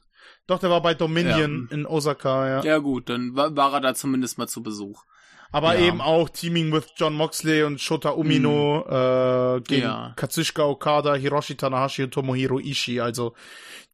[0.47, 2.63] Doch, der war bei Dominion in Osaka, ja.
[2.65, 5.07] Ja gut, dann war, war er da zumindest mal zu Besuch.
[5.55, 5.87] Aber Ja.
[5.87, 9.89] eben auch Teaming with John Moxley und Shota Umino äh, gegen Mhm.
[9.89, 10.13] Ja.
[10.17, 13.01] Katsushika Okada, Hiroshi Tanahashi und Tomohiro Ishii.
[13.01, 13.35] Also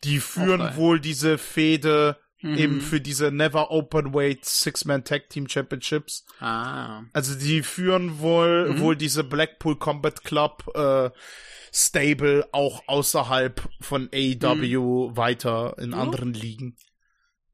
[0.04, 0.76] die führen Okay.
[0.76, 2.56] wohl diese Fehde Mhm.
[2.56, 6.24] eben für diese Never Openweight Six-Man Tag Team Championships.
[6.40, 7.02] Ah.
[7.12, 8.80] Also die führen wohl Mhm.
[8.80, 11.10] wohl diese Blackpool Combat Club äh,
[11.72, 15.94] Stable auch außerhalb von AEW weiter in Mhm.
[15.94, 16.76] Anderen Ligen.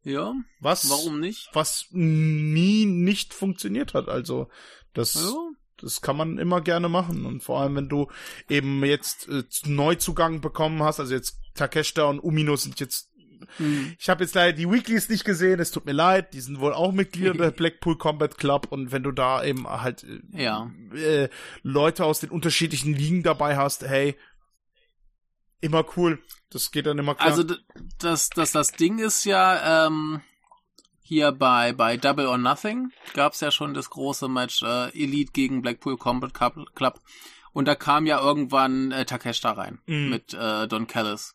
[0.06, 1.48] Ja, Was warum nicht?
[1.52, 4.08] was nie nicht funktioniert hat.
[4.08, 4.48] Also
[4.94, 5.32] das Ja.
[5.78, 8.06] das kann man immer gerne machen und vor allem wenn du
[8.48, 13.10] eben jetzt äh, Neuzugang bekommen hast, also jetzt Takeshita und Umino sind jetzt
[13.58, 13.94] Hm.
[13.98, 16.72] ich habe jetzt leider die Weeklies nicht gesehen, es tut mir leid, die sind wohl
[16.72, 20.70] auch Mitglieder der Blackpool Combat Club und wenn du da eben halt äh, Ja.
[20.94, 21.28] äh,
[21.62, 24.16] Leute aus den unterschiedlichen Ligen dabei hast, hey,
[25.60, 26.22] immer cool.
[26.50, 27.28] Das geht dann immer klar.
[27.28, 27.42] Also
[27.98, 30.20] das, das, das Ding ist ja, ähm,
[31.02, 35.62] hier bei, bei Double or Nothing gab's ja schon das große Match äh, Elite gegen
[35.62, 36.32] Blackpool Combat
[36.74, 37.00] Club.
[37.52, 40.10] Und da kam ja irgendwann äh, Takeshita rein Mhm.
[40.10, 41.34] mit äh, Don Callis.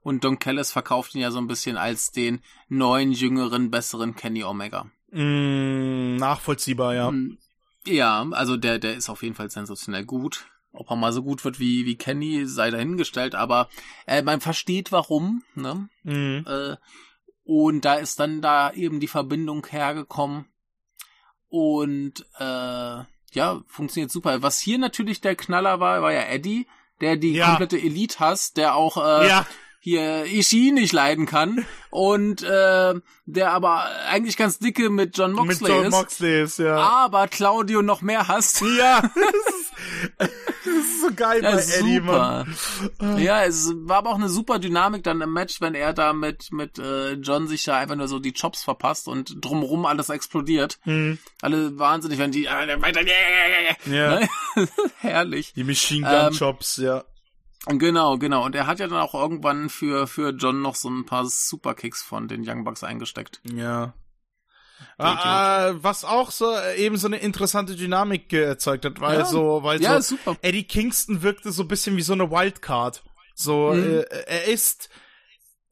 [0.00, 4.44] Und Don Callis verkauft ihn ja so ein bisschen als den neuen, jüngeren, besseren Kenny
[4.44, 4.86] Omega.
[5.10, 7.10] mm, nachvollziehbar, ja.
[7.10, 7.38] Mm,
[7.86, 10.46] Ja, also der, der ist auf jeden Fall sensationell gut.
[10.72, 13.68] Ob er mal so gut wird wie, wie Kenny, sei dahingestellt, aber
[14.06, 15.88] äh, man versteht warum, ne?
[16.02, 16.44] Mhm.
[16.46, 16.76] Äh,
[17.44, 20.44] und da ist dann da eben die Verbindung hergekommen.
[21.48, 22.44] Und äh,
[23.32, 24.42] ja, funktioniert super.
[24.42, 26.66] Was hier natürlich der Knaller war, war ja Eddie,
[27.00, 27.48] der die Ja.
[27.48, 29.46] komplette Elite hasst, der auch äh, Ja,
[29.80, 32.94] hier Ishii nicht leiden kann und äh,
[33.26, 36.76] der aber eigentlich ganz dicke mit John mit Moxley John ist, Moxley ist, ja.
[36.76, 38.62] aber Claudio noch mehr hasst.
[38.78, 39.72] Ja, das ist,
[40.18, 42.46] das ist so geil Ja, bei Eddie, super.
[43.00, 43.18] Mann.
[43.18, 46.52] Ja, es war aber auch eine super Dynamik dann im Match, wenn er da mit,
[46.52, 50.78] mit äh, John sich da einfach nur so die Chops verpasst und drumrum alles explodiert.
[50.84, 51.18] Mhm.
[51.40, 53.00] Alle wahnsinnig, wenn die äh, weiter.
[53.86, 54.28] Ja, Ne?
[55.00, 55.52] Herrlich.
[55.54, 57.04] die Machine Gun Ähm, Chops, ja.
[57.70, 58.44] Genau, genau.
[58.44, 62.02] Und er hat ja dann auch irgendwann für, für John noch so ein paar Superkicks
[62.02, 63.40] von den Young Bucks eingesteckt.
[63.44, 63.92] Ja.
[64.96, 69.24] Ah, äh, was auch so äh, eben so eine interessante Dynamik erzeugt hat, weil Ja.
[69.24, 70.36] so, weil Ja, so super.
[70.42, 73.02] Eddie Kingston wirkte so ein bisschen wie so eine Wildcard.
[73.34, 73.82] So, Mhm.
[73.82, 74.88] äh, er ist,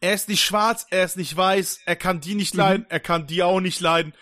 [0.00, 2.60] er ist nicht schwarz, er ist nicht weiß, er kann die nicht Mhm.
[2.60, 4.12] leiden, er kann die auch nicht leiden.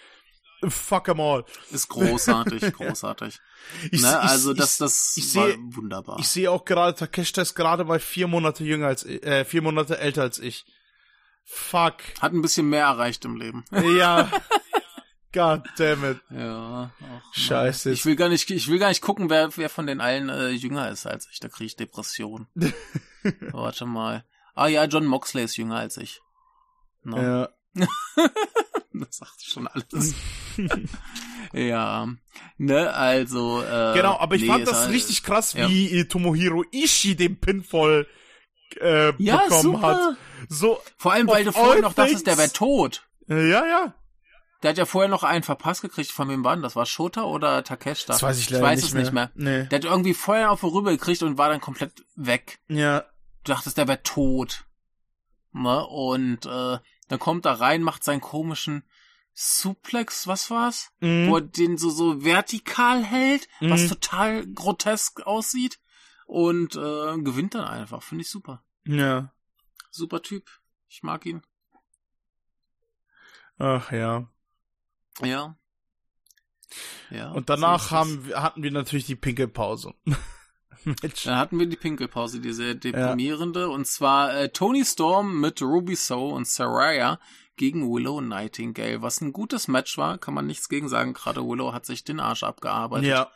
[0.69, 1.45] Fuck em all.
[1.71, 3.41] Ist großartig, großartig.
[3.91, 4.09] Ich, ne?
[4.09, 6.19] ich- Also ich, das, das ich war sehe, wunderbar.
[6.21, 9.63] ich sehe auch gerade, Takeshita ist gerade mal vier Monate jünger als, ich- äh, vier
[9.63, 10.65] Monate älter als ich.
[11.45, 11.97] Fuck.
[12.21, 13.65] Hat ein bisschen mehr erreicht im Leben.
[13.97, 14.31] Ja.
[15.33, 16.21] God damn it.
[16.31, 16.93] Ja.
[17.33, 17.91] Scheiße.
[17.91, 20.51] Ich will gar nicht, ich will gar nicht gucken, wer, wer von den allen äh,
[20.51, 21.41] jünger ist als ich.
[21.41, 22.47] Da kriege ich Depression.
[23.53, 24.25] Warte mal.
[24.55, 26.21] Ah ja, John Moxley ist jünger als ich.
[27.03, 27.49] No, Ja.
[28.97, 30.15] Das sagt schon alles.
[31.55, 32.09] Ja.
[32.59, 33.63] Ne, also.
[33.63, 35.69] Äh, Genau, aber ich nee, fand das halt- richtig krass, ja.
[35.69, 38.07] wie äh, Tomohiro Ishii den Pinfall
[38.81, 39.83] äh, Ja, bekommen super.
[39.83, 40.17] hat.
[40.49, 43.07] So, Vor allem, weil du vorher noch dachtest, der wäre tot.
[43.29, 43.95] äh, ja, ja.
[44.63, 46.11] Der hat ja vorher noch einen verpasst gekriegt.
[46.11, 46.75] Von wem war das?
[46.75, 48.15] War Shota oder Takeshita?
[48.15, 49.31] Das weiß ich leider ich weiß nicht es nicht mehr.
[49.35, 49.67] Nee.
[49.67, 52.61] Der hat irgendwie Feuer auf vorüber gekriegt und war dann komplett weg.
[52.69, 53.01] Ja.
[53.45, 54.65] Du dachtest, der wäre tot.
[55.53, 55.87] Ne?
[55.87, 56.79] Und äh,
[57.09, 58.85] dann kommt er rein, macht seinen komischen
[59.35, 60.93] Suplex, was war's?
[61.01, 61.29] Mhm.
[61.29, 63.89] Wo er den so, so vertikal hält, was Mhm.
[63.89, 65.81] total grotesk aussieht.
[66.27, 68.03] Und äh, gewinnt dann einfach.
[68.03, 68.65] Finde ich super.
[68.87, 69.33] Ja.
[69.91, 70.49] Super Typ.
[70.89, 71.43] Ich mag ihn.
[73.59, 74.29] Ach ja.
[75.23, 75.57] Ja.
[77.11, 77.31] Ja.
[77.33, 79.95] Und danach haben, hatten wir natürlich die Pinkelpause.
[81.25, 83.71] Dann hatten wir die Pinkelpause, die sehr deprimierende.
[83.71, 87.19] Und zwar äh, Tony Storm mit Ruby So und Saraya
[87.57, 89.03] gegen Willow Nightingale.
[89.03, 91.15] Was ein gutes Match war, kann man nichts gegen sagen.
[91.15, 93.09] Gerade Willow hat sich den Arsch abgearbeitet.
[93.09, 93.31] Ja.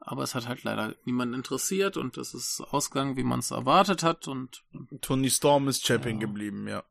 [0.00, 4.02] Aber es hat halt leider niemanden interessiert und es ist ausgegangen, wie man es erwartet
[4.02, 4.28] hat.
[4.28, 4.64] Und
[5.02, 6.26] Tony Storm ist Champion Ja.
[6.26, 6.84] geblieben, ja.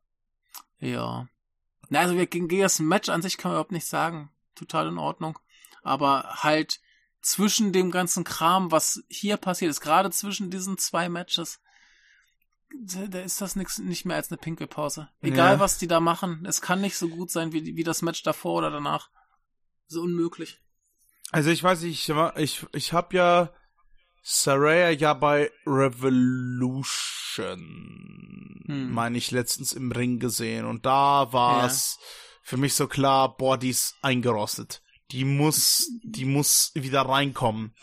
[0.78, 1.28] ja.
[1.88, 4.30] Na, also wir- gegen gegen das Match an sich kann man überhaupt nicht sagen.
[4.54, 5.38] Total in Ordnung.
[5.82, 6.80] Aber halt
[7.20, 11.60] zwischen dem ganzen Kram, was hier passiert ist, gerade zwischen diesen zwei Matches,
[13.08, 15.08] da ist das nix, nicht mehr als eine Pinkelpause.
[15.20, 15.60] Egal, Ja.
[15.60, 18.58] was die da machen, es kann nicht so gut sein wie, wie das Match davor
[18.58, 19.10] oder danach.
[19.86, 20.60] So unmöglich.
[21.32, 23.52] Also ich weiß ich, war- ich, ich habe ja
[24.22, 25.50] Saraya ja bei
[27.40, 28.92] Revolution, Hm.
[28.92, 30.64] meine ich, letztens im Ring gesehen.
[30.66, 31.66] Und da war Ja.
[31.66, 31.98] es
[32.42, 34.82] für mich so klar, boah, die ist eingerostet.
[35.10, 37.74] Die muss, die muss wieder reinkommen.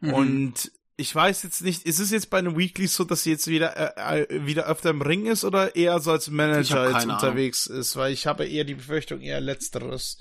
[0.00, 0.14] Mhm.
[0.14, 3.48] Und ich weiß jetzt nicht, ist es jetzt bei einem Weekly so, dass sie jetzt
[3.48, 7.66] wieder, äh, äh, wieder öfter im Ring ist oder eher so als Manager jetzt unterwegs
[7.66, 7.96] ist?
[7.96, 10.18] Weil ich habe eher die Befürchtung eher letzteres.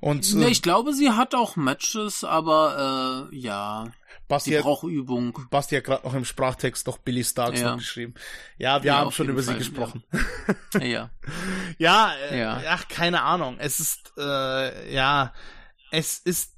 [0.00, 3.92] Und Nee, äh, ich glaube, sie hat auch Matches, aber äh, ja,
[4.28, 5.38] Basti sie hat, braucht Übung.
[5.50, 7.70] Basti hat gerade noch im Sprachtext noch Billy Starks Ja.
[7.72, 8.14] noch geschrieben.
[8.58, 10.04] Ja, wir Ja, haben schon über sie Fall, gesprochen.
[10.80, 11.10] Ja.
[11.78, 12.62] Ja, äh, Ja.
[12.68, 13.56] ach, keine Ahnung.
[13.58, 15.34] Es ist, äh, ja,
[15.90, 16.52] es ist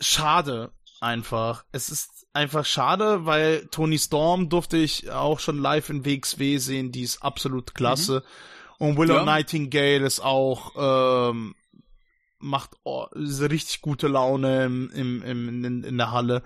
[0.00, 0.72] schade
[1.02, 1.64] einfach.
[1.72, 6.92] Es ist einfach schade, weil Tony Storm durfte ich auch schon live in WXW sehen,
[6.92, 8.22] die ist absolut klasse.
[8.78, 9.24] Und Willow Ja.
[9.24, 10.72] Nightingale ist auch,
[11.30, 11.54] ähm,
[12.38, 16.42] macht oh, richtig gute Laune im, im, im, in, in der Halle.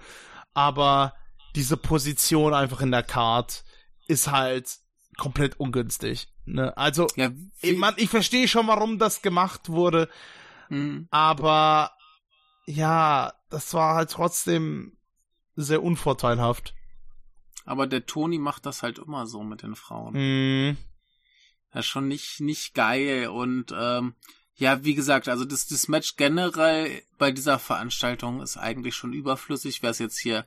[0.52, 1.14] Aber
[1.54, 3.64] diese Position einfach in der Card
[4.08, 4.68] ist halt
[5.16, 6.28] komplett ungünstig.
[6.44, 6.76] Ne?
[6.76, 7.30] Also, Ja,
[7.62, 10.08] ich, man, ich verstehe schon, warum das gemacht wurde,
[10.68, 11.06] Mhm.
[11.10, 11.92] aber
[12.66, 14.96] ja, das war halt trotzdem
[15.54, 16.74] sehr unvorteilhaft.
[17.64, 20.14] Aber der Toni macht das halt immer so mit den Frauen.
[20.14, 20.76] Mhm.
[21.74, 23.28] Ja, schon nicht, nicht geil.
[23.28, 24.14] Und ähm,
[24.54, 29.82] ja, wie gesagt, also das, das Match generell bei dieser Veranstaltung ist eigentlich schon überflüssig.
[29.82, 30.46] Wäre es jetzt hier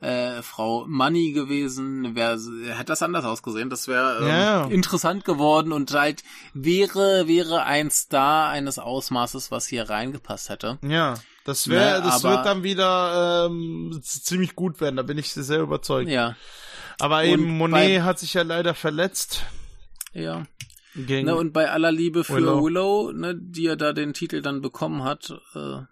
[0.00, 2.38] äh, Frau Money gewesen, wäre
[2.72, 3.70] hätte das anders ausgesehen.
[3.70, 4.64] Das wäre ähm, Ja.
[4.66, 6.22] interessant geworden und halt
[6.54, 10.78] wäre wäre ein Star eines Ausmaßes, was hier reingepasst hätte.
[10.82, 11.14] Ja,
[11.44, 15.60] das wäre, Ne, das wird dann wieder ähm, ziemlich gut werden, da bin ich sehr
[15.60, 16.08] überzeugt.
[16.10, 16.36] Ja,
[16.98, 19.44] Aber Und eben Monet bei- hat sich ja leider verletzt.
[20.12, 20.46] ja.
[20.96, 22.64] Gegen, Ne, und bei aller Liebe für Willow.
[22.64, 25.82] Willow, ne, die ja da den Titel dann bekommen hat, äh,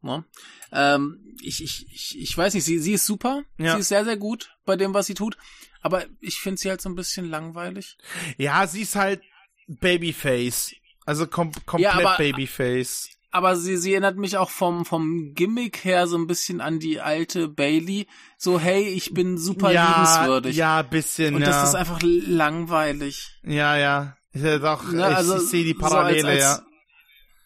[0.00, 0.24] ne,
[0.72, 3.74] ähm, ich, ich, ich, ich weiß nicht, sie, sie ist super, Ja.
[3.74, 5.36] sie ist sehr, sehr gut bei dem, was sie tut,
[5.80, 7.96] aber ich finde sie halt so ein bisschen langweilig.
[8.36, 9.22] ja, sie ist halt
[9.68, 10.74] Babyface.
[11.06, 13.08] Also kom komplett aber- Babyface.
[13.34, 17.00] Aber sie, sie erinnert mich auch vom, vom Gimmick her so ein bisschen an die
[17.00, 18.06] alte Bailey.
[18.36, 20.54] So, hey, ich bin super ja, liebenswürdig.
[20.54, 21.48] ja, bisschen, Und ja.
[21.48, 23.38] das ist einfach langweilig.
[23.42, 24.16] ja, ja.
[24.34, 26.60] Ich, doch, Ne, ich, also ich sehe die so als- Parallele, als- ja.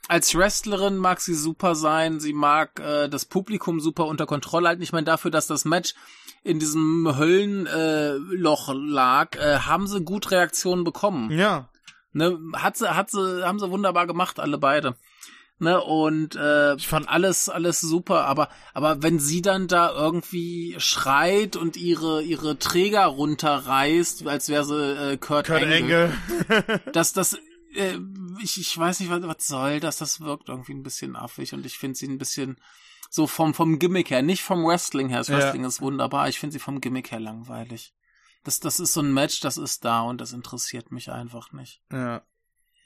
[0.09, 4.83] als Wrestlerin mag sie super sein, sie mag äh, das Publikum super unter Kontrolle halten.
[4.83, 5.95] Ich meine, dafür, dass das Match
[6.45, 11.31] in diesem Höllenloch äh, lag, äh, haben sie gut Reaktionen bekommen.
[11.31, 11.69] Ja.
[12.13, 14.97] Ne, hat sie, hat sie, haben sie wunderbar gemacht, alle beide.
[15.59, 20.75] Ne, und äh, Ich fand- alles, alles super, aber, aber wenn sie dann da irgendwie
[20.79, 24.75] schreit und ihre, ihre Träger runterreißt, als wäre sie
[25.13, 26.13] äh, Kurt, Kurt Angle,
[26.49, 26.81] Engel.
[26.93, 27.39] dass das
[27.75, 27.99] äh,
[28.43, 31.65] ich, ich weiß nicht, was, was soll das, das wirkt irgendwie ein bisschen affig und
[31.65, 32.59] ich finde sie ein bisschen
[33.09, 35.19] so vom vom Gimmick her, nicht vom Wrestling her.
[35.19, 35.39] Das Ja.
[35.39, 37.95] Wrestling ist wunderbar, ich finde sie vom Gimmick her langweilig.
[38.45, 41.81] Das das ist so ein Match, das ist da und das interessiert mich einfach nicht.
[41.91, 42.23] ja.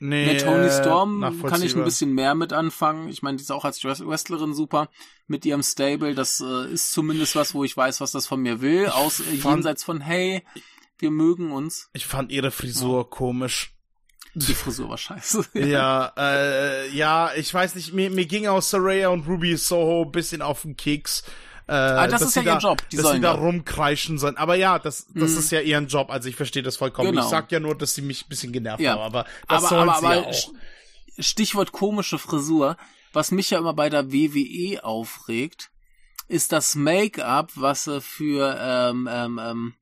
[0.02, 3.08] Nee, Mit Tony äh, Storm kann ich ein bisschen mehr mit anfangen.
[3.10, 4.88] Ich meine, die ist auch als Wrest- Wrestlerin super
[5.26, 6.14] mit ihrem Stable.
[6.14, 8.86] Das äh, ist zumindest was, wo ich weiß, was das von mir will.
[8.88, 10.42] Aus äh, fand- jenseits von hey,
[10.98, 11.90] wir mögen uns.
[11.92, 13.74] Ich fand ihre Frisur komisch.
[14.34, 15.44] Die Frisur war scheiße.
[15.54, 20.12] Ja, äh, ja, ich weiß nicht, mir, mir ging auch Saraya und Ruby Soho ein
[20.12, 21.24] bisschen auf den Keks.
[21.70, 23.38] Äh, Ah, das ist ja sie ihr da, Job, die dass sie da ja.
[23.38, 24.36] rumkreischen sollen.
[24.36, 25.38] Aber ja, das, das Mhm.
[25.38, 26.10] ist ja ihren Job.
[26.10, 27.10] Also ich verstehe das vollkommen.
[27.12, 27.22] Genau.
[27.22, 28.92] Ich sag ja nur, dass sie mich ein bisschen genervt Ja.
[28.92, 29.00] haben.
[29.02, 30.32] Aber das aber, sollen aber, sie aber ja auch.
[30.32, 30.54] St-
[31.18, 32.76] Stichwort komische Frisur.
[33.12, 35.70] Was mich ja immer bei der WWE aufregt,
[36.28, 39.74] ist das Make-up, was sie für, ähm, ähm, ähm,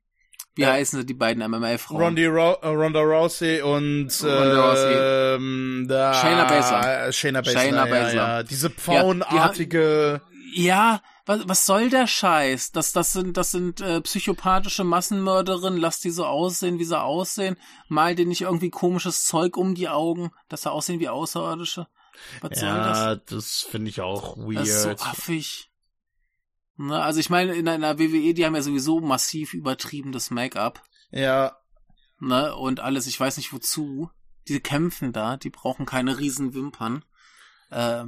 [0.55, 0.73] wie Ja.
[0.73, 2.02] heißen sie, die beiden MMA-Frauen?
[2.02, 5.35] Ronda, Ro äh, Ronda Rousey und Ronda Rousey.
[5.36, 7.12] ähm, da, Shayna Baszler.
[7.12, 7.60] Shayna Baszler.
[7.60, 8.15] Shayna ja, Baszler.
[8.15, 10.20] Ja, Diese pfauenartige.
[10.55, 12.72] Ja, was, was soll der Scheiß?
[12.72, 17.56] Das, das sind, das sind äh, psychopathische Massenmörderinnen, lass die so aussehen, wie sie aussehen.
[17.88, 21.86] Mal denen nicht irgendwie komisches Zeug um die Augen, dass sie aussehen wie Außerirdische.
[22.40, 22.98] Was soll das?
[22.98, 24.60] Ja, das finde ich auch weird.
[24.60, 25.70] Das ist so affig.
[26.76, 30.82] Ne, also ich meine, in einer WWE, die haben ja sowieso massiv übertriebenes Make-up.
[31.10, 31.56] ja,
[32.20, 34.10] Ne, und alles, ich weiß nicht wozu.
[34.48, 37.05] Diese kämpfen da, die brauchen keine riesen Wimpern.
[37.70, 38.05] Äh,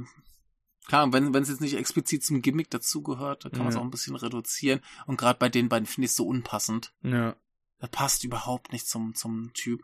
[0.87, 3.81] klar, wenn wenn es jetzt nicht explizit zum Gimmick dazugehört, dann kann man es Ja.
[3.81, 4.81] auch ein bisschen reduzieren.
[5.05, 6.93] Und gerade bei den beiden finde ich es so unpassend.
[7.03, 7.35] ja.
[7.79, 9.83] Das passt überhaupt nicht zum, zum Typ.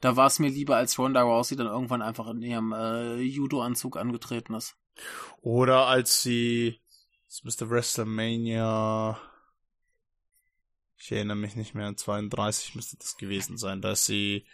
[0.00, 3.98] Da war es mir lieber, als Ronda Rousey dann irgendwann einfach in ihrem äh, Judo-Anzug
[3.98, 4.76] angetreten ist.
[5.42, 6.80] Oder als sie,
[7.28, 9.20] das müsste WrestleMania,
[10.96, 14.46] ich erinnere mich nicht mehr, 32 müsste das gewesen sein, da ist sie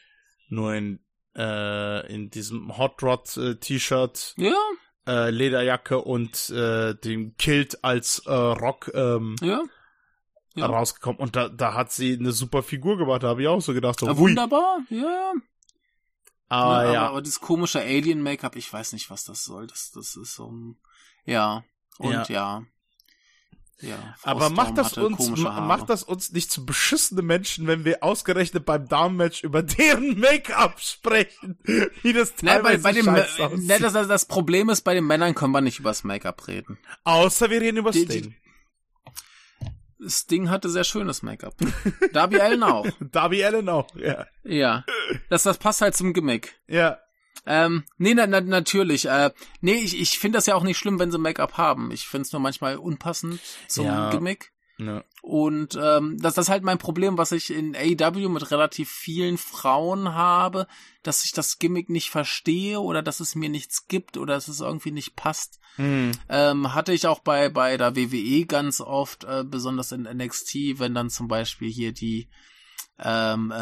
[0.49, 0.99] nur in,
[1.37, 4.57] äh, in diesem Hot Rod äh, T-Shirt, Ja,
[5.07, 9.63] äh, Lederjacke und äh, dem Kilt als äh, Rock ähm, ja.
[10.55, 10.67] Ja.
[10.67, 11.21] rausgekommen.
[11.21, 14.01] Und da, da hat sie eine super Figur gemacht, da habe ich auch so gedacht,
[14.01, 15.33] so, Ja, wunderbar, ja.
[16.49, 17.01] Ah, Ne, ja.
[17.03, 19.69] aber, aber dieses komische Alien-Make-up, ich weiß nicht, was das soll.
[19.69, 20.77] Das, das ist so ein,
[21.25, 21.65] ja.
[21.99, 22.65] Und Ja.
[23.81, 24.15] Ja.
[24.23, 28.89] Aber macht das uns, macht das uns nicht zu beschissene Menschen, wenn wir ausgerechnet beim
[28.89, 31.59] Damenmatch über deren Make-up sprechen?
[32.03, 33.71] Wie das Ne, bei, teilweise bei dem, scheiße ne, aussieht.
[33.83, 36.79] das, das, das Problem ist, bei den Männern können wir nicht übers Make-up reden.
[37.05, 38.35] Außer wir reden über Die- Sting.
[40.07, 41.55] Sting hatte sehr schönes Make-up.
[42.13, 42.87] Darby Allen auch.
[43.01, 44.27] Darby Allen auch, ja.
[44.45, 44.85] Ja.
[45.29, 46.59] Das, das passt halt zum Gimmick.
[46.67, 46.99] Ja.
[47.47, 49.07] Ähm, nee, na, na, natürlich.
[49.07, 49.31] Äh,
[49.61, 51.91] nee, ich, ich finde das ja auch nicht schlimm, wenn sie Make-up haben.
[51.91, 54.11] Ich finde es nur manchmal unpassend zum Ja.
[54.11, 54.53] Gimmick.
[54.79, 55.03] ja.
[55.23, 59.37] Und ähm, das, das ist halt mein Problem, was ich in AEW mit relativ vielen
[59.39, 60.67] Frauen habe,
[61.03, 64.61] dass ich das Gimmick nicht verstehe oder dass es mir nichts gibt oder dass es
[64.61, 65.61] irgendwie nicht passt.
[65.77, 66.13] Hm.
[66.29, 70.95] Ähm, hatte ich auch bei, bei der WWE ganz oft, äh, besonders in NXT, wenn
[70.95, 72.29] dann zum Beispiel hier die,
[72.99, 73.57] ähm, äh,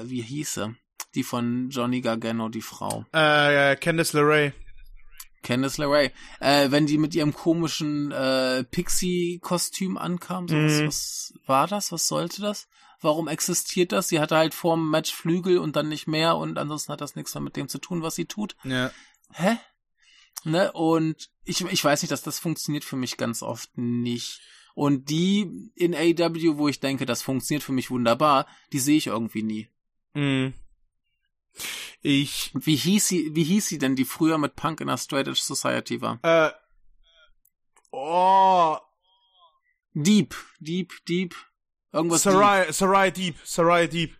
[0.00, 0.74] äh, wie hieße,
[1.14, 3.04] die von Johnny Gargano, die Frau.
[3.12, 4.52] Äh, Candice LeRae.
[5.42, 6.10] Candice LeRae,
[6.40, 10.86] äh, wenn die mit ihrem komischen äh, Pixie-Kostüm ankam, so, was, Mhm.
[10.86, 11.92] was war das?
[11.92, 12.68] Was sollte das?
[13.00, 14.08] Warum existiert das?
[14.08, 17.34] Sie hatte halt vorm Match Flügel und dann nicht mehr und ansonsten hat das nichts
[17.34, 18.56] mehr mit dem zu tun, was sie tut.
[18.64, 18.90] Ja.
[19.32, 19.56] Hä?
[20.44, 20.70] Ne?
[20.72, 24.40] Und ich, ich weiß nicht, dass das funktioniert für mich ganz oft nicht.
[24.74, 29.06] Und die in AW, wo ich denke, das funktioniert für mich wunderbar, die sehe ich
[29.08, 29.68] irgendwie nie.
[30.14, 30.52] Hm.
[32.02, 35.28] Ich, wie hieß sie, wie hieß sie denn, die früher mit Punk in der Straight
[35.28, 36.18] Edge Society war?
[36.22, 36.50] äh,
[37.90, 38.76] oh,
[39.94, 41.34] Deep, Deep, Deep.
[41.92, 42.22] Irgendwas.
[42.22, 42.32] Deep.
[42.32, 44.16] Sarai, Sarai Deep, Sarai Deep.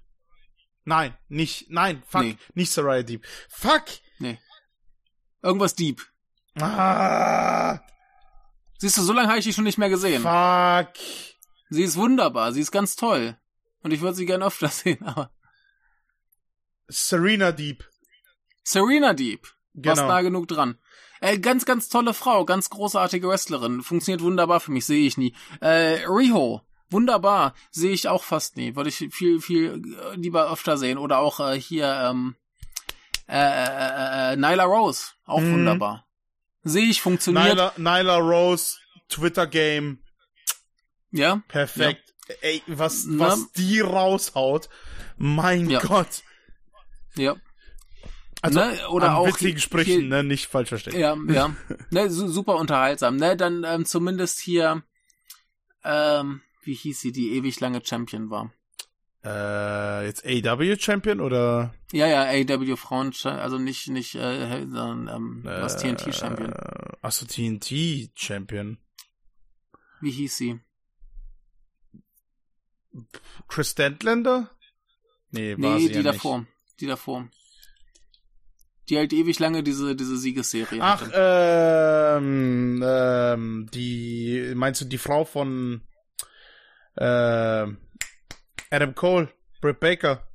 [0.84, 2.36] Nein, nicht, nein, fuck, Nee.
[2.54, 3.24] nicht Sarai Deep.
[3.48, 3.84] Fuck!
[4.18, 4.38] Nee.
[5.42, 6.02] Irgendwas Deep.
[6.60, 7.80] Ah,
[8.78, 10.22] Siehst du, so lange habe ich die schon nicht mehr gesehen.
[10.22, 10.92] fuck.
[11.68, 13.38] Sie ist wunderbar, sie ist ganz toll.
[13.82, 15.30] Und ich würde sie gerne öfter sehen, aber.
[16.90, 17.84] Serena Deep.
[18.62, 19.46] Serena Deep.
[19.74, 19.88] Genau.
[19.96, 20.78] Warst nah genug dran.
[21.20, 23.82] Äh, ganz, ganz tolle Frau, ganz großartige Wrestlerin.
[23.82, 25.34] Funktioniert wunderbar für mich, sehe ich nie.
[25.60, 26.62] Äh, Riho.
[26.90, 27.54] Wunderbar.
[27.70, 28.74] Sehe ich auch fast nie.
[28.74, 29.80] Würde ich viel, viel
[30.12, 30.98] äh, lieber öfter sehen.
[30.98, 32.34] Oder auch äh, hier, ähm,
[33.28, 35.08] äh, äh, äh, Nyla Rose.
[35.24, 35.52] Auch Mhm.
[35.52, 36.06] wunderbar.
[36.64, 37.54] Sehe ich, funktioniert.
[37.54, 38.76] Nyla, Nyla Rose,
[39.08, 39.98] Twitter Game,
[41.12, 41.42] Ja.
[41.48, 42.12] perfekt.
[42.42, 43.28] Ey, was, Na?
[43.28, 44.68] was die raushaut.
[45.16, 45.80] Mein Ja.
[45.80, 46.22] Gott.
[47.16, 47.36] Ja.
[48.42, 50.98] Also, Ne, oder auch witzigen hier- Sprüchen, ne, nicht falsch verstehen.
[50.98, 51.54] Ja, ja.
[51.90, 53.16] Ne, su super unterhaltsam.
[53.16, 54.82] Ne, dann ähm, zumindest hier,
[55.84, 58.52] ähm, wie hieß sie, die ewig lange Champion war.
[59.22, 61.74] Äh, jetzt AW Champion oder?
[61.92, 66.52] Ja, ja, AW Frauen, also nicht, nicht, äh, sondern, ähm, was TNT Champion.
[66.52, 68.78] Äh, achso, TNT Champion.
[70.00, 70.60] Wie hieß sie?
[73.48, 74.50] Chris Statlander?
[75.30, 76.46] Nee, war Nee, sie die ja davor.
[76.80, 77.28] Die davor.
[78.88, 82.16] Die halt ewig lange diese, diese Siegesserie Ach, hatte.
[82.18, 85.82] ähm, ähm, die, meinst du die Frau von,
[86.98, 87.78] ähm,
[88.70, 89.28] Adam Cole,
[89.60, 90.26] Britt Baker?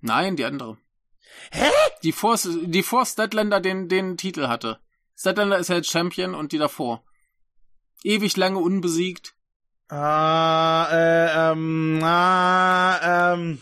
[0.00, 0.78] Nein, die andere.
[1.50, 1.70] Hä?
[2.02, 4.78] Die vor, die vor Statlander den, den Titel hatte.
[5.16, 7.04] Statlander ist ja jetzt Champion und die davor.
[8.02, 9.34] Ewig lange unbesiegt.
[9.88, 13.58] Ah, äh, ähm, ah, ähm,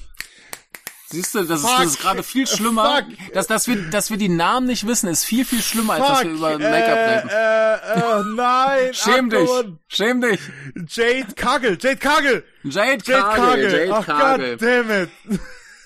[1.08, 1.78] Siehst du, das ist, Fuck.
[1.78, 2.96] das ist gerade viel schlimmer.
[2.96, 3.32] Fuck.
[3.32, 6.24] Dass, dass, wir, dass wir die Namen nicht wissen, ist viel, viel schlimmer, als dass
[6.24, 7.28] wir über Make-up äh, reden.
[7.28, 8.90] Äh, äh, nein.
[8.94, 9.48] Schäm dich!
[9.86, 10.40] Schäm dich!
[10.88, 13.70] Jade Kagel, Jade Kagel, Jade Kagel.
[13.70, 14.56] Jade Ach Cargill.
[14.56, 15.10] God damn it.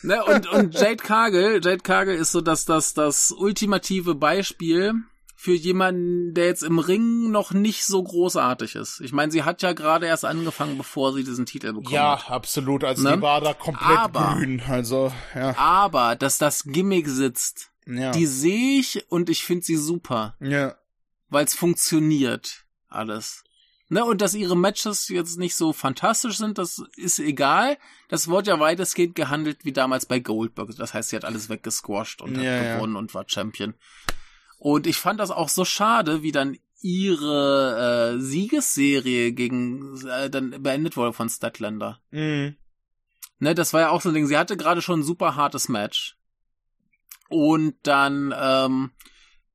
[0.02, 4.94] Ne, und, und Jade Cargill, Jade Cargill ist so das, das, das ultimative Beispiel
[5.40, 9.00] für jemanden, der jetzt im Ring noch nicht so großartig ist.
[9.00, 12.28] Ich meine, sie hat ja gerade erst angefangen, bevor sie diesen Titel bekommen ja, hat.
[12.28, 12.84] Ja, absolut.
[12.84, 13.16] Also ne?
[13.16, 14.60] die war da komplett aber, grün.
[14.68, 15.56] Also, ja.
[15.56, 18.10] Aber, dass das Gimmick sitzt, ja.
[18.10, 20.36] die sehe ich und ich finde sie super.
[20.40, 20.74] Ja.
[21.30, 23.42] Weil es funktioniert alles.
[23.88, 27.78] Ne, und dass ihre Matches jetzt nicht so fantastisch sind, das ist egal.
[28.10, 30.76] Das wurde ja weitestgehend gehandelt wie damals bei Goldberg.
[30.76, 33.72] Das heißt, sie hat alles weggesquasht und ja, hat gewonnen und war Champion.
[34.60, 40.62] Und ich fand das auch so schade, wie dann ihre äh, Siegesserie gegen äh, dann
[40.62, 41.98] beendet wurde von Statlander.
[42.10, 42.56] Mhm.
[43.38, 44.26] Ne, das war ja auch so ein Ding.
[44.26, 46.18] Sie hatte gerade schon ein super hartes Match.
[47.30, 48.90] Und dann ähm,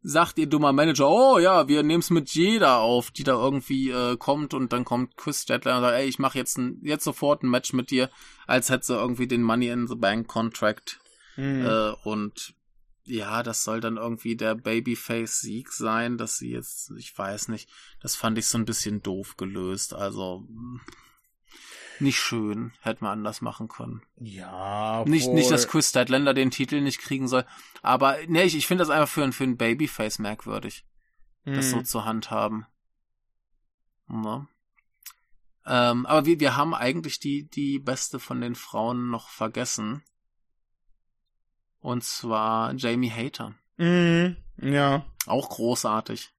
[0.02, 4.18] sagt ihr dummer Manager, oh ja, wir nehmen's mit jeder auf, die da irgendwie äh,
[4.18, 7.44] kommt und dann kommt Chris Statler und sagt, ey, ich mache jetzt ein, jetzt sofort
[7.44, 8.10] ein Match mit dir,
[8.48, 10.99] als hätte sie irgendwie den Money in the Bank Contract.
[11.36, 11.64] Mhm.
[11.64, 12.56] Äh, und
[13.06, 17.69] ja, das soll dann irgendwie der Babyface-Sieg sein, dass sie jetzt, ich weiß nicht,
[18.02, 20.48] das fand ich so ein bisschen doof gelöst, also
[21.99, 24.02] nicht schön, hätte man anders machen können.
[24.18, 25.11] Ja, obwohl...
[25.11, 27.45] Nicht, nicht, dass Chris Statlander den Titel nicht kriegen soll,
[27.82, 30.86] aber ne, ich, ich finde das einfach für, für ein Babyface merkwürdig,
[31.44, 31.53] hm.
[31.53, 31.86] das so Mhm.
[31.86, 32.65] zu handhaben.
[34.07, 34.48] Ne?
[35.65, 40.03] Ähm, aber wir, wir haben eigentlich die, die beste von den Frauen noch vergessen.
[41.86, 43.53] Und zwar Jamie Hater.
[43.78, 44.38] Mhm.
[44.60, 45.06] Ja.
[45.28, 46.32] Auch großartig.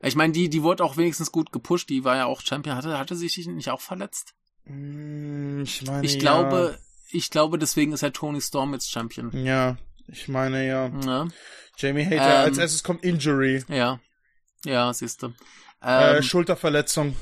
[0.00, 1.88] Ich meine, die, die wurde auch wenigstens gut gepusht.
[1.90, 2.76] Die war ja auch Champion.
[2.76, 4.34] Hatte, hatte sie sich nicht auch verletzt?
[4.66, 6.20] Mm, Ich meine, Ich ja.
[6.20, 6.78] glaube,
[7.10, 9.32] ich glaube, deswegen ist ja Tony Storm jetzt Champion.
[9.44, 10.88] Ja, ich meine ja.
[10.90, 11.28] Ne?
[11.76, 13.64] Jamie Hater, Ähm, als erstes kommt Injury.
[13.66, 13.98] Ja.
[14.64, 15.32] Ja, siehst du.
[15.82, 17.16] Äh, Ähm, Schulterverletzung.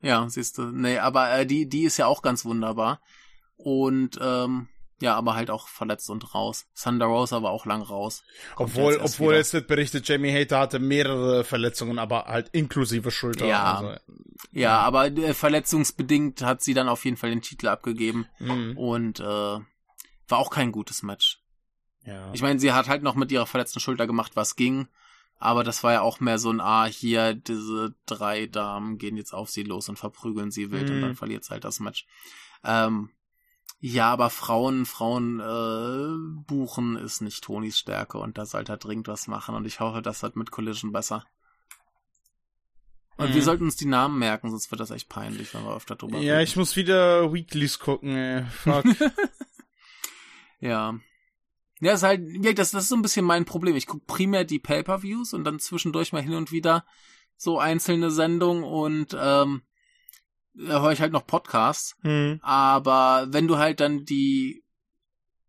[0.00, 0.62] ja, siehst du.
[0.62, 3.02] Nee, aber äh, die, die ist ja auch ganz wunderbar.
[3.56, 4.68] Und ähm,
[5.00, 6.66] ja, aber halt auch verletzt und raus.
[6.80, 8.22] Thunder Rosa war auch lang raus.
[8.54, 9.38] Kommt Obwohl, jetzt obwohl wieder.
[9.38, 13.46] jetzt wird berichtet, Jamie Hater hatte mehrere Verletzungen, aber halt inklusive Schulter.
[13.46, 13.74] Ja.
[13.78, 14.00] Also,
[14.52, 18.26] Ja, aber äh, verletzungsbedingt hat sie dann auf jeden Fall den Titel abgegeben.
[18.38, 18.76] mhm.
[18.76, 21.40] Und äh, war auch kein gutes Match.
[22.04, 22.30] ja.
[22.32, 24.88] Ich meine, sie hat halt noch mit ihrer verletzten Schulter gemacht, was ging.
[25.38, 29.34] Aber das war ja auch mehr so ein, ah, hier, diese drei Damen gehen jetzt
[29.34, 31.02] auf sie los und verprügeln sie wild und Mhm.
[31.02, 32.06] dann verliert sie halt das Match.
[32.64, 33.10] Ähm,
[33.86, 39.08] ja, aber Frauen, Frauen äh, buchen ist nicht Tonis Stärke und da sollte er dringend
[39.08, 41.26] was machen und ich hoffe, das wird mit Collision besser.
[43.18, 43.34] Und Mhm.
[43.34, 46.18] wir sollten uns die Namen merken, sonst wird das echt peinlich, wenn wir öfter drüber
[46.18, 46.44] ja, reden.
[46.44, 48.44] ich muss wieder Weeklies gucken, ey.
[48.46, 48.84] Fuck.
[50.60, 50.98] Ja.
[51.80, 53.76] Ja, ist halt, ja, das, das ist so ein bisschen mein Problem.
[53.76, 56.86] Ich gucke primär die Pay-Per-Views und dann zwischendurch mal hin und wieder
[57.36, 59.60] so einzelne Sendungen und ähm,
[60.56, 61.96] höre ich halt noch Podcasts.
[62.02, 62.40] hm.
[62.42, 64.64] Aber wenn du halt dann die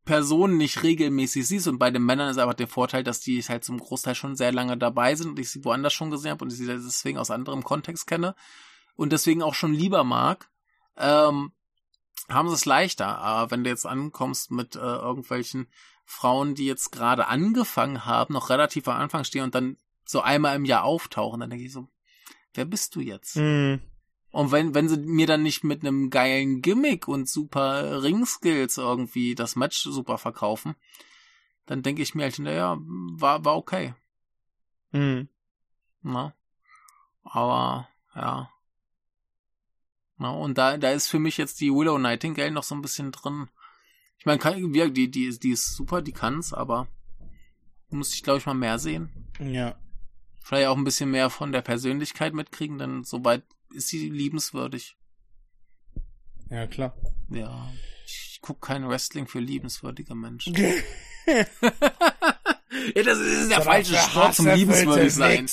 [0.06, 3.64] Personen nicht regelmäßig siehst und bei den Männern ist einfach der Vorteil, dass die halt
[3.64, 6.52] zum Großteil schon sehr lange dabei sind und ich sie woanders schon gesehen habe und
[6.52, 8.36] ich sie deswegen aus anderem Kontext kenne
[8.96, 10.50] und deswegen auch schon lieber mag,
[10.96, 11.52] ähm,
[12.30, 13.18] haben sie es leichter.
[13.18, 15.68] Aber wenn du jetzt ankommst mit äh, irgendwelchen
[16.06, 20.56] Frauen, die jetzt gerade angefangen haben, noch relativ am Anfang stehen und dann so einmal
[20.56, 21.88] im Jahr auftauchen, dann denke ich so,
[22.54, 23.36] wer bist du jetzt?
[23.36, 23.82] Hm.
[24.36, 29.34] Und wenn, wenn sie mir dann nicht mit einem geilen Gimmick und super Ringskills irgendwie
[29.34, 30.76] das Match super verkaufen,
[31.66, 33.94] dann denke ich mir halt hinterher, war, war okay.
[34.92, 35.30] Hm.
[36.02, 36.34] Na?
[37.24, 38.52] Aber, ja.
[40.18, 43.14] Na, und da, da ist für mich jetzt die Willow Nightingale noch so ein bisschen
[43.14, 43.50] drin.
[44.18, 46.88] Ich meine, kann- wie- die, die, ist- die ist super, die kann's, aber
[47.90, 49.30] muss ich, glaube ich, mal mehr sehen.
[49.40, 49.76] Ja.
[50.42, 53.44] Vielleicht auch ein bisschen mehr von der Persönlichkeit mitkriegen, denn soweit
[53.76, 54.98] ist sie liebenswürdig.
[56.50, 56.96] Ja, klar.
[57.30, 57.72] Ja.
[58.06, 60.56] Ich guck kein Wrestling für liebenswürdige Menschen.
[61.26, 61.44] ja,
[63.04, 65.48] das ist der falsche Sport zum liebenswürdig sein.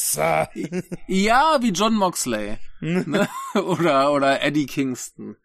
[1.06, 2.58] Ja, wie John Moxley.
[2.80, 3.28] ne?
[3.54, 5.36] Oder, oder Eddie Kingston.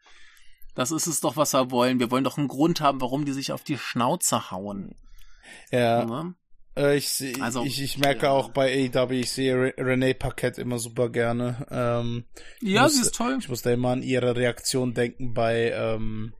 [0.75, 1.99] Das ist es doch, was wir wollen.
[1.99, 4.95] Wir wollen doch einen Grund haben, warum die sich auf die Schnauze hauen.
[5.71, 6.05] ja.
[6.05, 6.35] Ne?
[6.77, 8.31] Äh, ich, Also, ich, ich merke ja.
[8.31, 11.65] auch bei AEW, ich sehe Re Renee Paquette immer super gerne.
[11.71, 12.25] Ähm,
[12.61, 13.37] Ja, muss- sie ist toll.
[13.39, 16.33] ich muss da immer an ihre Reaktion denken bei ähm,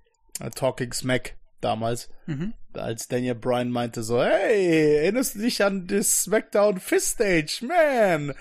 [0.56, 2.54] Talking Smack damals, Mhm.
[2.74, 7.66] als Daniel Bryan meinte so, hey, erinnerst du dich an das SmackDown Fist Stage?
[7.68, 8.34] Man,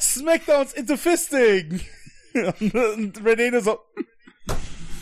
[0.00, 1.80] SmackDown's into Fisting.
[2.60, 3.78] und, und Renee so,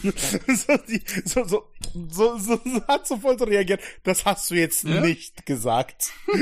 [0.48, 1.70] so, die, so, so,
[2.10, 3.80] so, so, hat sofort so reagiert.
[4.02, 5.00] Das hast du jetzt Ja?
[5.00, 6.12] nicht gesagt.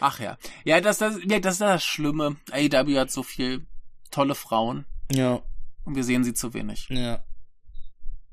[0.00, 0.38] Ach ja.
[0.64, 2.36] Ja, das, das, ja, das ist das Schlimme.
[2.50, 3.66] AEW hat so viel
[4.10, 5.42] tolle Frauen Ja,
[5.84, 6.86] und wir sehen sie zu wenig.
[6.90, 7.24] ja.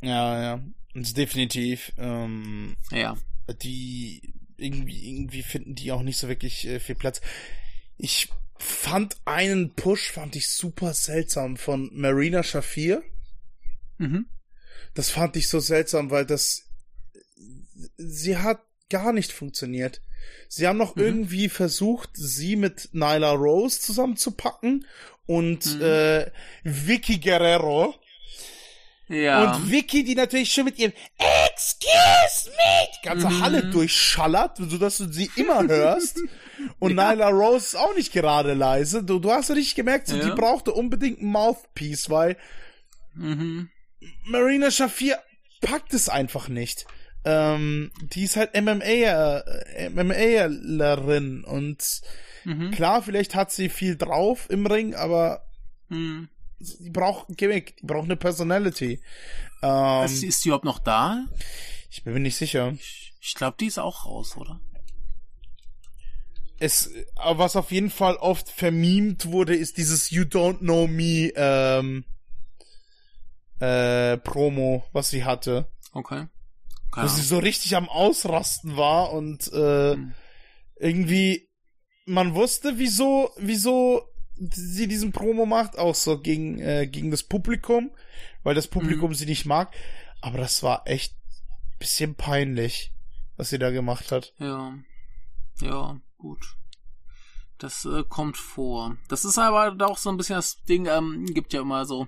[0.04, 0.62] Ja, ja.
[0.96, 1.92] Das ist definitiv.
[1.98, 3.16] Ähm, Ja.
[3.62, 7.22] die irgendwie, irgendwie finden die auch nicht so wirklich äh, viel Platz.
[7.98, 13.04] Ich fand einen Push, fand ich super seltsam von Marina Shafir.
[14.02, 14.26] Mhm.
[14.94, 16.64] Das fand ich so seltsam, weil das,
[17.98, 20.02] sie hat gar nicht funktioniert.
[20.50, 21.04] Sie haben noch Mhm.
[21.04, 24.86] irgendwie versucht, sie mit Nyla Rose zusammenzupacken
[25.26, 25.82] und Mhm.
[25.82, 26.32] äh,
[26.64, 27.96] Vicky Guerrero.
[29.08, 29.54] Ja.
[29.56, 33.42] Und Vicky, die natürlich schon mit ihrem Excuse me die ganze Mhm.
[33.42, 36.20] Halle durchschallert, sodass du sie immer hörst.
[36.80, 39.04] Und Nyla Rose ist auch nicht gerade leise.
[39.04, 40.24] Du, du hast ja richtig gemerkt, so, Ja.
[40.30, 42.38] die brauchte unbedingt ein Mouthpiece, weil
[43.16, 43.70] mhm.
[44.26, 45.20] Marina Shafir
[45.62, 46.86] packt es einfach nicht.
[47.24, 52.02] Ähm, die ist halt MMA, äh, MMAlerin und
[52.44, 52.72] Mhm.
[52.72, 55.46] klar, vielleicht hat sie viel drauf im Ring, aber
[55.90, 56.30] Mhm.
[56.60, 59.00] die braucht ein Gimmick, die braucht eine Personality.
[59.62, 61.26] Ähm, ist, ist die überhaupt noch da?
[61.92, 62.72] ich bin mir nicht sicher.
[62.74, 64.60] Ich, ich glaube, die ist auch raus, oder?
[66.60, 72.06] Es, was auf jeden Fall oft vermimt wurde, ist dieses You Don't Know Me ähm,
[73.62, 75.68] äh, Promo, was sie hatte.
[75.94, 76.28] Okay.
[76.90, 77.26] Wo Keine sie Ahnung.
[77.28, 80.14] so richtig am Ausrasten war und äh, Hm.
[80.76, 81.48] irgendwie
[82.06, 84.02] man wusste, wieso, wieso
[84.36, 87.92] sie diesen Promo macht, auch so gegen, äh, gegen das Publikum,
[88.44, 89.72] weil das Publikum sie nicht mag.
[90.22, 91.16] Aber das war echt
[91.80, 92.92] bisschen peinlich,
[93.38, 94.34] was sie da gemacht hat.
[94.40, 94.74] Ja.
[95.62, 96.56] Ja, gut.
[97.60, 98.98] Das äh, kommt vor.
[99.10, 102.08] Das ist aber auch so ein bisschen das Ding, ähm, gibt ja immer so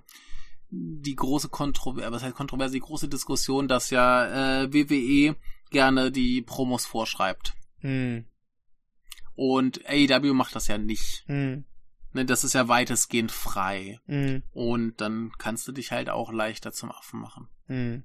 [0.75, 5.35] die große Kontroverse, was heißt Kontroverse, die große Diskussion, dass ja äh, WWE
[5.69, 7.53] gerne die Promos vorschreibt.
[7.79, 8.25] Hm,
[9.35, 11.23] Und AEW macht das ja nicht.
[11.27, 11.65] hm,
[12.15, 13.99] Ne, das ist ja weitestgehend frei.
[14.05, 17.49] hm, Und dann kannst du dich halt auch leichter zum Affen machen.
[17.67, 18.03] hm.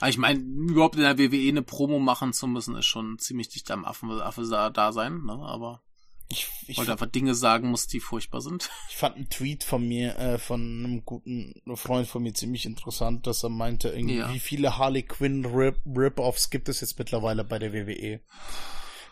[0.00, 3.48] Aber ich meine, überhaupt in der WWE eine Promo machen zu müssen, ist schon ziemlich
[3.48, 5.32] dicht am Affen, Affe da, da sein, ne?
[5.32, 5.82] Aber
[6.28, 8.68] Ich, ich, wollte einfach Dinge sagen muss, die furchtbar sind.
[8.90, 13.26] ich fand einen Tweet von mir, äh, von einem guten Freund von mir ziemlich interessant,
[13.26, 14.32] dass er meinte, irgendwie, Ja.
[14.32, 18.20] wie viele Harley Quinn Rip- Rip-Offs gibt es jetzt mittlerweile bei der WWE?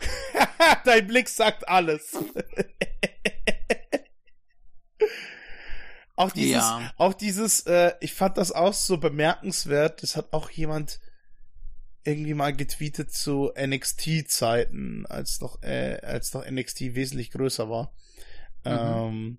[0.85, 2.16] Dein Blick sagt alles.
[6.16, 6.93] auch dieses, Ja.
[6.97, 11.01] auch dieses, äh, ich fand das auch so bemerkenswert, das hat auch jemand
[12.05, 17.93] irgendwie mal getweetet zu NXT-Zeiten, als noch, äh, als noch NXT wesentlich größer war.
[18.64, 19.39] Ähm,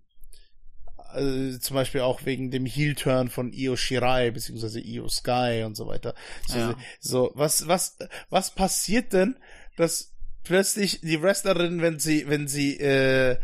[0.98, 5.88] also zum Beispiel auch wegen dem Heel-Turn von Io Shirai, beziehungsweise Io Sky und so
[5.88, 6.14] weiter.
[6.48, 6.78] So, Ja.
[7.00, 7.98] so was, was,
[8.30, 9.38] was passiert denn,
[9.78, 10.14] dass
[10.44, 13.38] plötzlich die Wrestlerin, wenn sie, wenn sie äh,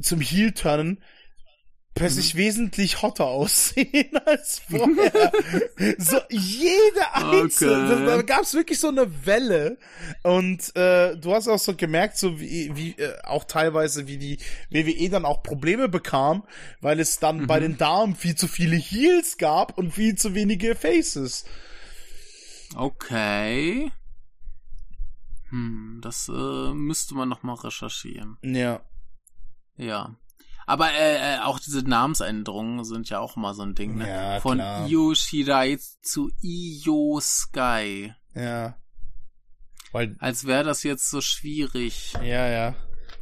[0.00, 1.02] zum Heel turnen,
[1.98, 2.38] plötzlich Mhm.
[2.38, 5.32] wesentlich hotter aussehen als vorher.
[5.98, 8.06] so jede einzelne, Okay.
[8.06, 9.78] da gab es wirklich so eine Welle
[10.22, 14.38] und äh, du hast auch so gemerkt, so wie, wie äh, auch teilweise wie die
[14.70, 16.44] WWE dann auch Probleme bekam,
[16.80, 17.46] weil es dann Mhm.
[17.46, 21.44] bei den Damen viel zu viele Heels gab und viel zu wenige Faces.
[22.74, 23.90] Okay.
[25.50, 28.36] Hm, das äh, müsste man noch mal recherchieren.
[28.42, 28.82] Ja.
[29.76, 30.14] Ja.
[30.68, 34.06] Aber äh, äh, auch diese Namensänderungen sind ja auch mal so ein Ding, ne?
[34.08, 34.86] Ja, Von klar.
[34.86, 38.12] Io Shirai zu Io Sky.
[38.34, 38.76] Ja.
[39.92, 42.12] Weil Als wäre das jetzt so schwierig.
[42.22, 42.74] Ja, ja.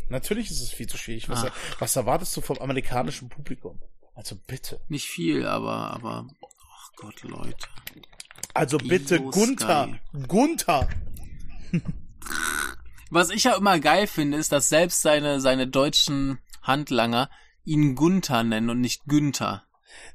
[0.09, 1.29] Natürlich ist es viel zu schwierig.
[1.29, 1.53] Was, Ah.
[1.79, 3.81] was erwartest du vom amerikanischen Publikum?
[4.17, 4.81] Also bitte.
[4.89, 7.69] Nicht viel, aber, aber, ach Gott, Leute.
[8.55, 10.01] Also bitte, Io Gunther.
[10.27, 10.89] Gunther.
[13.11, 17.31] Was ich ja immer geil finde, ist, dass selbst seine, seine deutschen Handlanger
[17.65, 19.65] ihn Gunther nennen und nicht Günther.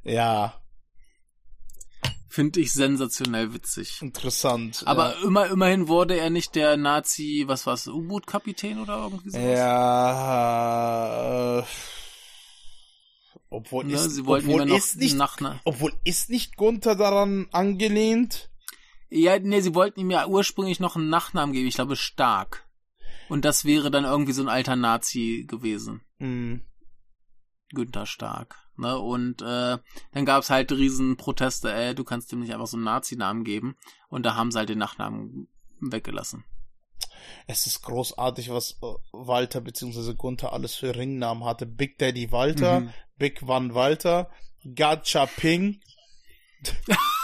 [0.03, 0.61] Ja,
[2.27, 4.01] Finde ich sensationell witzig.
[4.01, 4.83] interessant.
[4.85, 9.43] Aber immer, immerhin wurde er nicht der Nazi, was war's, U-Boot-Kapitän oder irgendwie sowas?
[10.43, 11.63] ja, äh,
[13.49, 16.95] obwohl Ne, ist, sie wollten obwohl ja ist nicht, nach, ne, obwohl ist nicht Gunther
[16.95, 18.49] daran angelehnt?
[19.09, 22.65] ja, nee, sie wollten ihm ja ursprünglich noch einen Nachnamen geben, ich glaube Stark.
[23.31, 26.01] Und das wäre dann irgendwie so ein alter Nazi gewesen.
[26.17, 26.65] Hm.
[27.69, 28.57] Günther Stark.
[28.75, 28.99] Ne?
[28.99, 29.77] Und äh,
[30.11, 33.77] dann gab's halt riesen Proteste, ey, du kannst ihm nicht einfach so einen Nazi-Namen geben.
[34.09, 35.47] Und da haben sie halt den Nachnamen
[35.79, 36.43] weggelassen.
[37.47, 40.13] Es ist großartig, was äh, Walter bzw.
[40.15, 41.65] Gunther alles für Ringnamen hatte.
[41.65, 42.93] Big Daddy Walter, Mhm.
[43.17, 44.29] Big Van Walter,
[44.75, 45.79] Gacha Ping,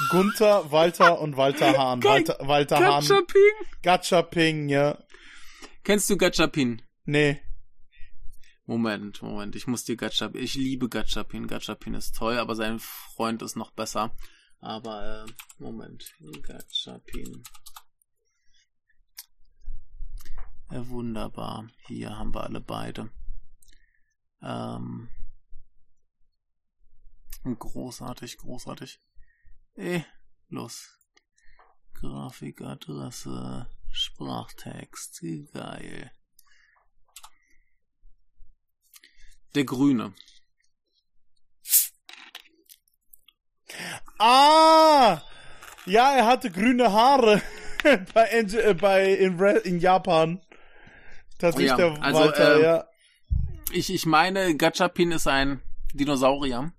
[0.09, 2.01] Gunther, Walter und Walter Hahn.
[2.01, 3.05] Walter, Walter Hahn.
[3.05, 3.51] Gachapin?
[3.83, 4.97] Gacha Ping, ja.
[5.87, 6.81] Kennst du Gachapin?
[7.05, 7.41] Nee.
[8.65, 10.43] Moment, Moment, ich muss dir Gachapin.
[10.43, 11.47] Ich liebe Gachapin.
[11.47, 14.13] Gachapin ist toll, aber sein Freund ist noch besser.
[14.59, 15.31] Aber, äh,
[15.63, 16.13] Moment.
[16.41, 17.41] Gachapin.
[20.71, 21.69] Ja, wunderbar.
[21.85, 23.09] Hier haben wir alle beide.
[24.41, 25.07] Ähm,
[27.45, 28.99] großartig, großartig.
[29.75, 30.01] Eh,
[30.49, 30.89] los.
[31.93, 35.21] Grafikadresse, Sprachtext,
[35.53, 36.11] geil.
[39.55, 40.13] Der Grüne.
[44.19, 45.21] Ah!
[45.85, 47.41] Ja, er hatte grüne Haare
[48.13, 50.41] bei, äh, bei in, in Japan.
[51.39, 52.87] Tatsächlich ja, der also, Walter, äh, ja.
[53.71, 55.61] Ich, ich meine, Gachapin ist ein
[55.93, 56.73] Dinosaurier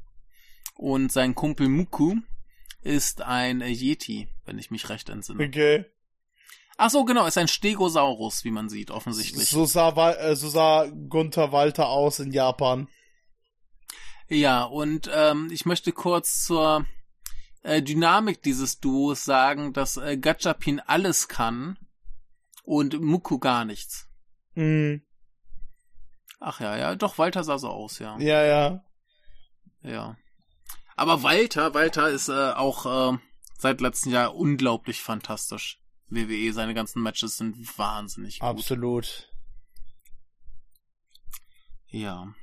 [0.75, 2.17] und sein Kumpel Muku
[2.83, 5.45] ist ein Yeti, wenn ich mich recht entsinne.
[5.45, 5.85] Okay.
[6.81, 9.51] Ach so, genau, ist ein Stegosaurus, wie man sieht, offensichtlich.
[9.51, 12.87] So sah, äh, so sah Gunther Walter aus in Japan.
[14.29, 16.87] Ja, und ähm, ich möchte kurz zur
[17.65, 21.79] äh, Dynamik dieses Duos sagen, dass äh, Gachapin alles kann
[22.63, 24.07] und Muku gar nichts.
[24.55, 25.03] Mhm.
[26.39, 28.17] Ach ja, ja, doch, Walter sah so aus, ja.
[28.21, 28.85] Ja, ja.
[29.83, 30.17] Ja.
[30.95, 33.19] Aber Walter, Walter ist äh, auch äh,
[33.59, 35.81] seit letztem Jahr unglaublich fantastisch.
[36.11, 38.49] WWE, seine ganzen Matches sind wahnsinnig gut.
[38.49, 39.29] Absolut.
[41.89, 42.35] Ja.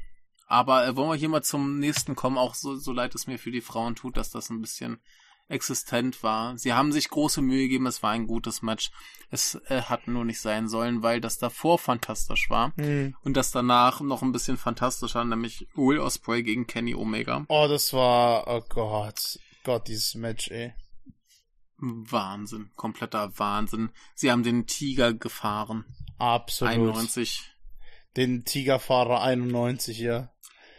[0.48, 3.40] Aber äh, wollen wir hier mal zum nächsten kommen, auch so, so leid es mir
[3.40, 5.00] für die Frauen tut, dass das ein bisschen
[5.48, 6.58] existent war.
[6.58, 8.92] Sie haben sich große Mühe gegeben, es war ein gutes Match.
[9.30, 13.16] Es äh, hat nur nicht sein sollen, weil das davor fantastisch war mhm.
[13.24, 17.46] und das danach noch ein bisschen fantastischer, nämlich Will Osprey gegen Kenny Omega.
[17.48, 20.74] Oh, das war, oh Gott, Gott, dieses Match, ey.
[21.78, 23.92] Wahnsinn, kompletter Wahnsinn.
[24.14, 25.86] Sie haben den Tiger gefahren.
[26.18, 26.74] Absolut.
[26.74, 27.52] 91.
[28.16, 30.30] Den Tigerfahrer 91, ja.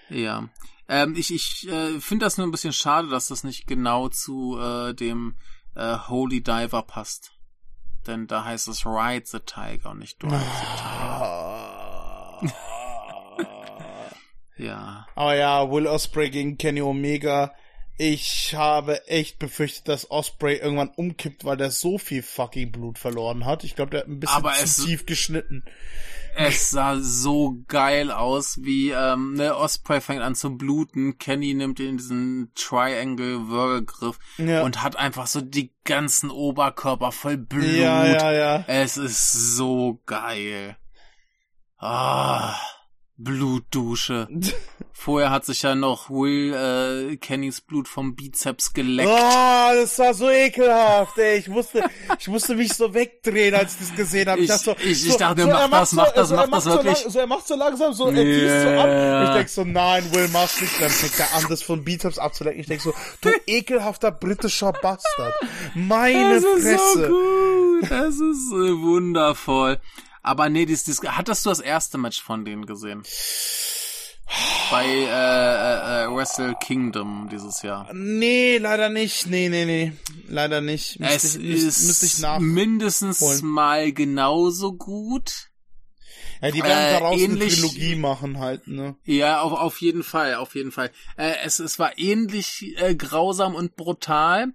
[0.09, 0.48] Ja.
[0.89, 4.59] Ähm, ich ich äh, finde das nur ein bisschen schade, dass das nicht genau zu
[4.59, 5.36] äh, dem
[5.74, 7.32] äh, Holy Diver passt.
[8.06, 12.43] Denn da heißt es Ride the Tiger und nicht Drive the Tiger.
[14.56, 15.06] ja.
[15.14, 17.52] Aber ja, Will Osprey gegen Kenny Omega
[17.98, 23.47] ich habe echt befürchtet, dass Osprey irgendwann umkippt, weil der so viel fucking Blut verloren
[23.47, 23.64] hat.
[23.64, 25.64] Ich glaube, der hat ein bisschen Aber zu es, tief geschnitten.
[26.35, 31.81] Es sah so geil aus, wie ähm, ne, Osprey fängt an zu bluten, Kenny nimmt
[31.81, 34.62] in diesen Triangle Würgegriff ja.
[34.62, 37.64] und hat einfach so die ganzen Oberkörper voll Blut.
[37.64, 38.64] Ja, ja, ja.
[38.66, 40.77] Es ist so geil.
[41.78, 42.56] Ah.
[43.18, 44.28] Blutdusche.
[44.98, 49.09] Vorher hat sich ja noch Will äh, Kennys Blut vom Bizeps geleckt.
[49.10, 51.36] Oh, das war so ekelhaft, ey.
[51.38, 51.84] Ich musste,
[52.18, 54.40] ich musste mich so wegdrehen, als ich das gesehen habe.
[54.40, 56.64] Ich, ich, dachte, so, ich, ich so, dachte, so, mach das, mach das, mach das
[56.64, 56.98] wirklich.
[57.09, 58.62] So, er macht so langsam, so, er yeah.
[58.62, 59.28] so ab.
[59.28, 60.80] Ich denk so, nein, Will, mach's nicht.
[60.80, 62.60] Dann fängt er an, das von Bizeps abzulecken.
[62.60, 65.34] Ich denk so, du ekelhafter britischer Bastard.
[65.74, 66.66] Meine das Fresse.
[66.68, 67.90] Das ist so gut.
[67.90, 69.78] Das ist äh, wundervoll.
[70.27, 73.05] Aber nee, das, das, hattest du das erste Match von denen gesehen?
[74.73, 77.89] Bei äh, äh, äh, Wrestle Kingdom dieses Jahr.
[77.94, 79.28] Nee, leider nicht.
[79.28, 79.93] Nee, nee, nee.
[80.27, 80.98] Leider nicht.
[80.98, 83.47] Müsste es ich, ist müsste ich nach mindestens holen.
[83.47, 85.51] mal genauso gut.
[86.43, 88.97] Ja, die werden äh, daraus ähnlich, eine Trilogie machen halt, ne?
[89.05, 90.90] Ja, auf, auf jeden Fall, auf jeden Fall.
[91.16, 94.48] Äh, es, es war ähnlich äh, grausam und brutal.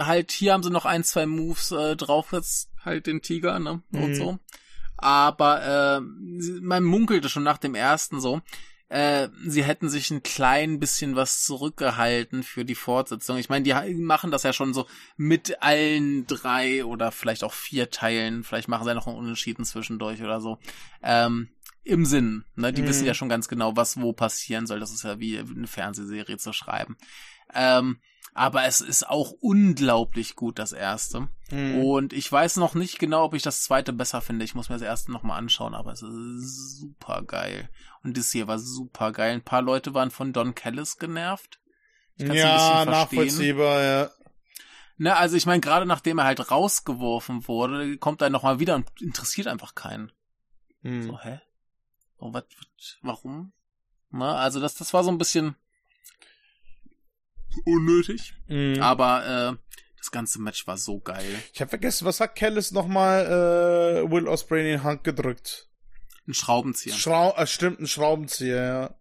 [0.00, 3.84] Halt, hier haben sie noch ein, zwei Moves äh, drauf, jetzt halt den Tiger, ne?
[3.92, 4.14] Und mhm.
[4.16, 4.38] so
[4.98, 6.00] aber äh,
[6.60, 8.40] man munkelte schon nach dem ersten so,
[8.88, 13.36] äh, sie hätten sich ein klein bisschen was zurückgehalten für die Fortsetzung.
[13.36, 14.86] Ich meine, die machen das ja schon so
[15.16, 18.44] mit allen drei oder vielleicht auch vier Teilen.
[18.44, 20.58] Vielleicht machen sie ja noch einen Unentschieden zwischendurch oder so.
[21.02, 21.48] Ähm,
[21.82, 22.72] Im Sinn, ne?
[22.72, 22.86] Die mhm.
[22.86, 24.78] wissen ja schon ganz genau, was wo passieren soll.
[24.78, 26.96] Das ist ja wie eine Fernsehserie zu schreiben.
[27.54, 27.98] Ähm,
[28.36, 31.28] aber es ist auch unglaublich gut, das erste.
[31.50, 31.84] Mhm.
[31.84, 34.44] Und ich weiß noch nicht genau, ob ich das zweite besser finde.
[34.44, 37.68] Ich muss mir das erste nochmal anschauen, aber es ist super geil.
[38.02, 39.32] Und das hier war super geil.
[39.32, 41.60] Ein paar Leute waren von Don Callis genervt.
[42.16, 44.10] ja, nachvollziehbar, ja.
[44.98, 48.90] Ne, also ich meine, gerade nachdem er halt rausgeworfen wurde, kommt er nochmal wieder und
[49.00, 50.10] interessiert einfach keinen.
[50.82, 51.02] Mhm.
[51.02, 51.40] So, hä?
[52.18, 53.52] Oh, wat, wat, warum?
[54.10, 55.54] Na, ne, also das, das war so ein bisschen
[57.64, 58.34] unnötig.
[58.48, 58.80] Mhm.
[58.80, 61.24] Aber äh, das ganze Match war so geil.
[61.52, 65.68] Ich habe vergessen, was hat Kellis nochmal äh, Will Ospreay in die Hand gedrückt?
[66.28, 66.94] Ein Schraubenzieher.
[66.94, 68.94] Schrau äh, stimmt, ein Schraubenzieher, ja.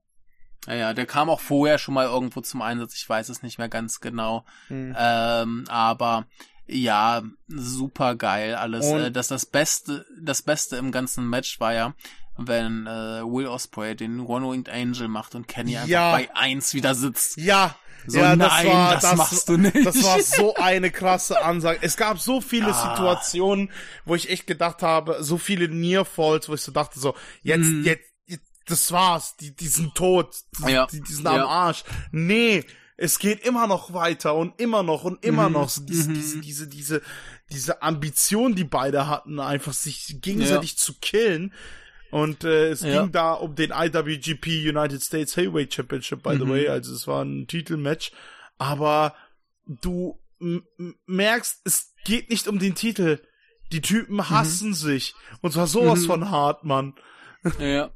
[0.67, 2.95] Ja, ja, der kam auch vorher schon mal irgendwo zum Einsatz.
[2.95, 4.45] Ich weiß es nicht mehr ganz genau.
[4.69, 4.95] Mhm.
[4.97, 6.25] Ähm, aber
[6.65, 8.85] ja, super geil alles.
[8.87, 11.93] Und äh, das das Beste, das Beste im ganzen Match war ja,
[12.37, 16.11] wenn äh, Will Osprey den One-Winged Angel macht und Kenny einfach Ja.
[16.13, 17.37] bei eins wieder sitzt.
[17.37, 17.75] Ja,
[18.07, 18.65] So, ja, nein,
[19.01, 19.85] das machst du nicht.
[19.85, 21.79] Das war so eine krasse Ansage.
[21.81, 23.71] Es gab so viele Situationen,
[24.05, 28.05] wo ich echt gedacht habe, so viele Nearfalls, wo ich so dachte, so, jetzt, jetzt,
[28.25, 30.85] jetzt das war's, die, die sind tot, die, Ja.
[30.87, 31.45] die, die sind am Ja.
[31.47, 31.83] Arsch.
[32.11, 32.63] Nee,
[32.97, 35.29] es geht immer noch weiter und immer noch und Mhm.
[35.29, 35.69] immer noch.
[35.69, 37.01] So diese, diese, diese, diese,
[37.51, 41.53] diese Ambition, die beide hatten, einfach sich gegenseitig zu killen.
[42.15, 43.01] Und äh, es Ja.
[43.01, 46.39] ging da um den IWGP United States Heavyweight Championship, by Mhm.
[46.39, 46.67] the way.
[46.69, 48.11] Also es war ein Titelmatch.
[48.57, 49.13] Aber
[49.67, 50.17] du
[51.07, 53.19] merkst, es geht nicht um den Titel.
[53.73, 53.81] Die Mhm.
[53.83, 55.13] Typen hassen sich.
[55.41, 56.93] Und zwar sowas von hart, Mann.
[57.59, 57.89] Ja.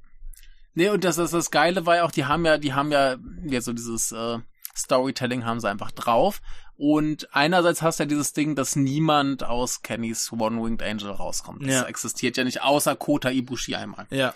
[0.73, 3.15] Nee, und das, das, das Geile war ja auch, die haben ja, die haben ja,
[3.45, 4.37] ja so dieses äh,
[4.75, 6.41] Storytelling haben sie einfach drauf.
[6.81, 11.61] Und einerseits hast du ja dieses Ding, dass niemand aus Kennys One-Winged Angel rauskommt.
[11.63, 11.83] Das Ja.
[11.83, 14.07] existiert ja nicht, außer Kota Ibushi einmal.
[14.11, 14.33] Ja.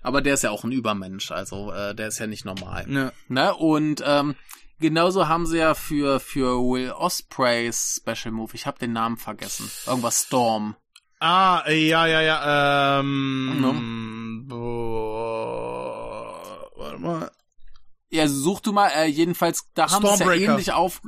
[0.00, 2.86] Aber der ist ja auch ein Übermensch, also äh, der ist ja nicht normal.
[2.88, 3.12] ja.
[3.28, 3.54] Ne?
[3.54, 4.36] Und ähm,
[4.78, 9.70] genauso haben sie ja für, für Will Ospreys Special Move, ich habe den Namen vergessen,
[9.86, 10.76] irgendwas Storm.
[11.20, 14.46] Ah, ja, ja, ja, ähm.
[15.36, 17.30] Boah, warte mal.
[18.08, 21.02] Ja, such du mal, äh, jedenfalls, da haben sie ja ähnlich auf...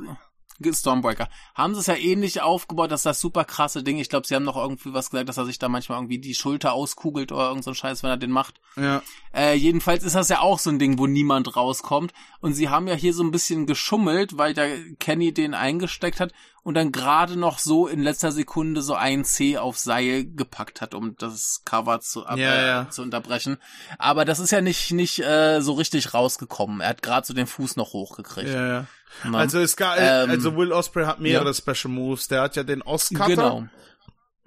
[0.61, 1.29] Stormbreaker.
[1.55, 4.43] Haben sie es ja ähnlich aufgebaut, dass das super krasse Ding, ich glaube, sie haben
[4.43, 7.63] noch irgendwie was gesagt, dass er sich da manchmal irgendwie die Schulter auskugelt oder irgend
[7.63, 8.59] so ein Scheiß, wenn er den macht.
[8.75, 9.01] Ja.
[9.33, 12.13] Äh, jedenfalls ist das ja auch so ein Ding, wo niemand rauskommt.
[12.41, 16.33] Und sie haben ja hier so ein bisschen geschummelt, weil der Kenny den eingesteckt hat
[16.63, 20.93] und dann gerade noch so in letzter Sekunde so ein C auf Seil gepackt hat,
[20.93, 22.89] um das Cover zu, ab, Ja, äh, ja.
[22.89, 23.57] zu unterbrechen.
[23.97, 26.81] Aber das ist ja nicht, nicht äh, so richtig rausgekommen.
[26.81, 28.49] Er hat gerade so den Fuß noch hochgekriegt.
[28.49, 28.85] Ja, ja.
[29.23, 29.37] Ne?
[29.37, 31.53] Also es gab, Ähm, also Will Osprey hat mehrere.
[31.53, 32.27] Special Moves.
[32.27, 33.27] Der hat ja den Oscar.
[33.27, 33.63] Genau.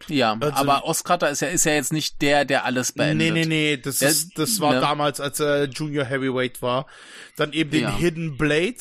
[0.08, 3.34] Ja, Also- aber Oscar ist ja, ist ja jetzt nicht der, der alles beendet.
[3.34, 4.80] Nee, nee, nee, das Der- ist, das war ne?
[4.80, 6.86] damals, als er Junior Heavyweight war.
[7.36, 7.96] Dann eben den Ja.
[7.96, 8.76] Hidden Blade,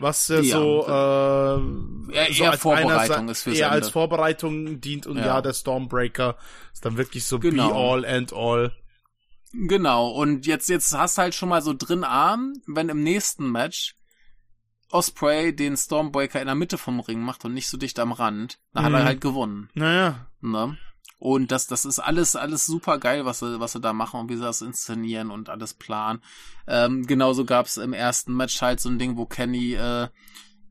[0.00, 3.92] was Ja, so, äh, Eher- so als Vorbereitung einer, ist fürs eher als Ende.
[3.92, 5.40] Vorbereitung dient und ja, Ja.
[5.42, 6.36] der Stormbreaker
[6.72, 7.68] ist dann wirklich so Genau.
[7.68, 8.72] be all and all.
[9.52, 13.50] Genau, und jetzt, jetzt hast du halt schon mal so drin Arm, wenn im nächsten
[13.50, 13.94] Match
[14.90, 18.58] Osprey den Stormbreaker in der Mitte vom Ring macht und nicht so dicht am Rand,
[18.72, 18.96] dann hat Mhm.
[18.98, 19.68] er halt gewonnen.
[19.74, 20.26] Naja.
[20.40, 20.78] Ne?
[21.18, 24.28] Und das, das ist alles, alles super geil, was sie, was sie da machen und
[24.30, 26.22] wie sie das inszenieren und alles planen.
[26.66, 30.08] Ähm, genauso gab's im ersten Match halt so ein Ding, wo Kenny äh,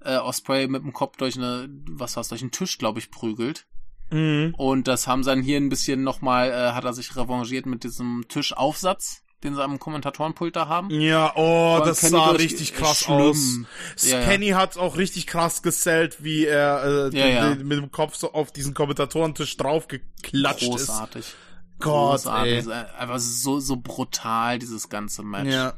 [0.02, 3.68] äh, Osprey mit dem Kopf durch eine, was war's, durch einen Tisch, glaube ich, prügelt.
[4.10, 4.56] Mhm.
[4.57, 7.84] Und das haben sie dann hier ein bisschen nochmal, äh, hat er sich revanchiert mit
[7.84, 10.90] diesem Tischaufsatz, den sie am Kommentatorenpult da haben.
[10.90, 13.18] Ja, oh, das Kenny sah richtig krass schlimm.
[13.18, 14.08] aus.
[14.10, 14.26] Ja, ja.
[14.26, 17.54] Kenny hat auch richtig krass gesellt, wie er äh, Ja, den, ja.
[17.54, 20.70] Den, mit dem Kopf so auf diesen Kommentatorentisch draufgeklatscht ist.
[20.88, 21.34] Großartig.
[21.80, 22.68] Gott, Großartig.
[22.68, 22.74] ey.
[22.98, 25.54] Einfach so, so brutal, dieses ganze Match.
[25.54, 25.74] Ja.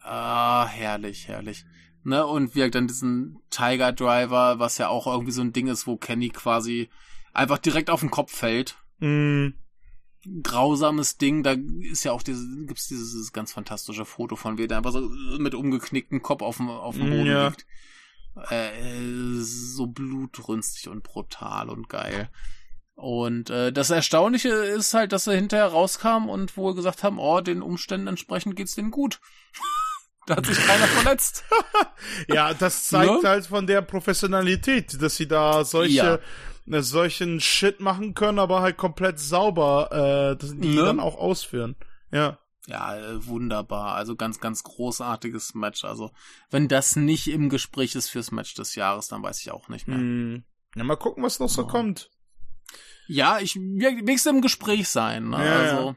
[0.00, 1.64] Ah, herrlich, herrlich.
[2.04, 5.66] Ne, und wie halt dann diesen Tiger Driver, was ja auch irgendwie so ein Ding
[5.66, 6.88] ist, wo Kenny quasi
[7.34, 8.76] einfach direkt auf den Kopf fällt.
[9.00, 9.54] Mhm.
[10.42, 14.66] Grausames Ding, da ist ja auch dieses, gibt's dieses, dieses ganz fantastische Foto von wie
[14.68, 15.00] der einfach so
[15.38, 17.48] mit umgeknicktem Kopf auf dem, auf dem Boden Ja.
[17.48, 17.66] liegt.
[18.50, 18.70] Äh,
[19.40, 22.30] so blutrünstig und brutal und geil.
[22.94, 27.40] Und äh, das Erstaunliche ist halt, dass er hinterher rauskam und wohl gesagt haben, oh,
[27.40, 29.20] den Umständen entsprechend geht's denen gut.
[30.26, 31.44] da hat sich keiner verletzt.
[32.28, 33.28] Ja, das zeigt Ne?
[33.28, 36.18] halt von der Professionalität, dass sie da solche, Ja.
[36.68, 40.82] Ne, solchen Shit machen können, aber halt komplett sauber, äh, die Ne?
[40.84, 41.76] dann auch ausführen.
[42.10, 42.38] Ja.
[42.66, 43.94] Ja, äh, wunderbar.
[43.94, 45.84] Also ganz, ganz großartiges Match.
[45.84, 46.10] Also,
[46.50, 49.88] wenn das nicht im Gespräch ist fürs Match des Jahres, dann weiß ich auch nicht
[49.88, 49.96] mehr.
[49.96, 50.44] Hm.
[50.76, 51.68] Ja, mal gucken, was noch so Ja.
[51.68, 52.10] kommt.
[53.06, 55.30] Ja, ich will wenigstens im Gespräch sein.
[55.30, 55.42] Ne?
[55.46, 55.96] Ja, also, ja.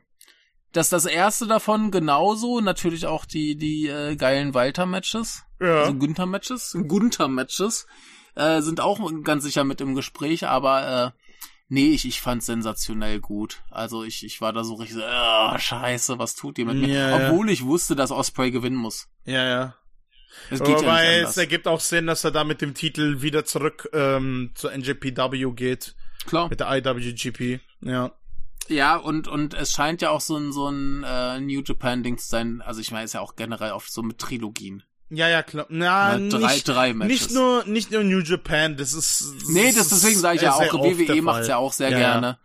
[0.71, 5.81] dass das erste davon genauso, natürlich auch die, die äh, geilen Walter-Matches, Ja.
[5.81, 7.85] also Günther-Matches, Gunther-Matches,
[8.35, 11.25] äh, sind auch ganz sicher mit im Gespräch, aber äh,
[11.67, 13.61] nee, ich, ich fand's sensationell gut.
[13.69, 16.87] Also ich, ich war da so richtig so, äh, scheiße, was tut ihr mit mir?
[16.87, 17.29] Ja, ja.
[17.29, 19.09] Obwohl ich wusste, dass Osprey gewinnen muss.
[19.25, 19.75] ja, ja.
[20.49, 23.45] Es geht Wobei ja es ergibt auch Sinn, dass er da mit dem Titel wieder
[23.45, 25.95] zurück ähm, zur NJPW geht.
[26.25, 26.49] Klar.
[26.49, 27.59] Mit der IWGP.
[27.81, 28.11] Ja.
[28.67, 32.27] Ja, und, und es scheint ja auch so ein, so ein äh, New Japan-Ding zu
[32.27, 32.61] sein.
[32.61, 34.83] Also ich meine, ist ja auch generell oft so mit Trilogien.
[35.13, 35.65] Ja, ja, klar.
[35.69, 37.11] Na, Ne, drei- nicht, drei Matches.
[37.21, 39.33] nicht nur, nicht nur New Japan, das ist.
[39.49, 42.37] Nee, das deswegen sage ich ja auch, WWE macht's ja auch sehr Ja, gerne.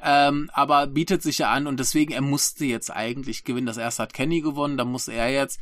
[0.00, 3.66] Ähm, aber bietet sich ja an und deswegen, er musste jetzt eigentlich gewinnen.
[3.66, 5.58] Das erste hat Kenny gewonnen, dann muss er jetzt.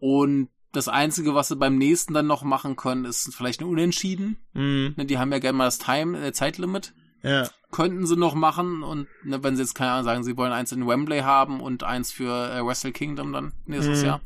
[0.00, 4.36] Und das Einzige, was sie beim nächsten dann noch machen können, ist vielleicht ein Unentschieden.
[4.54, 4.60] Ja.
[4.60, 4.94] Mhm.
[4.96, 6.92] Ne, Die haben ja gerne mal das Time, äh, Zeitlimit.
[7.22, 7.48] Ja.
[7.70, 10.72] Könnten sie noch machen und ne, wenn sie jetzt keine Ahnung sagen, sie wollen eins
[10.72, 14.06] in Wembley haben und eins für äh, Wrestle Kingdom dann nächstes Mhm.
[14.06, 14.20] Jahr.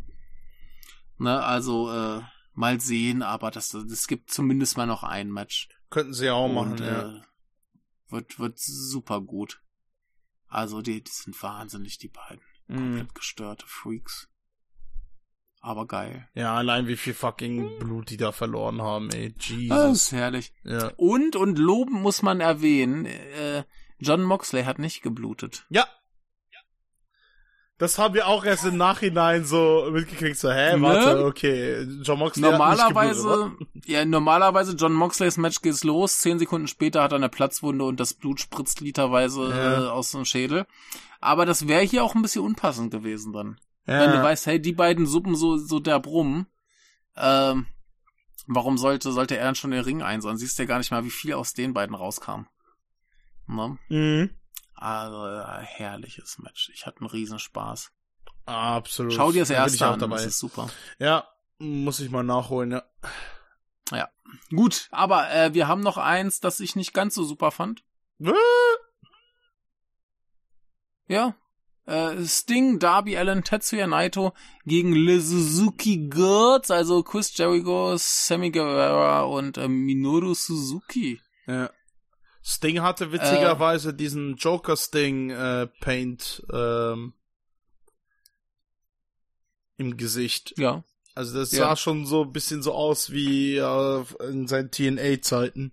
[1.19, 2.23] Ne, also äh,
[2.53, 5.69] mal sehen, aber das, das gibt zumindest mal noch ein Match.
[5.91, 7.17] Könnten sie ja auch machen, und, ja.
[7.17, 7.23] äh,
[8.09, 9.61] wird, wird super gut.
[10.49, 12.43] Also die, die sind wahnsinnig, die beiden.
[12.69, 12.77] Mhm.
[12.77, 14.29] Komplett gestörte Freaks.
[15.61, 16.29] Aber geil.
[16.35, 19.33] Ja, allein wie viel fucking Blut die da verloren haben, ey.
[19.33, 19.93] Das Jesus.
[19.93, 20.53] ist herrlich.
[20.63, 20.93] Ja.
[20.97, 23.65] Und, und loben muss man erwähnen, äh,
[23.99, 25.65] John Moxley hat nicht geblutet.
[25.71, 25.87] Ja.
[27.79, 30.83] Das haben wir auch erst im Nachhinein so mitgekriegt, so, hä, Ne?
[30.83, 36.19] warte, okay, John Moxley hat nicht Normalerweise, geblutet, ja, normalerweise John Moxleys Match geht's los,
[36.19, 39.87] zehn Sekunden später hat er eine Platzwunde und das Blut spritzt literweise Ja.
[39.87, 40.67] äh, aus dem Schädel.
[41.21, 43.59] Aber das wäre hier auch ein bisschen unpassend gewesen dann.
[43.89, 43.99] oder?
[43.99, 44.23] Wenn du Ja.
[44.23, 46.47] weißt, hey, die beiden Suppen so, so derb rum,
[47.17, 47.67] ähm,
[48.47, 50.37] warum sollte, sollte er dann schon den Ring einsehen?
[50.37, 52.47] Siehst du ja gar nicht mal, wie viel aus den beiden rauskam.
[53.49, 53.79] Ne?
[53.89, 54.31] Mhm.
[54.85, 56.71] Also, äh, herrliches Match.
[56.75, 57.91] Ich hatte einen Riesenspaß.
[58.45, 59.15] Absolut.
[59.15, 60.17] Schau dir das erste an, dabei.
[60.17, 60.69] das ist super.
[60.99, 61.27] Ja,
[61.59, 62.83] muss ich mal nachholen, ja.
[64.51, 67.83] Gut, aber äh, wir haben noch eins, das ich nicht ganz so super fand.
[71.07, 71.35] Ja.
[71.87, 74.35] Äh, Sting, Darby Allen, Tetsuya Naito
[74.65, 81.21] gegen Le Suzuki Girls, also Chris Jericho, Sammy Guevara und äh, Minoru Suzuki.
[81.47, 81.71] Ja.
[82.47, 87.15] Sting hatte witzigerweise diesen Joker Sting äh, Paint ähm,
[89.79, 90.53] im Gesicht.
[90.59, 90.85] Ja.
[91.15, 91.69] Also das Ja.
[91.69, 95.73] sah schon so ein bisschen so aus wie äh, in seinen TNA-Zeiten.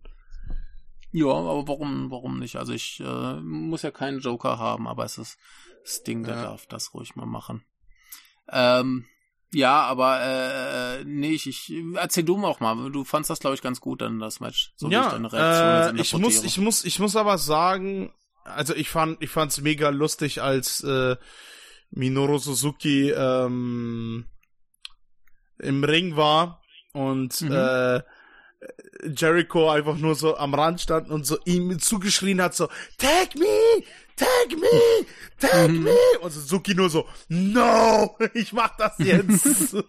[1.11, 2.56] Ja, aber warum, warum nicht?
[2.56, 5.38] Also ich äh, muss ja keinen Joker haben, aber es ist
[5.84, 6.41] Sting, der Ja.
[6.43, 7.65] darf das ruhig mal machen.
[8.48, 9.07] Ähm,
[9.53, 12.91] ja, aber äh, nee, ich, ich erzähl du mir auch mal.
[12.91, 14.72] Du fandst das, glaube ich, ganz gut dann das Match.
[14.78, 18.14] So ich ja, deine Reaktion äh, ich muss, ich muss, ich muss aber sagen,
[18.44, 21.15] also ich fand, ich fand's mega lustig, als äh,
[21.91, 24.26] Minoru Suzuki ähm,
[25.60, 26.61] im Ring war
[26.94, 27.52] und Mhm.
[27.52, 28.02] äh,
[29.15, 32.68] Jericho einfach nur so am Rand stand und so ihm zugeschrien hat so
[32.98, 33.45] Tag me,
[34.22, 35.06] tag me,
[35.39, 35.84] tag Mhm.
[35.84, 39.76] me und Suzuki nur so No, ich mach das jetzt.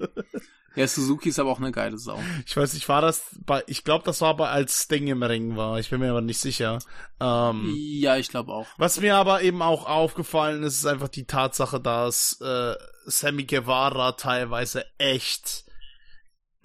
[0.74, 2.18] Ja, Suzuki ist aber auch eine geile Sau.
[2.46, 5.54] Ich weiß nicht, war das bei, ich glaube, das war bei als Sting im Ring
[5.54, 5.78] war.
[5.78, 6.78] Ich bin mir aber nicht sicher.
[7.20, 8.66] Ähm, Ja, ich glaube auch.
[8.78, 14.12] was mir aber eben auch aufgefallen ist, ist einfach die Tatsache, dass äh, Sammy Guevara
[14.12, 15.66] teilweise echt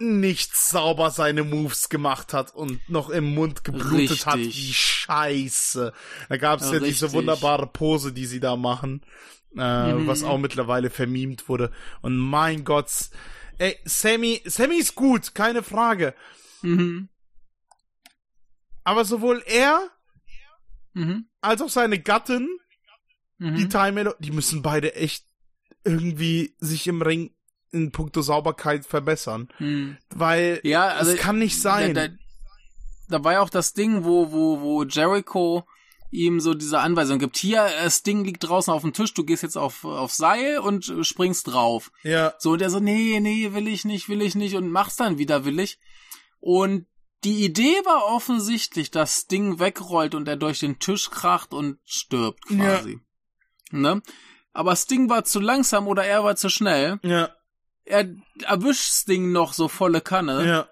[0.00, 4.56] nicht sauber seine Moves gemacht hat und noch im Mund geblutet hat Richtig.
[4.68, 5.92] wie Scheiße.
[6.28, 9.02] Da gab es Ja, ja, diese wunderbare Pose, die sie da machen,
[9.56, 10.06] äh, Mhm.
[10.06, 11.72] was auch mittlerweile vermimt wurde.
[12.00, 12.90] Und mein Gott,
[13.58, 16.14] ey, Sammy, Sammy ist gut, keine Frage.
[16.62, 17.08] Mhm.
[18.84, 19.90] Aber sowohl er
[20.94, 21.28] Mhm.
[21.40, 22.48] als auch seine Gattin,
[23.40, 23.70] die Mhm.
[23.70, 25.24] Time die müssen beide echt
[25.84, 27.34] irgendwie sich im Ring
[27.72, 29.48] in puncto Sauberkeit verbessern.
[29.58, 29.98] Mhm.
[30.10, 31.94] Weil Ja, also es kann nicht sein.
[31.94, 32.14] Da, da,
[33.08, 35.64] da war ja auch das Ding, wo, wo, wo Jericho
[36.10, 37.36] ihm so diese Anweisung gibt.
[37.36, 40.88] Hier, das Ding liegt draußen auf dem Tisch, du gehst jetzt auf, auf Seil und
[40.88, 41.90] äh, springst drauf.
[42.02, 44.96] ja, So, und er so, nee, nee, will ich nicht, will ich nicht und mach's
[44.96, 45.78] dann widerwillig.
[46.40, 46.86] Und
[47.24, 51.78] die Idee war offensichtlich, dass das Ding wegrollt und er durch den Tisch kracht und
[51.84, 53.00] stirbt quasi.
[53.70, 54.02] Ne?
[54.52, 56.98] Aber Sting war zu langsam oder er war zu schnell.
[57.02, 57.30] ja,
[57.88, 58.06] Er
[58.44, 60.46] erwischt Sting noch so volle Kanne.
[60.46, 60.68] ja,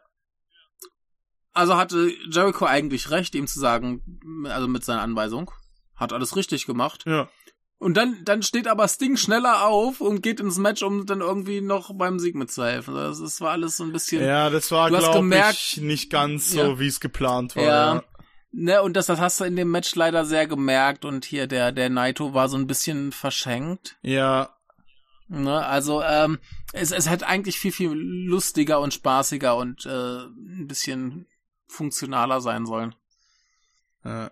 [1.52, 4.02] Also hatte Jericho eigentlich recht, ihm zu sagen,
[4.44, 5.50] also mit seiner Anweisung.
[5.94, 7.04] Hat alles richtig gemacht.
[7.06, 7.28] ja.
[7.78, 11.60] Und dann, dann steht aber Sting schneller auf und geht ins Match, um dann irgendwie
[11.60, 12.94] noch beim Sieg mitzuhelfen.
[12.94, 14.24] Das, das war alles so ein bisschen.
[14.24, 16.78] Ja, das war, glaube ich, nicht ganz so, Ja.
[16.78, 17.62] wie es geplant war.
[17.62, 17.94] Ja.
[17.96, 18.04] Ja.
[18.52, 21.04] Ne, und das, das hast du in dem Match leider sehr gemerkt.
[21.04, 23.96] Und hier der, der Naito war so ein bisschen verschenkt.
[24.02, 24.55] ja.
[25.28, 26.38] Ne, also ähm,
[26.72, 31.26] es, es hätte eigentlich viel, viel lustiger und spaßiger und äh, ein bisschen
[31.66, 32.94] funktionaler sein sollen.
[34.04, 34.30] ja.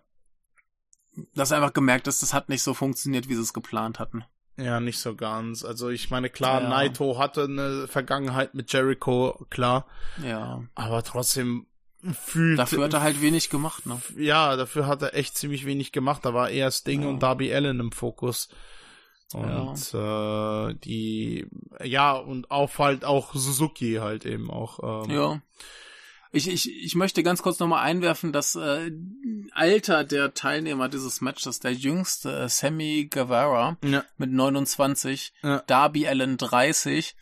[1.32, 4.24] Das einfach gemerkt, dass das hat nicht so funktioniert, wie sie es geplant hatten.
[4.56, 5.64] Ja, nicht so ganz.
[5.64, 6.68] Also ich meine, klar, Ja.
[6.68, 9.86] Naito hatte eine Vergangenheit mit Jericho, klar.
[10.24, 10.64] Ja.
[10.74, 11.66] Aber trotzdem
[12.12, 12.58] fühlt.
[12.58, 14.00] Dafür hat er halt wenig gemacht, ne?
[14.16, 16.24] Ja, dafür hat er echt ziemlich wenig gemacht.
[16.24, 17.08] Da war eher Sting Ja.
[17.08, 18.48] und Darby Allen im Fokus.
[19.34, 21.46] Und äh, die,
[21.82, 25.04] ja, und auf halt auch Suzuki halt eben auch.
[25.06, 25.40] Ähm, Ja.
[26.36, 28.90] Ich, ich, ich möchte ganz kurz nochmal einwerfen, das äh,
[29.52, 34.02] Alter der Teilnehmer dieses Matches, der jüngste, äh, Sammy Guevara Ja.
[34.16, 35.62] mit 29, Ja.
[35.68, 37.14] Darby Allen 30,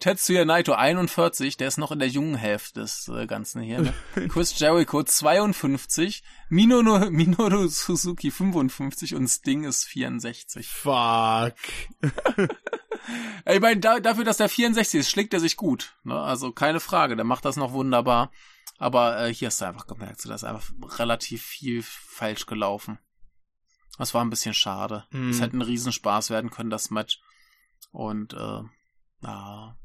[0.00, 3.80] Tetsuya Naito 41, der ist noch in der jungen Hälfte des äh, Ganzen hier.
[3.80, 3.94] Ne?
[4.28, 10.68] Chris Jericho 52, Minoru, Minoru Suzuki 55 und Sting ist 64.
[10.68, 11.54] Fuck.
[13.46, 15.96] ich meine, da, dafür, dass der 64 ist, schlägt er sich gut.
[16.04, 16.14] Ne?
[16.20, 18.30] Also keine Frage, der macht das noch wunderbar.
[18.78, 20.70] Aber äh, hier hast du einfach gemerkt, so, da ist einfach
[21.00, 23.00] relativ viel falsch gelaufen.
[23.98, 25.06] Das war ein bisschen schade.
[25.10, 25.40] Es Mhm.
[25.40, 27.20] hätte ein Riesenspaß werden können, das Match.
[27.90, 28.60] Und äh,
[29.22, 29.76] ja,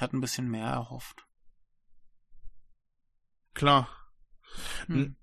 [0.00, 1.26] ich hatte ein bisschen mehr erhofft.
[3.52, 3.86] Klar.
[4.86, 5.14] Hm.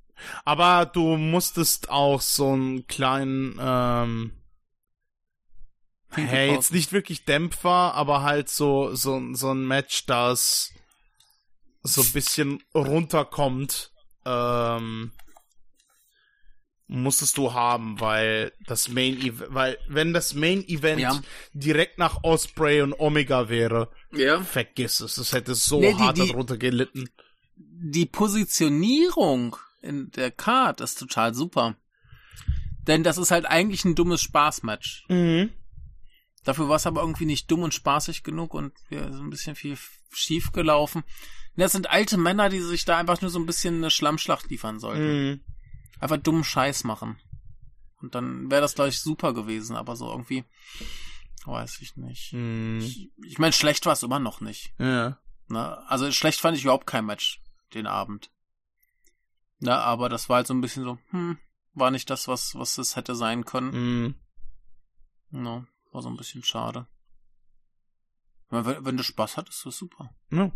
[0.46, 4.34] Aber du musstest auch so einen kleinen, ähm,
[6.12, 10.72] Pinky hey, jetzt nicht wirklich Dämpfer, aber halt so, so, so ein Match, das
[11.82, 13.92] so ein bisschen runterkommt,
[14.26, 15.12] ähm,
[16.88, 21.22] musstest du haben, weil das Main Event, weil wenn das Main Event Ja.
[21.54, 24.42] direkt nach Osprey und Omega wäre, Ja.
[24.42, 27.10] vergiss es, es hätte so Nee, die- hart die- darunter gelitten.
[27.56, 31.76] Die Positionierung in der Card ist total super.
[32.88, 35.06] Denn das ist halt eigentlich ein dummes Spaßmatch.
[35.10, 35.50] Mhm.
[36.46, 39.56] Dafür war es aber irgendwie nicht dumm und spaßig genug und ja, so ein bisschen
[39.56, 39.78] viel
[40.14, 41.04] schief gelaufen.
[41.58, 44.80] Das sind alte Männer, die sich da einfach nur so ein bisschen eine Schlammschlacht liefern
[44.80, 45.30] sollten.
[45.32, 45.42] Mhm.
[46.00, 47.20] Einfach dummen Scheiß machen.
[48.02, 50.44] Und dann wäre das, glaube ich, super gewesen, aber so irgendwie,
[51.46, 52.34] weiß ich nicht.
[52.34, 52.80] Mhm.
[52.82, 54.74] Ich, ich meine, schlecht war es immer noch nicht.
[54.78, 55.18] Ja.
[55.48, 55.78] Ne?
[55.90, 57.42] Also schlecht fand ich überhaupt kein Match
[57.74, 58.32] den Abend.
[59.60, 61.40] Na, aber das war halt so ein bisschen so, hm,
[61.74, 63.72] war nicht das, was, was es hätte sein können.
[63.72, 64.16] Mhm.
[65.32, 66.88] No, war so ein bisschen schade.
[68.50, 70.14] Wenn, wenn du Spaß hattest, ist das super.
[70.32, 70.52] Ja.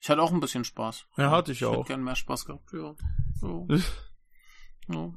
[0.00, 1.06] Ich hatte auch ein bisschen Spaß.
[1.16, 1.74] Ja, hatte ich Ich auch.
[1.74, 2.94] hätte gern mehr Spaß gehabt, ja.
[3.42, 3.78] ja.
[4.88, 5.12] ja.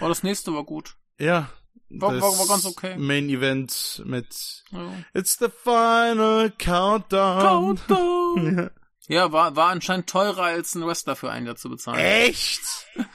[0.00, 0.96] Aber das nächste war gut.
[1.18, 1.50] Ja.
[1.90, 2.96] War- das war- war ganz okay.
[2.98, 4.92] Main Event mit Ja.
[5.14, 7.40] It's the final countdown.
[7.42, 8.70] Countdown.
[9.10, 11.98] Ja, war, war anscheinend teurer als ein Wrestler für einen Jahr zu bezahlen.
[11.98, 12.60] Echt?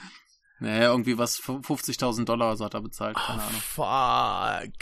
[0.60, 3.62] Naja, irgendwie was, 50.000 Dollar oder so hat er bezahlt, keine Ahnung.
[3.62, 4.74] Fuck.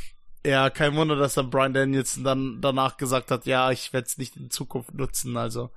[0.46, 4.18] Ja, kein Wunder, dass dann Brian Danielson dann danach gesagt hat, ja, ich werde es
[4.20, 5.72] nicht in Zukunft nutzen, also.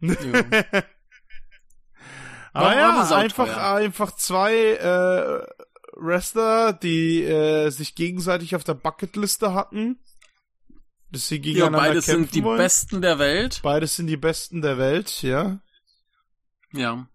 [0.00, 0.14] Ja.
[2.52, 5.46] War ja, einfach, einfach zwei äh,
[5.94, 9.98] Wrestler, die äh, sich gegenseitig auf der Bucketliste hatten.
[11.10, 12.58] Dass sie ja, gegeneinander beides kämpfen sind die wollen.
[12.58, 13.60] Besten der Welt.
[13.62, 15.60] Beides sind die Besten der Welt, ja.
[16.72, 17.06] Ja.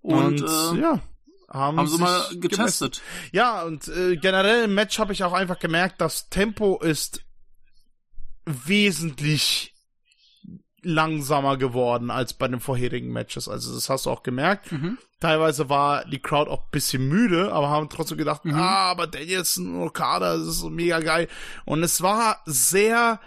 [0.00, 1.02] Und, äh, ja,
[1.48, 2.40] haben, haben sie mal gemessen.
[2.40, 3.02] getestet.
[3.32, 7.24] Ja, und äh, generell im Match habe ich auch einfach gemerkt, das Tempo ist
[8.44, 9.75] wesentlich
[10.86, 13.48] langsamer geworden als bei den vorherigen Matches.
[13.48, 14.70] Also das hast du auch gemerkt.
[14.70, 14.98] Mhm.
[15.20, 18.54] Teilweise war die Crowd auch ein bisschen müde, aber haben trotzdem gedacht, Mhm.
[18.54, 21.26] ah, aber Danielson und Okada, das ist so mega geil.
[21.64, 23.20] Und es war sehr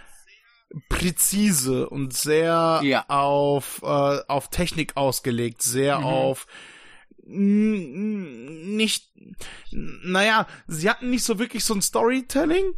[0.88, 3.06] präzise und sehr Ja.
[3.07, 3.86] auf, äh,
[4.27, 6.06] auf Technik ausgelegt, sehr Mhm.
[6.06, 6.48] auf
[7.31, 9.07] nicht,
[9.72, 12.73] naja, sie hatten nicht so wirklich so ein Storytelling.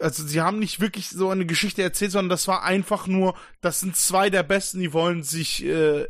[0.00, 3.80] Also sie haben nicht wirklich so eine Geschichte erzählt, sondern das war einfach nur, das
[3.80, 6.08] sind zwei der Besten, die wollen sich äh,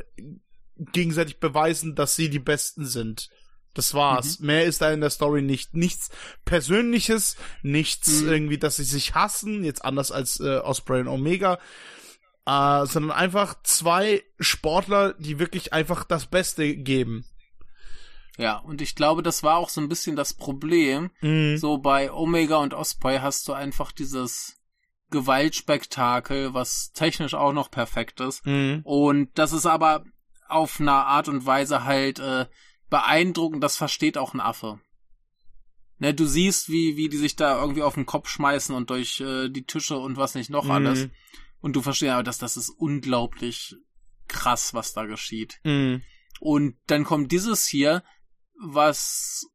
[0.77, 3.29] gegenseitig beweisen, dass sie die Besten sind.
[3.73, 4.39] Das war's.
[4.39, 5.73] Mehr ist da in der Story nicht.
[5.75, 6.09] Nichts
[6.45, 8.29] Persönliches, nichts Mhm.
[8.29, 11.59] irgendwie, dass sie sich hassen, jetzt anders als äh, Osprey und Omega,
[12.45, 17.25] äh, sondern einfach zwei Sportler, die wirklich einfach das Beste geben.
[18.37, 21.11] Ja, und ich glaube, das war auch so ein bisschen das Problem.
[21.21, 21.57] Mhm.
[21.57, 24.57] So bei Omega und Osprey hast du einfach dieses
[25.11, 28.45] Gewaltspektakel, was technisch auch noch perfekt ist.
[28.45, 28.81] Mhm.
[28.83, 30.03] Und das ist aber
[30.47, 32.47] auf eine Art und Weise halt äh,
[32.89, 34.79] beeindruckend, das versteht auch ein Affe.
[35.99, 39.19] Ne, du siehst, wie, wie die sich da irgendwie auf den Kopf schmeißen und durch
[39.21, 41.05] äh, die Tische und was nicht noch alles.
[41.05, 41.11] Mhm.
[41.61, 43.75] Und du verstehst aber, dass das ist unglaublich
[44.27, 45.59] krass, was da geschieht.
[45.63, 46.01] Mhm.
[46.39, 48.03] Und dann kommt dieses hier,
[48.59, 49.47] was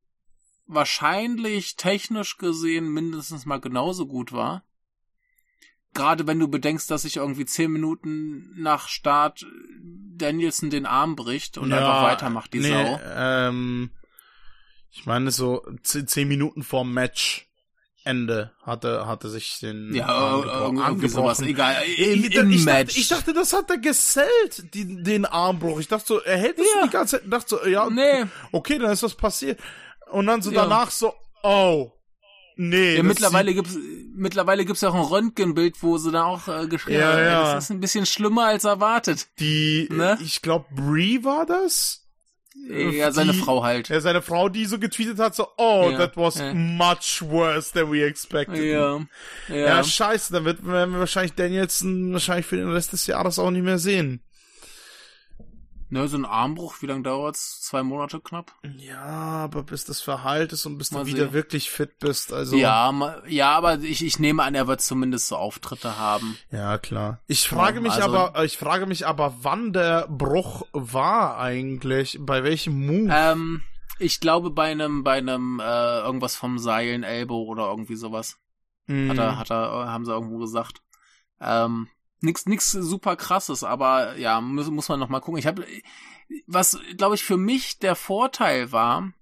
[0.66, 4.64] wahrscheinlich technisch gesehen mindestens mal genauso gut war.
[5.94, 9.46] Gerade wenn du bedenkst, dass sich irgendwie zehn Minuten nach Start
[9.80, 13.00] Danielson den Arm bricht und einfach weitermacht, die nee, Sau.
[13.04, 13.90] Ähm,
[14.90, 17.47] ich meine, so zehn, zehn Minuten vor Match
[18.04, 21.76] Ende hatte, hatte sich den Ja, Arm irgendwie sowas, egal.
[21.96, 22.88] Im, ich, im ich, Match.
[22.94, 25.78] Dachte, ich dachte, das hat er gesellt, die, den Armbruch.
[25.80, 26.84] Ich dachte so, er hält das Ja.
[26.86, 27.24] die ganze Zeit.
[27.24, 28.24] Ich dachte so, ja, Nee.
[28.52, 29.60] okay, dann ist das passiert.
[30.10, 30.62] Und dann so Ja.
[30.62, 31.12] danach so,
[31.42, 31.92] oh,
[32.56, 32.96] nee.
[32.96, 33.76] Ja, mittlerweile gibt's
[34.14, 37.54] mittlerweile gibt's ja auch ein Röntgenbild, wo sie dann auch äh, geschrieben Ja, haben, ja.
[37.54, 39.28] das ist ein bisschen schlimmer als erwartet.
[39.38, 40.18] die, Ne?
[40.22, 42.07] ich glaube, Brie war das.
[42.66, 43.88] Ja, seine die, Frau halt.
[43.88, 46.52] Ja, seine Frau, die so getweetet hat, so, oh, Ja, that was ja.
[46.52, 48.62] much worse than we expected.
[48.62, 49.00] Ja,
[49.48, 49.56] ja.
[49.56, 53.50] Ja, scheiße, dann wird, werden wir wahrscheinlich Danielson wahrscheinlich für den Rest des Jahres auch
[53.50, 54.20] nicht mehr sehen.
[55.90, 57.62] Ne, so ein Armbruch, wie lange dauert's?
[57.62, 58.52] Zwei Monate knapp?
[58.76, 61.32] Ja, aber bis das verheilt ist und bis Mal du wieder sehen.
[61.32, 62.56] wirklich fit bist, also.
[62.56, 66.36] Ja, ma- ja, aber ich, ich nehme an, er wird zumindest so Auftritte haben.
[66.50, 67.20] Ja, klar.
[67.26, 72.44] Ich frage mich also- aber, ich frage mich aber, wann der Bruch war eigentlich, bei
[72.44, 73.10] welchem Move?
[73.10, 73.62] Ähm,
[73.98, 78.36] ich glaube bei einem, bei einem, äh, irgendwas vom Seilen, Elbow oder irgendwie sowas.
[78.88, 79.10] Hm.
[79.10, 80.82] Hat er, hat er, haben sie irgendwo gesagt.
[81.40, 81.88] Ähm,
[82.20, 85.38] nix, nix super krasses, aber ja, muss, muss man noch mal gucken.
[85.38, 85.64] Ich habe,
[86.46, 89.12] was, glaube ich, für mich der Vorteil war,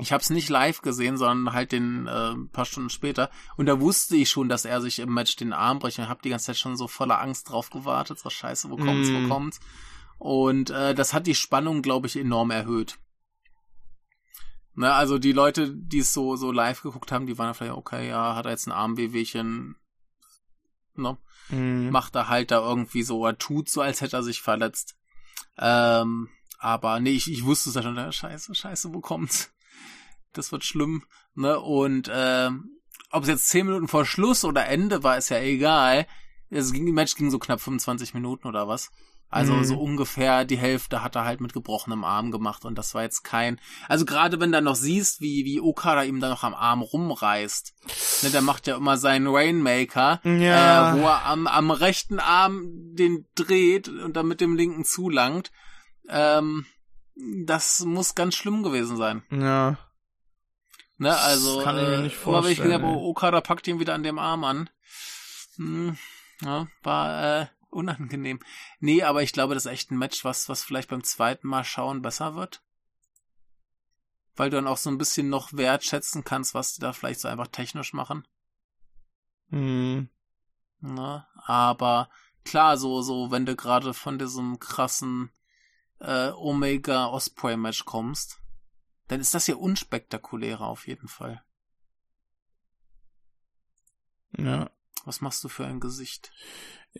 [0.00, 3.30] ich habe es nicht live gesehen, sondern halt den äh, paar Stunden später.
[3.56, 5.98] Und da wusste ich schon, dass er sich im Match den Arm bricht.
[5.98, 8.20] Und habe die ganze Zeit schon so voller Angst drauf gewartet.
[8.20, 9.24] So scheiße, wo kommt's, Mm.
[9.24, 9.58] wo kommt's?
[10.18, 12.98] Und äh, das hat die Spannung, glaube ich, enorm erhöht.
[14.74, 18.08] Ne, also die Leute, die es so, so live geguckt haben, die waren vielleicht, okay,
[18.08, 19.74] ja, hat er jetzt ein Armwehwehchen,
[20.94, 21.18] ne?
[21.48, 21.90] Hm.
[21.90, 24.96] macht er halt da irgendwie so, er tut so, als hätte er sich verletzt.
[25.58, 29.52] Ähm, aber nee, ich, ich wusste es ja schon, scheiße, scheiße, wo kommt's?
[30.32, 31.04] Das wird schlimm,
[31.34, 31.58] ne?
[31.58, 32.78] Und ähm,
[33.10, 36.06] ob es jetzt zehn Minuten vor Schluss oder Ende war, ist ja egal.
[36.50, 38.90] Es ging, die Match ging so knapp 25 Minuten oder was.
[39.30, 39.64] Also Mhm.
[39.64, 43.24] so ungefähr die Hälfte hat er halt mit gebrochenem Arm gemacht und das war jetzt
[43.24, 43.60] kein.
[43.86, 47.74] Also gerade wenn du noch siehst, wie wie Okada ihm da noch am Arm rumreißt,
[48.22, 50.94] ne, der macht ja immer seinen Rainmaker, Ja.
[50.94, 52.62] äh, wo er am, am rechten Arm
[52.94, 55.50] den dreht und dann mit dem linken zulangt.
[56.08, 56.64] Ähm,
[57.44, 59.22] das muss ganz schlimm gewesen sein.
[59.30, 59.76] Ja.
[60.96, 62.94] Ne, Das also kann ich mir äh, nicht wenn ich vorstellen, gesehen habe, ey.
[63.04, 64.70] Okada packt ihn wieder an dem Arm an.
[65.56, 65.98] Hm,
[66.42, 68.40] ja, war äh, unangenehm.
[68.80, 71.64] Nee, aber ich glaube, das ist echt ein Match, was, was vielleicht beim zweiten Mal
[71.64, 72.62] schauen besser wird.
[74.34, 77.28] Weil du dann auch so ein bisschen noch wertschätzen kannst, was die da vielleicht so
[77.28, 78.26] einfach technisch machen.
[79.50, 80.08] Hm.
[80.80, 81.26] Ne?
[81.34, 82.10] Aber
[82.44, 85.30] klar, so, so, wenn du gerade von diesem krassen
[85.98, 88.40] äh, Omega Osprey Match kommst,
[89.08, 91.42] dann ist das ja unspektakulärer auf jeden Fall.
[94.36, 94.70] Ja.
[95.04, 96.32] Was machst du für ein Gesicht?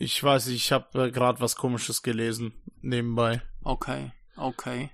[0.01, 3.41] Ich weiß nicht, ich habe äh, gerade was komisches gelesen nebenbei.
[3.63, 4.91] Okay, okay.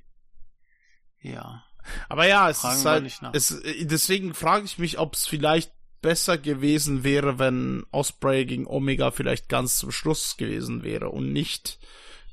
[1.19, 1.63] Ja.
[2.09, 5.71] Aber ja, es Fragen ist halt, es, äh, deswegen frage ich mich, ob es vielleicht
[6.01, 11.77] besser gewesen wäre, wenn Osprey gegen Omega vielleicht ganz zum Schluss gewesen wäre und nicht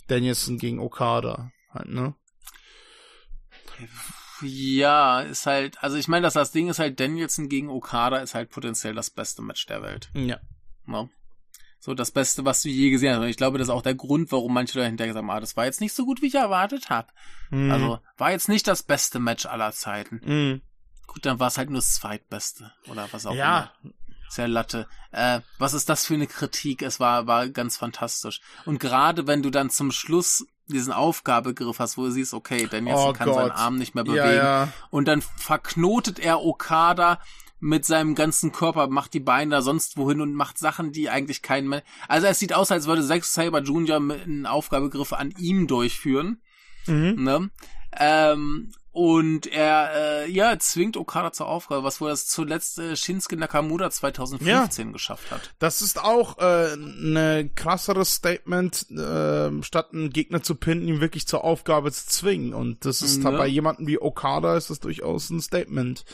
[0.06, 1.52] Danielson gegen Okada.
[1.74, 2.14] Halt, ne?
[4.40, 8.34] Ja, ist halt, also ich meine, dass das Ding ist halt, Danielson gegen Okada ist
[8.34, 10.10] halt potenziell das beste Match der Welt.
[10.14, 10.40] Ja.
[10.86, 11.10] Ne?
[11.84, 13.22] So das Beste, was du je gesehen hast.
[13.22, 15.40] Und ich glaube, das ist auch der Grund, warum manche Leute hinterher gesagt haben, ah,
[15.40, 17.08] das war jetzt nicht so gut, wie ich erwartet habe.
[17.50, 17.72] Mhm.
[17.72, 20.20] Also war jetzt nicht das beste Match aller Zeiten.
[20.24, 20.62] Mhm.
[21.08, 23.72] Gut, dann war es halt nur das zweitbeste oder was auch Ja.
[23.82, 23.92] immer.
[24.28, 24.86] Sehr Latte.
[25.10, 26.82] Äh, was ist das für eine Kritik?
[26.82, 28.40] Es war, war ganz fantastisch.
[28.64, 33.10] Und gerade wenn du dann zum Schluss diesen Aufgabegriff hast, wo du siehst, okay, Danielson
[33.10, 33.58] Oh kann seinen Gott.
[33.58, 34.36] Arm nicht mehr Ja, bewegen.
[34.36, 34.68] ja.
[34.90, 37.18] Und dann verknotet er Okada
[37.64, 41.42] mit seinem ganzen Körper, macht die Beine da sonst wohin und macht Sachen, die eigentlich
[41.42, 41.84] keinen mehr.
[42.08, 44.00] Also es sieht aus, als würde Zack Saber Jr.
[44.00, 46.42] mit einen Aufgabegriff an ihm durchführen.
[46.88, 47.22] Mhm.
[47.22, 47.50] Ne?
[47.96, 53.36] Ähm, und er, äh, ja, zwingt Okada zur Aufgabe, was wohl das zuletzt äh, Shinsuke
[53.36, 55.54] Nakamura 2015 geschafft hat.
[55.60, 61.28] Das ist auch äh, ne krasseres Statement, äh, statt einen Gegner zu pinnen, ihn wirklich
[61.28, 62.54] zur Aufgabe zu zwingen.
[62.54, 63.30] Und das ist Ja.
[63.30, 66.04] bei jemandem wie Okada ist das durchaus ein Statement.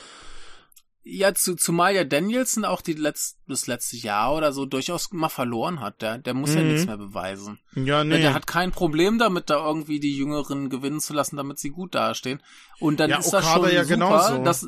[1.10, 5.30] Ja, zu, zumal ja Danielson auch die letzt, das letzte Jahr oder so durchaus mal
[5.30, 6.02] verloren hat.
[6.02, 6.68] Der, der muss ja Mhm.
[6.68, 7.59] nichts mehr beweisen.
[7.74, 8.20] Ja, Ja, nee.
[8.20, 11.94] Der hat kein Problem damit, da irgendwie die Jüngeren gewinnen zu lassen, damit sie gut
[11.94, 12.43] dastehen.
[12.78, 14.44] Und dann Ja, ist das Okada schon ja super, genauso.
[14.44, 14.66] dass,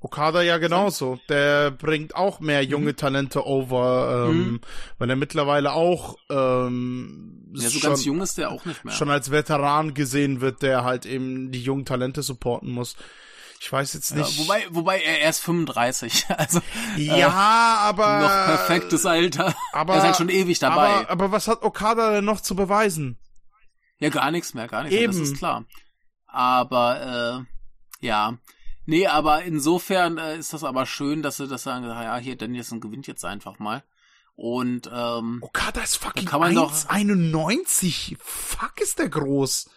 [0.00, 1.18] Okada ja genauso.
[1.28, 2.70] Der bringt auch mehr Mhm.
[2.70, 4.60] junge Talente over, ähm,
[4.98, 8.94] weil er mittlerweile auch ähm, ja, so schon, ganz jung ist der auch nicht mehr.
[8.94, 12.96] schon als Veteran gesehen wird, der halt eben die jungen Talente supporten muss.
[13.64, 14.38] Ich weiß jetzt ja, nicht.
[14.40, 16.60] wobei, wobei er erst 35, also
[16.96, 19.54] ja, aber noch perfektes Alter.
[19.72, 20.88] aber er ist halt schon ewig dabei.
[20.88, 23.20] Aber, aber was hat Okada denn noch zu beweisen?
[23.98, 25.24] Ja, gar nichts mehr, gar nichts mehr, das Eben.
[25.26, 25.64] ist klar.
[26.26, 27.46] Aber,
[28.02, 28.36] äh, ja.
[28.84, 32.80] Nee, aber insofern äh, ist das aber schön, dass sie das sagen, ja, hier, Danielson
[32.80, 33.84] gewinnt jetzt einfach mal.
[34.34, 38.16] Und, ähm, Okada ist fucking kann man doch- 1,91.
[38.20, 39.70] Fuck ist der groß.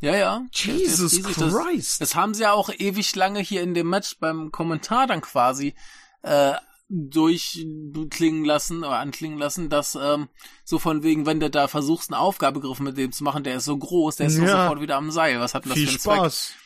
[0.00, 0.46] Ja, ja.
[0.52, 1.36] Jesus riesig.
[1.36, 2.00] Das, Christ.
[2.00, 5.74] das haben sie ja auch ewig lange hier in dem Match beim Kommentar dann quasi
[6.22, 6.54] äh,
[6.88, 10.28] durchklingen lassen oder anklingen lassen, dass ähm,
[10.64, 13.64] so von wegen, wenn du da versuchst, einen Aufgabegriff mit dem zu machen, der ist
[13.64, 14.46] so groß, der ist ja.
[14.46, 15.40] sofort wieder am Seil.
[15.40, 16.46] Was hat denn das Viel für einen Spaß.
[16.48, 16.60] Zweck?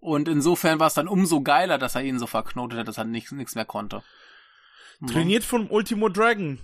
[0.00, 3.04] Und insofern war es dann umso geiler, dass er ihn so verknotet hat, dass er
[3.04, 4.02] nichts nichts mehr konnte.
[5.06, 6.58] Trainiert von Ultimo Dragon.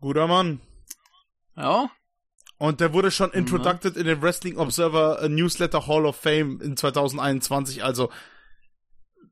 [0.00, 0.60] Guter Mann.
[1.56, 1.90] Ja.
[2.58, 3.46] Und der wurde schon mhm.
[3.46, 7.84] in den Wrestling Observer Newsletter Hall of Fame in 2021.
[7.84, 8.10] Also,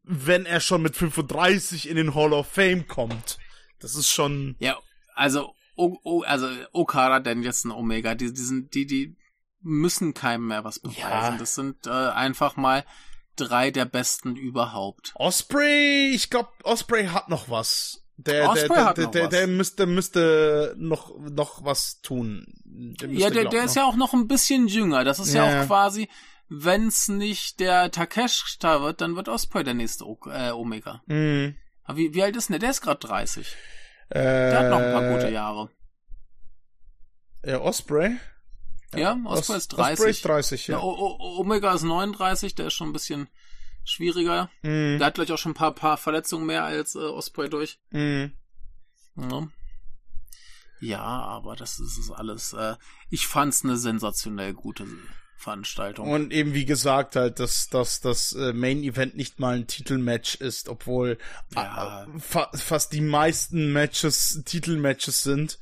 [0.03, 3.39] wenn er schon mit 35 in den Hall of Fame kommt,
[3.81, 4.57] das ist schon.
[4.59, 4.79] Ja,
[5.15, 9.17] also, o, o, also Okada, Danielson, Omega, die, die sind, die, die
[9.61, 11.01] müssen keinem mehr was beweisen.
[11.01, 11.37] Ja.
[11.39, 12.85] Das sind äh, einfach mal
[13.37, 15.13] drei der besten überhaupt.
[15.17, 18.04] Osprey, ich glaube, Osprey hat noch was.
[18.17, 22.47] Der, Osprey der, der, der, der, der müsste, müsste noch, noch was tun.
[22.65, 25.03] Der ja, der, der ist ja auch noch ein bisschen jünger.
[25.05, 26.09] Das ist ja, ja auch quasi,
[26.49, 31.03] wenn's nicht der Takesh da wird, dann wird Osprey der nächste o äh, Omega.
[31.07, 31.57] Mhm.
[31.83, 32.61] Aber wie, wie alt ist denn der?
[32.61, 33.57] Der ist gerade 30.
[34.11, 35.71] Äh, der hat noch ein paar gute Jahre.
[37.45, 38.17] Ja, Osprey?
[38.95, 39.93] Ja, Osprey ist 30.
[39.93, 40.77] Osprey ist 30, ja.
[40.77, 43.29] ja o Omega ist 39, der ist schon ein bisschen
[43.85, 44.51] schwieriger.
[44.63, 44.99] Mm.
[44.99, 47.79] Der hat gleich auch schon ein paar, paar Verletzungen mehr als äh, Osprey durch.
[47.91, 48.27] Mm.
[49.17, 49.49] Ja.
[50.81, 51.03] ja.
[51.03, 52.53] aber das ist, ist alles.
[52.53, 52.77] Äh,
[53.11, 54.87] ich fand's eine sensationell gute
[55.37, 56.11] Veranstaltung.
[56.11, 60.37] Und eben wie gesagt halt, dass, dass das äh, Main Event nicht mal ein Titelmatch
[60.37, 61.19] ist, obwohl
[61.55, 62.05] ja.
[62.05, 65.59] äh, fa fast die meisten Matches Titelmatches sind.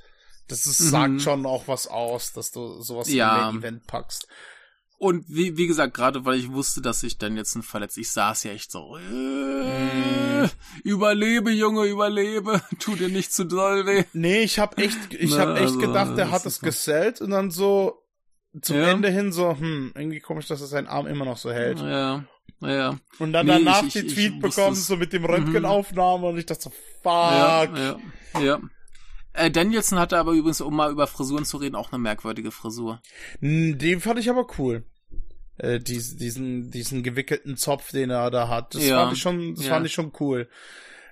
[0.48, 0.88] Das ist, mhm.
[0.88, 3.36] sagt schon auch was aus, dass du sowas ja.
[3.36, 4.28] in Main Event packst.
[5.02, 8.12] Und wie, wie gesagt, gerade weil ich wusste, dass ich dann jetzt ein verletzt, ich
[8.12, 10.48] saß ja echt so, äh,
[10.84, 14.04] überlebe, Junge, überlebe, tu dir nicht zu doll weh.
[14.12, 17.50] Nee, ich hab echt, ich hab echt also, gedacht, der hat es gesellt und dann
[17.50, 18.00] so
[18.60, 18.92] zum ja.
[18.92, 21.80] Ende hin so, hm, irgendwie komisch, dass er seinen Arm immer noch so hält.
[21.80, 22.24] Ja,
[22.60, 22.96] ja.
[23.18, 26.38] Und dann nee, danach ich, die ich, Tweet ich bekommen, so mit dem Röntgenaufnahme und
[26.38, 27.12] ich dachte so, fuck.
[27.12, 28.60] Ja, ja, ja.
[29.32, 33.02] Äh, Danielson hatte aber übrigens, um mal über Frisuren zu reden, auch eine merkwürdige Frisur.
[33.40, 34.84] Den fand ich aber cool
[35.58, 38.74] äh, diesen, diesen, diesen gewickelten Zopf, den er da hat.
[38.74, 39.02] Das ja.
[39.02, 39.70] fand ich schon, das ja.
[39.72, 40.48] fand ich schon cool.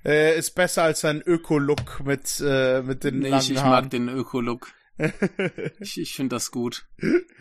[0.05, 3.71] Äh, ist besser als sein Öko-Look mit, äh, mit den nee, langen ich, ich Haaren.
[3.71, 4.73] mag den Öko-Look.
[5.81, 6.87] ich ich finde das gut.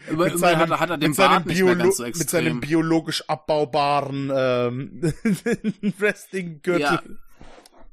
[0.10, 2.20] Über, mit seinem, hat, hat er den Bart nicht mehr ganz so extrem.
[2.20, 5.02] Mit seinem biologisch abbaubaren ähm,
[6.00, 6.82] Wrestling-Gürtel.
[6.82, 7.02] Ja.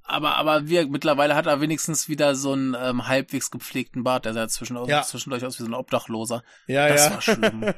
[0.08, 4.24] Aber, aber wir, mittlerweile hat er wenigstens wieder so einen ähm, halbwegs gepflegten Bart.
[4.24, 5.02] Der sah zwischendurch, ja.
[5.02, 6.44] zwischendurch aus wie so ein Obdachloser.
[6.68, 7.10] Ja, das ja.
[7.12, 7.64] war schlimm.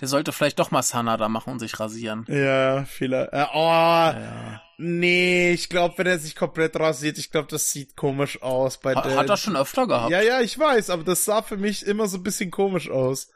[0.00, 2.24] Der sollte vielleicht doch mal Sanada machen und sich rasieren.
[2.28, 3.30] Ja, viele.
[3.32, 4.62] Äh, oh, ja.
[4.78, 8.78] nee, ich glaube, wenn er sich komplett rasiert, ich glaube, das sieht komisch aus.
[8.80, 10.10] Bei ha, der, hat er schon öfter gehabt.
[10.10, 13.28] Ja, ja, ich weiß, aber das sah für mich immer so ein bisschen komisch aus.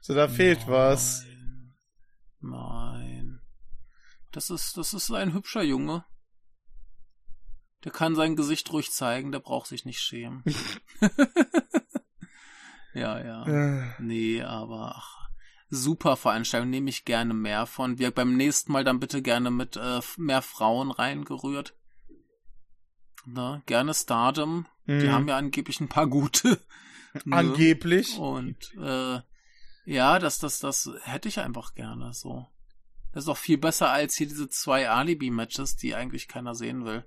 [0.00, 0.68] So, da fehlt Nein.
[0.68, 1.24] was.
[2.40, 3.40] Nein.
[4.32, 6.04] Das ist, das ist ein hübscher Junge.
[7.84, 10.42] Der kann sein Gesicht ruhig zeigen, der braucht sich nicht schämen.
[12.94, 13.94] ja, ja.
[13.98, 15.19] Nee, aber ach,
[15.70, 17.98] super Veranstaltung, nehme ich gerne mehr von.
[17.98, 21.74] Wir beim nächsten Mal dann bitte gerne mit äh, mehr Frauen reingerührt.
[23.24, 23.62] Ne?
[23.66, 24.66] Gerne Stardom.
[24.86, 24.98] Mhm.
[25.00, 26.60] Die haben ja angeblich ein paar gute.
[27.24, 27.36] ne?
[27.36, 28.18] Angeblich.
[28.18, 29.20] Und äh,
[29.84, 32.46] ja, das, das, das hätte ich einfach gerne so.
[33.12, 37.04] Das ist doch viel besser als hier diese zwei Alibi-Matches, die eigentlich keiner sehen will.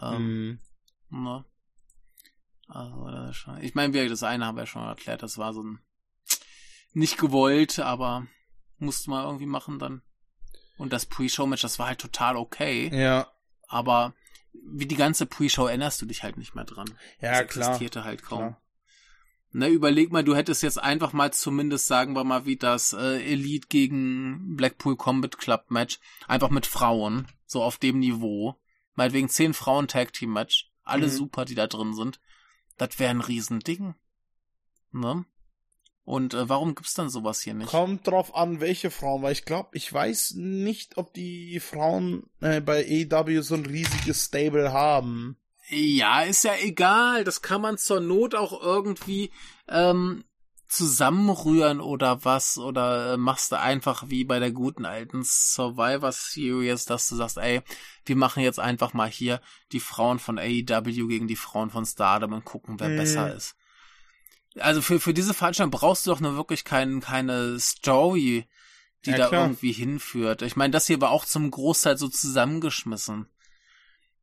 [0.00, 0.58] Ähm,
[1.10, 1.22] mhm.
[1.22, 1.44] ne?
[2.68, 3.08] Also,
[3.60, 5.78] ich meine, das eine haben wir schon erklärt, das war so ein
[6.96, 8.26] nicht gewollt, aber
[8.78, 10.02] musste man irgendwie machen dann.
[10.78, 12.90] Und das Pre-Show-Match, das war halt total okay.
[12.92, 13.30] Ja.
[13.68, 14.14] Aber
[14.52, 16.88] wie die ganze Pre-Show erinnerst du dich halt nicht mehr dran.
[17.20, 17.66] Ja, das klar.
[17.68, 18.38] existierte halt kaum.
[18.38, 18.62] Klar.
[19.52, 23.22] Ne, überleg mal, du hättest jetzt einfach mal zumindest, sagen wir mal, wie das äh,
[23.22, 28.58] Elite gegen Blackpool Combat Club Match, einfach mit Frauen, so auf dem Niveau.
[28.94, 31.10] Meinetwegen zehn Frauen Tag Team Match, alle mhm.
[31.10, 32.20] super, die da drin sind.
[32.76, 33.94] Das wäre ein Riesending.
[34.92, 35.24] Ne?
[36.06, 37.68] Und äh, warum gibt's dann sowas hier nicht?
[37.68, 42.60] Kommt drauf an, welche Frauen, weil ich glaube, ich weiß nicht, ob die Frauen äh,
[42.60, 45.36] bei AEW so ein riesiges Stable haben.
[45.68, 47.24] Ja, ist ja egal.
[47.24, 49.32] Das kann man zur Not auch irgendwie
[49.66, 50.22] ähm,
[50.68, 52.56] zusammenrühren oder was.
[52.56, 57.38] Oder äh, machst du einfach wie bei der guten alten Survivor Series, dass du sagst,
[57.38, 57.62] ey,
[58.04, 59.40] wir machen jetzt einfach mal hier
[59.72, 62.96] die Frauen von AEW gegen die Frauen von Stardom und gucken, wer hm.
[62.96, 63.56] besser ist
[64.58, 68.46] also für, für diese Veranstaltung brauchst du doch nur wirklich kein, keine Story,
[69.04, 69.44] die ja, da klar.
[69.44, 70.42] irgendwie hinführt.
[70.42, 73.28] Ich meine, das hier war auch zum Großteil so zusammengeschmissen.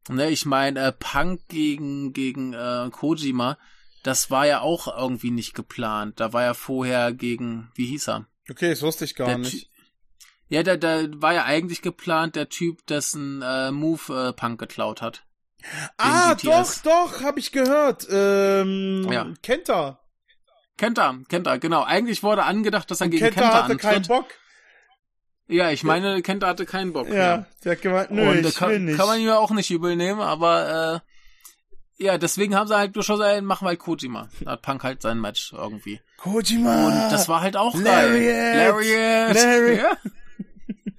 [0.09, 3.57] Ne, ich meine, äh, Punk gegen, gegen äh, Kojima,
[4.03, 6.19] das war ja auch irgendwie nicht geplant.
[6.19, 8.27] Da war ja vorher gegen, wie hieß er?
[8.49, 9.69] Okay, das wusste ich gar der nicht.
[10.49, 15.01] ja, da, da war ja eigentlich geplant der Typ, dessen äh, Move äh, Punk geklaut
[15.01, 15.23] hat.
[15.95, 18.05] Ah, doch, doch, hab ich gehört.
[18.11, 19.33] Ähm, Ja.
[19.41, 20.02] Kenta.
[20.77, 21.83] Kenta, Kenta, genau.
[21.83, 24.07] Eigentlich wurde angedacht, dass er Und gegen Kenta Kenta, hatte keinen antritt.
[24.09, 24.25] Bock.
[25.47, 27.09] Ja, ich meine, Kenta hatte keinen Bock.
[27.09, 28.97] Ja, der hat gemeint, nö, Und äh, ich kann, will nicht.
[28.97, 31.01] kann man ihm ja auch nicht übel nehmen, aber
[31.99, 34.29] äh, ja, deswegen haben sie halt beschlossen, ey, machen wir halt Kojima.
[34.41, 36.01] Da hat Punk halt sein Match irgendwie.
[36.17, 36.87] Kojima.
[36.87, 38.09] Und das war halt auch Lariat.
[38.11, 38.57] geil.
[38.57, 39.35] Lariat.
[39.35, 39.97] Larry- Ja.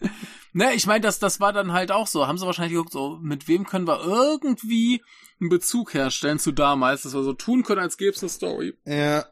[0.52, 2.26] ne, ich meine, das, das war dann halt auch so.
[2.28, 5.02] Haben sie wahrscheinlich geguckt, so, mit wem können wir irgendwie
[5.40, 8.78] einen Bezug herstellen zu damals, dass wir so tun können, als gäbe es eine Story.
[8.84, 9.24] Ja.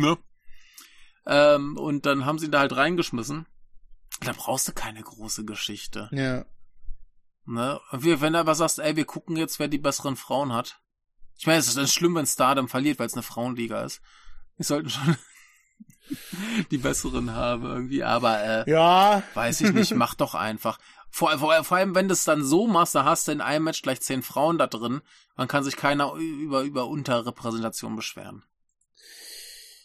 [0.00, 0.18] Ne?
[1.26, 3.46] Ähm, und dann haben sie ihn da halt reingeschmissen.
[4.20, 6.08] Da brauchst du keine große Geschichte.
[6.12, 6.44] Ja.
[7.44, 7.80] Ne?
[7.90, 10.80] Wenn du aber sagst, ey, wir gucken jetzt, wer die besseren Frauen hat.
[11.38, 14.00] Ich meine, es ist dann schlimm, wenn Stardom verliert, weil es eine Frauenliga ist.
[14.56, 15.16] Wir sollten schon
[16.70, 19.22] die besseren haben irgendwie, aber äh, Ja.
[19.34, 20.78] weiß ich nicht, mach doch einfach.
[21.10, 23.64] Vor, vor, vor allem, wenn du es dann so machst, da hast du in einem
[23.64, 25.02] Match gleich zehn Frauen da drin,
[25.36, 28.44] dann kann sich keiner über, über Unterrepräsentation beschweren.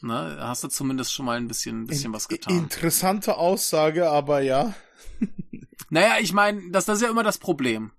[0.03, 0.37] Ne?
[0.39, 2.57] Hast du zumindest schon mal ein bisschen, ein bisschen was getan.
[2.57, 4.73] Interessante Aussage, aber ja.
[5.89, 7.91] Naja, ich meine, das, das ist ja immer das Problem.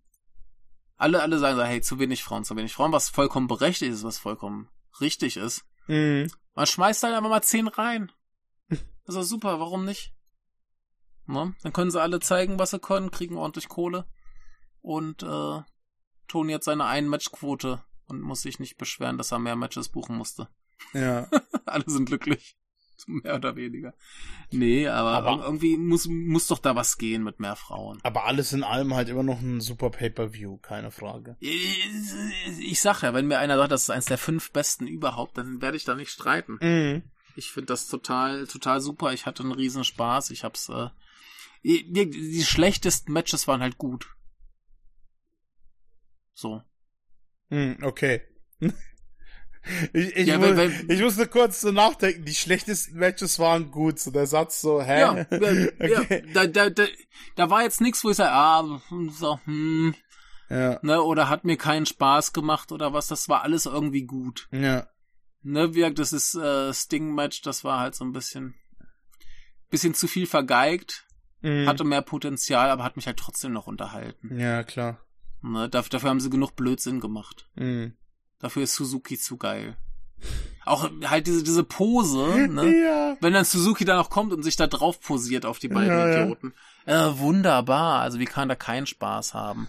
[0.96, 4.02] Alle, alle sagen so, hey, zu wenig Frauen, zu wenig Frauen, was vollkommen berechtigt ist,
[4.02, 4.70] was vollkommen
[5.00, 5.66] richtig ist.
[5.88, 6.30] Mhm.
[6.54, 8.10] Man schmeißt halt einfach mal zehn rein.
[9.04, 10.14] Das ist super, warum nicht?
[11.26, 11.54] Ne?
[11.62, 14.06] Dann können sie alle zeigen, was sie können, kriegen ordentlich Kohle.
[14.80, 15.60] Und äh,
[16.28, 20.48] Toni hat seine Ein-Match-Quote und muss sich nicht beschweren, dass er mehr Matches buchen musste.
[20.92, 21.28] Ja.
[21.66, 22.56] alle sind glücklich.
[23.06, 23.94] Mehr oder weniger.
[24.52, 27.98] Nee, aber, Aber- irgendwie muss, muss doch da was gehen mit mehr Frauen.
[28.04, 31.36] Aber alles in allem halt immer noch ein super Pay-Per-View, keine Frage.
[31.40, 35.60] Ich sag ja, wenn mir einer sagt, das ist eins der fünf besten überhaupt, dann
[35.60, 36.58] werde ich da nicht streiten.
[36.60, 37.02] Mhm.
[37.34, 39.12] Ich finde das total, total super.
[39.12, 40.30] Ich hatte einen riesen Spaß.
[40.30, 40.88] Ich hab's, äh,
[41.64, 44.14] die, die, die schlechtesten Matches waren halt gut.
[46.34, 46.62] So.
[47.48, 48.22] Mhm, okay.
[49.92, 53.98] Ich, ich, Ja, mu weil- ich musste kurz so nachdenken, die schlechtesten Matches waren gut,
[54.00, 55.00] so der Satz so, hä?
[55.00, 55.72] Ja, okay.
[55.78, 56.84] ja da, da, da,
[57.36, 58.80] da war jetzt nichts, wo ich sage, ah,
[59.10, 59.94] so, hm,
[60.50, 64.48] Ja, ne, oder hat mir keinen Spaß gemacht oder was, das war alles irgendwie gut.
[64.50, 64.86] ja,
[65.44, 68.54] Ne, gesagt, das ist äh, Sting-Match, das war halt so ein bisschen,
[69.70, 71.04] bisschen zu viel vergeigt,
[71.44, 71.66] Mhm.
[71.68, 74.38] hatte mehr Potenzial, aber hat mich halt trotzdem noch unterhalten.
[74.38, 75.00] ja, klar.
[75.40, 77.48] Ne, dafür, dafür haben sie genug Blödsinn gemacht.
[77.56, 77.96] Mhm.
[78.42, 79.76] Dafür ist Suzuki zu geil.
[80.64, 82.74] Auch halt diese, diese Pose, ne?
[82.84, 83.16] Ja.
[83.20, 86.08] Wenn dann Suzuki da noch kommt und sich da drauf posiert auf die beiden Ja,
[86.08, 86.22] ja.
[86.22, 86.52] Idioten.
[86.84, 88.00] Äh, wunderbar.
[88.02, 89.68] Also wie kann da keinen Spaß haben?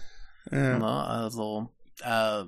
[0.50, 0.78] ja.
[0.78, 0.86] Ne?
[0.86, 1.70] Also,
[2.00, 2.42] äh,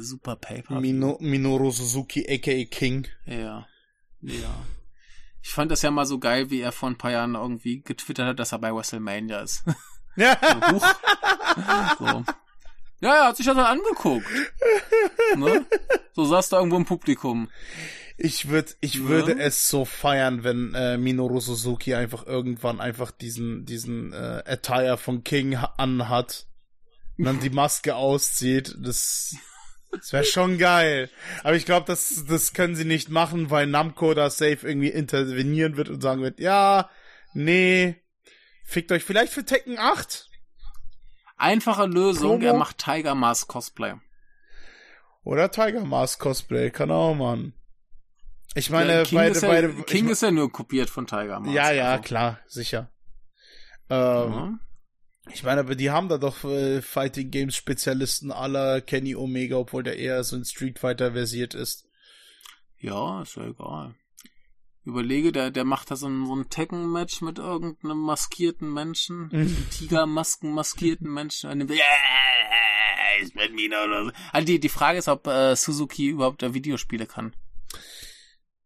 [0.00, 0.80] super Paper.
[0.80, 3.06] Mino, Minoru Suzuki, aka King.
[3.24, 3.66] Ja.
[4.20, 4.66] Ja.
[5.42, 8.26] Ich fand das ja mal so geil, wie er vor ein paar Jahren irgendwie getwittert
[8.26, 9.64] hat, dass er bei WrestleMania ist.
[10.16, 10.36] Ja.
[11.98, 12.24] So, so.
[13.00, 14.26] Ja, er hat sich das dann angeguckt.
[15.36, 15.66] Ne?
[16.14, 17.50] So saß da irgendwo im Publikum.
[18.16, 19.02] Ich würde, ich Ja.
[19.04, 24.96] würde es so feiern, wenn äh, Minoru Suzuki einfach irgendwann einfach diesen, diesen äh, Attire
[24.96, 26.46] von King ha- anhat
[27.18, 28.74] und dann die Maske auszieht.
[28.78, 29.34] Das,
[29.92, 31.10] das wäre schon geil.
[31.44, 35.76] Aber ich glaube, das, das können sie nicht machen, weil Namco da safe irgendwie intervenieren
[35.76, 36.88] wird und sagen wird, ja,
[37.34, 37.96] nee,
[38.64, 40.30] fickt euch vielleicht für Tekken 8
[41.36, 42.44] Einfache Lösung, Promo?
[42.46, 43.94] er macht Tiger Mask Cosplay.
[45.24, 47.52] oder Tiger Mask Cosplay, kann auch man.
[48.54, 50.88] Ich meine, Ja, King beide, ist ja, beide, ich King me- ist ja nur kopiert
[50.88, 51.54] von Tiger Mask.
[51.54, 52.90] ja, ja, also, klar, sicher.
[53.90, 53.98] Ähm,
[54.32, 54.58] ja.
[55.32, 59.82] Ich meine, aber die haben da doch äh, Fighting Games Spezialisten aller Kenny Omega, obwohl
[59.82, 61.86] der eher so in Street Fighter versiert ist.
[62.78, 63.94] Ja, ist ja egal.
[64.86, 69.28] Überlege, der, der macht da so ein, so ein Tekken-Match mit irgendeinem maskierten Menschen.
[69.32, 69.66] Mhm.
[69.70, 71.50] Tigermasken maskierten Menschen.
[71.58, 71.74] Dann, ja,
[73.22, 74.10] ich bin Mina oder so.
[74.32, 77.34] Also die, die Frage ist, ob äh, Suzuki überhaupt äh, Videospiele kann.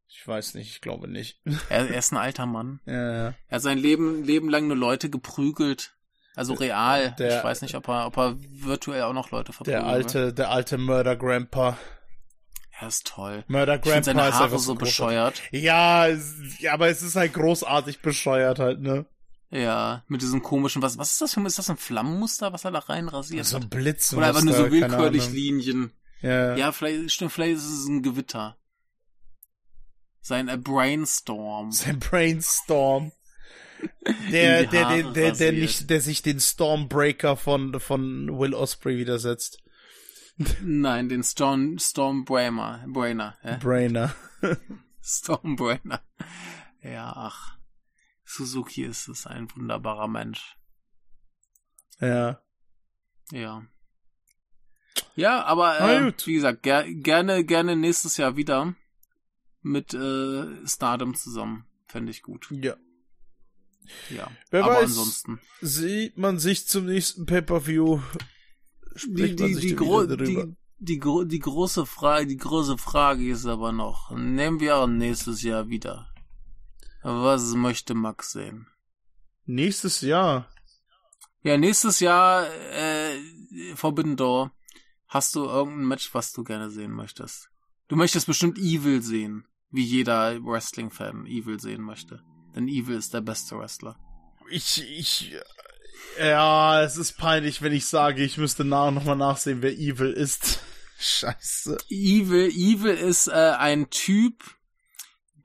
[0.08, 1.40] Ich weiß nicht, ich glaube nicht.
[1.70, 2.80] Er, er ist ein alter Mann.
[2.86, 3.34] ja, ja.
[3.48, 5.94] Er hat sein Leben, Leben lang nur Leute geprügelt.
[6.36, 7.14] Also real.
[7.18, 9.82] Der- ich weiß nicht, ob er, ob er virtuell auch noch Leute verprügelt.
[9.82, 11.78] Der alte, der alte Murder Grandpa.
[12.80, 13.44] Er ist toll.
[13.46, 15.42] Murder Ich Grandpa seine Haare so bescheuert.
[15.50, 16.06] Ja,
[16.70, 19.04] aber es ist halt großartig bescheuert halt, ne?
[19.50, 22.70] Ja, mit diesem komischen, was, was ist das für, ist das ein Flammenmuster, was er
[22.70, 24.14] da rein rasiert So ein Blitz.
[24.14, 25.30] Oder einfach nur so willkürlich.
[25.30, 25.92] Linien.
[26.22, 26.56] Ja.
[26.56, 28.56] Ja, vielleicht, stimmt, vielleicht ist es ein Gewitter.
[30.22, 31.72] Sein äh, Brainstorm.
[31.72, 33.12] Sein Brainstorm.
[34.30, 39.62] Der, der, der, der, der nicht, der sich den Stormbreaker von, von Will Osprey widersetzt.
[40.62, 43.56] Nein, den Storm, Stormbrainer, Brainer, ja?
[43.56, 44.14] Brainer.
[45.02, 46.02] Stormbrainer.
[46.82, 47.58] Ja, ach.
[48.24, 50.56] Suzuki ist es ein wunderbarer Mensch.
[52.00, 52.40] Ja.
[53.32, 53.66] Ja.
[55.14, 58.74] Ja, aber äh, wie gesagt, ger gerne, gerne nächstes Jahr wieder
[59.60, 61.66] mit äh, Stardom zusammen.
[61.86, 62.48] Fände ich gut.
[62.50, 62.76] Ja.
[64.08, 64.30] Ja.
[64.50, 65.40] Wer aber weiß, ansonsten.
[65.60, 68.00] Sieht man sich zum nächsten Pay-Per-View.
[69.06, 73.72] Die, die, die, gro die, die, gro die große Frage, die große Frage ist aber
[73.72, 76.08] noch, nehmen wir auch nächstes Jahr wieder.
[77.02, 78.66] Was möchte Max sehen?
[79.46, 80.48] Nächstes Jahr.
[81.42, 84.52] Ja, nächstes Jahr äh, Forbidden Door.
[85.08, 87.48] Hast du irgendein Match, was du gerne sehen möchtest?
[87.88, 92.22] Du möchtest bestimmt Evil sehen, wie jeder Wrestling-Fan Evil sehen möchte.
[92.54, 93.98] Denn Evil ist der beste Wrestler.
[94.50, 95.34] Ich, ich,
[96.18, 100.60] ja, es ist peinlich, wenn ich sage, ich müsste nach, nochmal nachsehen, wer Evil ist.
[100.98, 101.78] Scheiße.
[101.88, 104.44] Evil, Evil ist äh, ein Typ,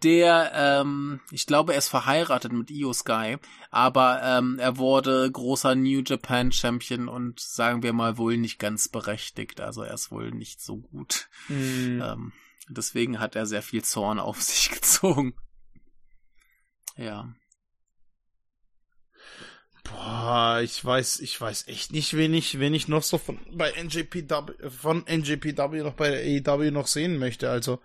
[0.04, 3.38] der, ähm, ich glaube, er ist verheiratet mit Io Sky,
[3.72, 8.88] aber ähm, er wurde großer New Japan Champion und sagen wir mal wohl nicht ganz
[8.88, 9.62] berechtigt.
[9.62, 11.30] Also er ist wohl nicht so gut.
[11.48, 12.02] Mm.
[12.02, 12.34] Ähm,
[12.68, 15.34] deswegen hat er sehr viel Zorn auf sich gezogen.
[16.98, 17.34] Ja.
[19.86, 23.72] Boah, ich weiß, ich weiß echt nicht, wen ich, wen ich noch so von bei
[23.72, 27.50] NJPW, von NJPW noch bei der AEW noch sehen möchte.
[27.52, 27.80] Also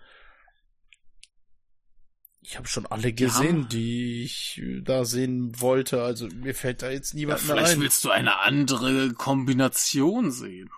[2.41, 3.67] ich habe schon alle gesehen, ja.
[3.67, 6.01] die ich da sehen wollte.
[6.01, 7.65] Also mir fällt da jetzt niemand ja, mehr ein.
[7.65, 10.71] Vielleicht willst du eine andere Kombination sehen.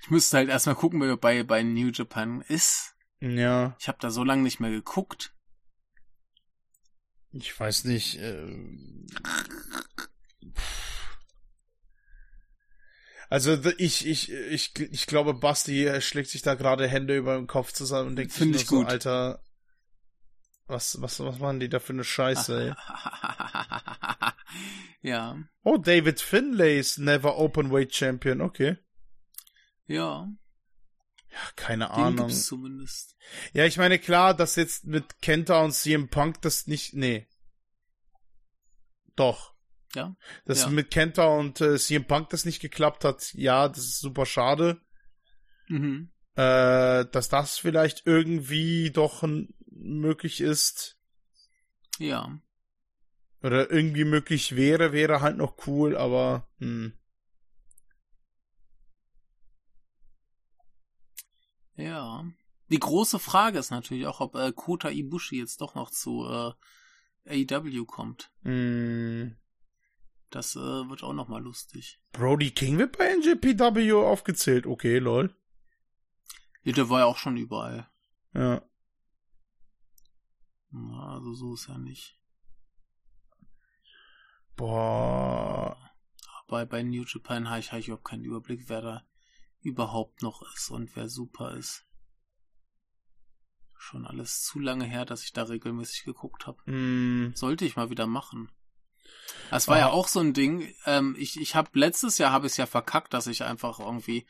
[0.00, 2.94] Ich müsste halt erstmal gucken, wer bei, bei New Japan ist.
[3.20, 3.76] Ja.
[3.78, 5.35] Ich habe da so lange nicht mehr geguckt.
[7.38, 8.18] Ich weiß nicht.
[8.18, 8.46] Äh,
[13.28, 17.72] also ich, ich, ich, ich glaube, Basti schlägt sich da gerade Hände über den Kopf
[17.72, 18.86] zusammen und denkt Finde ich gut.
[18.86, 19.42] So, Alter,
[20.66, 22.74] was, was, was machen die da für eine Scheiße, ey?
[25.10, 25.38] ja.
[25.62, 28.76] Oh, David Finlay ist Never Openweight Champion, okay.
[29.86, 30.28] Ja.
[31.36, 32.28] Ja, keine Den Ahnung.
[32.28, 33.14] gibt's zumindest.
[33.52, 37.26] Ja, ich meine, klar, dass jetzt mit Kenta und CM Punk das nicht, nee.
[39.16, 39.54] Doch.
[39.94, 40.16] Ja.
[40.46, 40.70] Dass ja.
[40.70, 44.80] mit Kenta und äh, CM Punk das nicht geklappt hat, ja, das ist super schade.
[45.68, 46.10] Mhm.
[46.36, 49.22] Äh, dass das vielleicht irgendwie doch
[49.66, 50.96] möglich ist.
[51.98, 52.40] Ja.
[53.42, 56.94] Oder irgendwie möglich wäre, wäre halt noch cool, aber hm.
[61.76, 62.24] Ja.
[62.70, 66.52] Die große Frage ist natürlich auch, ob äh, Kota Ibushi jetzt doch noch zu äh,
[67.44, 68.30] AEW kommt.
[68.42, 69.32] Mm.
[70.30, 72.00] Das äh, wird auch noch mal lustig.
[72.12, 74.66] Brody King wird bei NJPW aufgezählt.
[74.66, 75.34] Okay, lol.
[76.62, 77.88] Ja, der war ja auch schon überall.
[78.34, 78.62] Ja.
[80.70, 82.18] Na, also so ist ja nicht.
[84.56, 85.76] Boah.
[86.48, 89.04] Bei, bei New Japan habe ich, hab ich überhaupt keinen Überblick, wer da
[89.66, 91.84] überhaupt noch ist und wer super ist.
[93.76, 96.70] Schon alles zu lange her, dass ich da regelmäßig geguckt habe.
[96.70, 97.34] Mm.
[97.34, 98.50] Sollte ich mal wieder machen.
[99.50, 99.80] Das war oh.
[99.80, 100.72] ja auch so ein Ding.
[100.86, 104.26] Ähm, ich ich habe letztes Jahr habe ich es ja verkackt, dass ich einfach irgendwie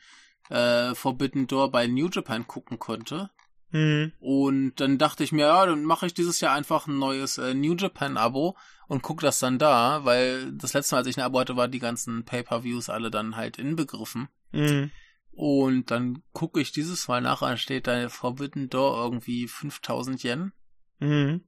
[0.49, 3.29] äh, Forbidden Door bei New Japan gucken konnte.
[3.71, 4.13] Mhm.
[4.19, 7.53] Und dann dachte ich mir, ja, dann mache ich dieses Jahr einfach ein neues äh,
[7.53, 8.57] New Japan Abo
[8.87, 11.67] und guck das dann da, weil das letzte Mal, als ich ein Abo hatte, war
[11.67, 14.29] die ganzen Pay-per-Views alle dann halt inbegriffen.
[14.51, 14.91] Mhm.
[15.37, 20.51] Und dann gucke ich dieses Mal nach, dann steht da Forbidden Door irgendwie 5000 Yen.
[20.97, 21.43] Mhm.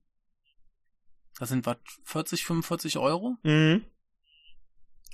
[1.40, 3.38] Das sind was 40, 45 Euro.
[3.42, 3.84] Mhm.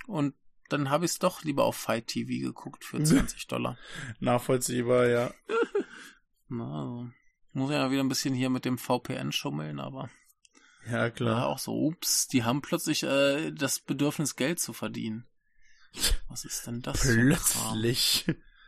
[0.07, 0.35] Und
[0.67, 3.77] dann habe ich es doch lieber auf Fight TV geguckt für 20 Dollar.
[4.19, 5.33] Nachvollziehbar, ja.
[6.49, 7.09] Na, also,
[7.53, 10.09] muss ja wieder ein bisschen hier mit dem VPN schummeln, aber
[10.91, 11.39] ja klar.
[11.39, 15.25] Ja, auch so, ups, die haben plötzlich äh, das Bedürfnis, Geld zu verdienen.
[16.27, 17.03] Was ist denn das?
[17.03, 18.25] Plötzlich.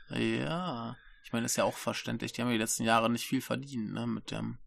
[0.10, 0.96] Ja.
[1.24, 2.32] Ich meine, ist ja auch verständlich.
[2.32, 4.60] Die haben ja die letzten Jahre nicht viel verdient, ne, mit dem,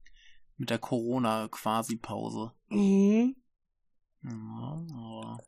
[0.57, 2.53] mit der Corona-Quasi-Pause.
[2.69, 3.37] Mhm.
[4.23, 5.39] Ja, aber,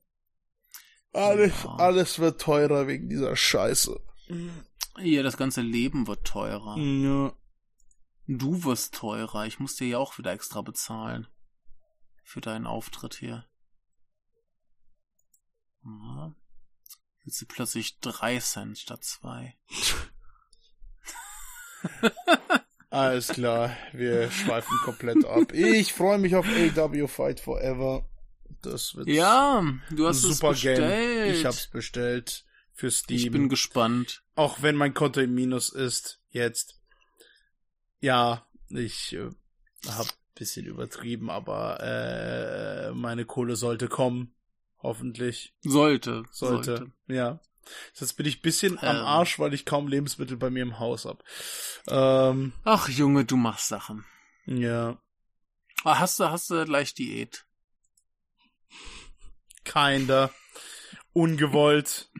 [1.12, 1.74] alles, ja.
[1.76, 4.00] alles wird teurer wegen dieser Scheiße.
[4.98, 6.78] Ja, das ganze Leben wird teurer.
[6.78, 7.34] Ja.
[8.26, 9.46] Du wirst teurer.
[9.46, 11.26] Ich muss dir ja auch wieder extra bezahlen.
[12.24, 13.44] Für deinen Auftritt hier.
[15.84, 16.34] Ja.
[17.24, 19.56] Jetzt sind plötzlich drei Cent statt zwei.
[22.90, 25.52] Alles klar, wir schweifen komplett ab.
[25.52, 28.08] Ich freue mich auf AW Fight Forever.
[28.60, 30.78] Das wird Ja, du hast super es bestellt.
[30.78, 31.34] Game.
[31.34, 32.44] Ich hab's bestellt
[32.74, 33.18] für Steam.
[33.18, 34.22] Ich bin gespannt.
[34.34, 36.78] Auch wenn mein Konto im Minus ist jetzt.
[38.00, 39.30] Ja, ich äh,
[39.88, 44.34] hab bisschen übertrieben, aber äh, meine Kohle sollte kommen.
[44.82, 45.54] Hoffentlich.
[45.62, 46.24] Sollte.
[46.30, 46.76] Sollte.
[46.76, 46.92] sollte.
[47.06, 47.40] Ja.
[47.94, 48.88] Jetzt bin ich ein bisschen ähm.
[48.88, 51.22] am Arsch, weil ich kaum Lebensmittel bei mir im Haus hab.
[51.88, 54.04] Ähm, Ach Junge, du machst Sachen.
[54.46, 54.98] Ja.
[55.84, 57.46] Ah, hast du, hast du gleich Diät?
[59.64, 60.30] Kinder.
[61.12, 62.10] Ungewollt.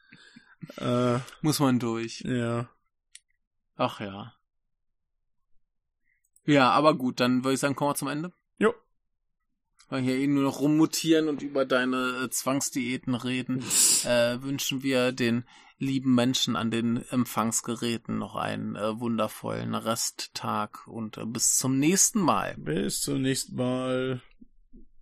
[0.76, 2.20] äh, Muss man durch.
[2.20, 2.68] Ja.
[3.76, 4.34] Ach ja.
[6.44, 8.32] Ja, aber gut, dann würde ich sagen, kommen wir zum Ende.
[9.88, 13.64] Weil hier eben nur noch rummutieren und über deine äh, Zwangsdiäten reden,
[14.04, 15.44] äh, wünschen wir den
[15.78, 22.20] lieben Menschen an den Empfangsgeräten noch einen äh, wundervollen Resttag und äh, bis zum nächsten
[22.20, 22.54] Mal.
[22.58, 24.20] Bis zum nächsten Mal.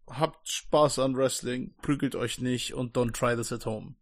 [0.09, 3.97] Habt Spaß an Wrestling, prügelt euch nicht und don't try this at home.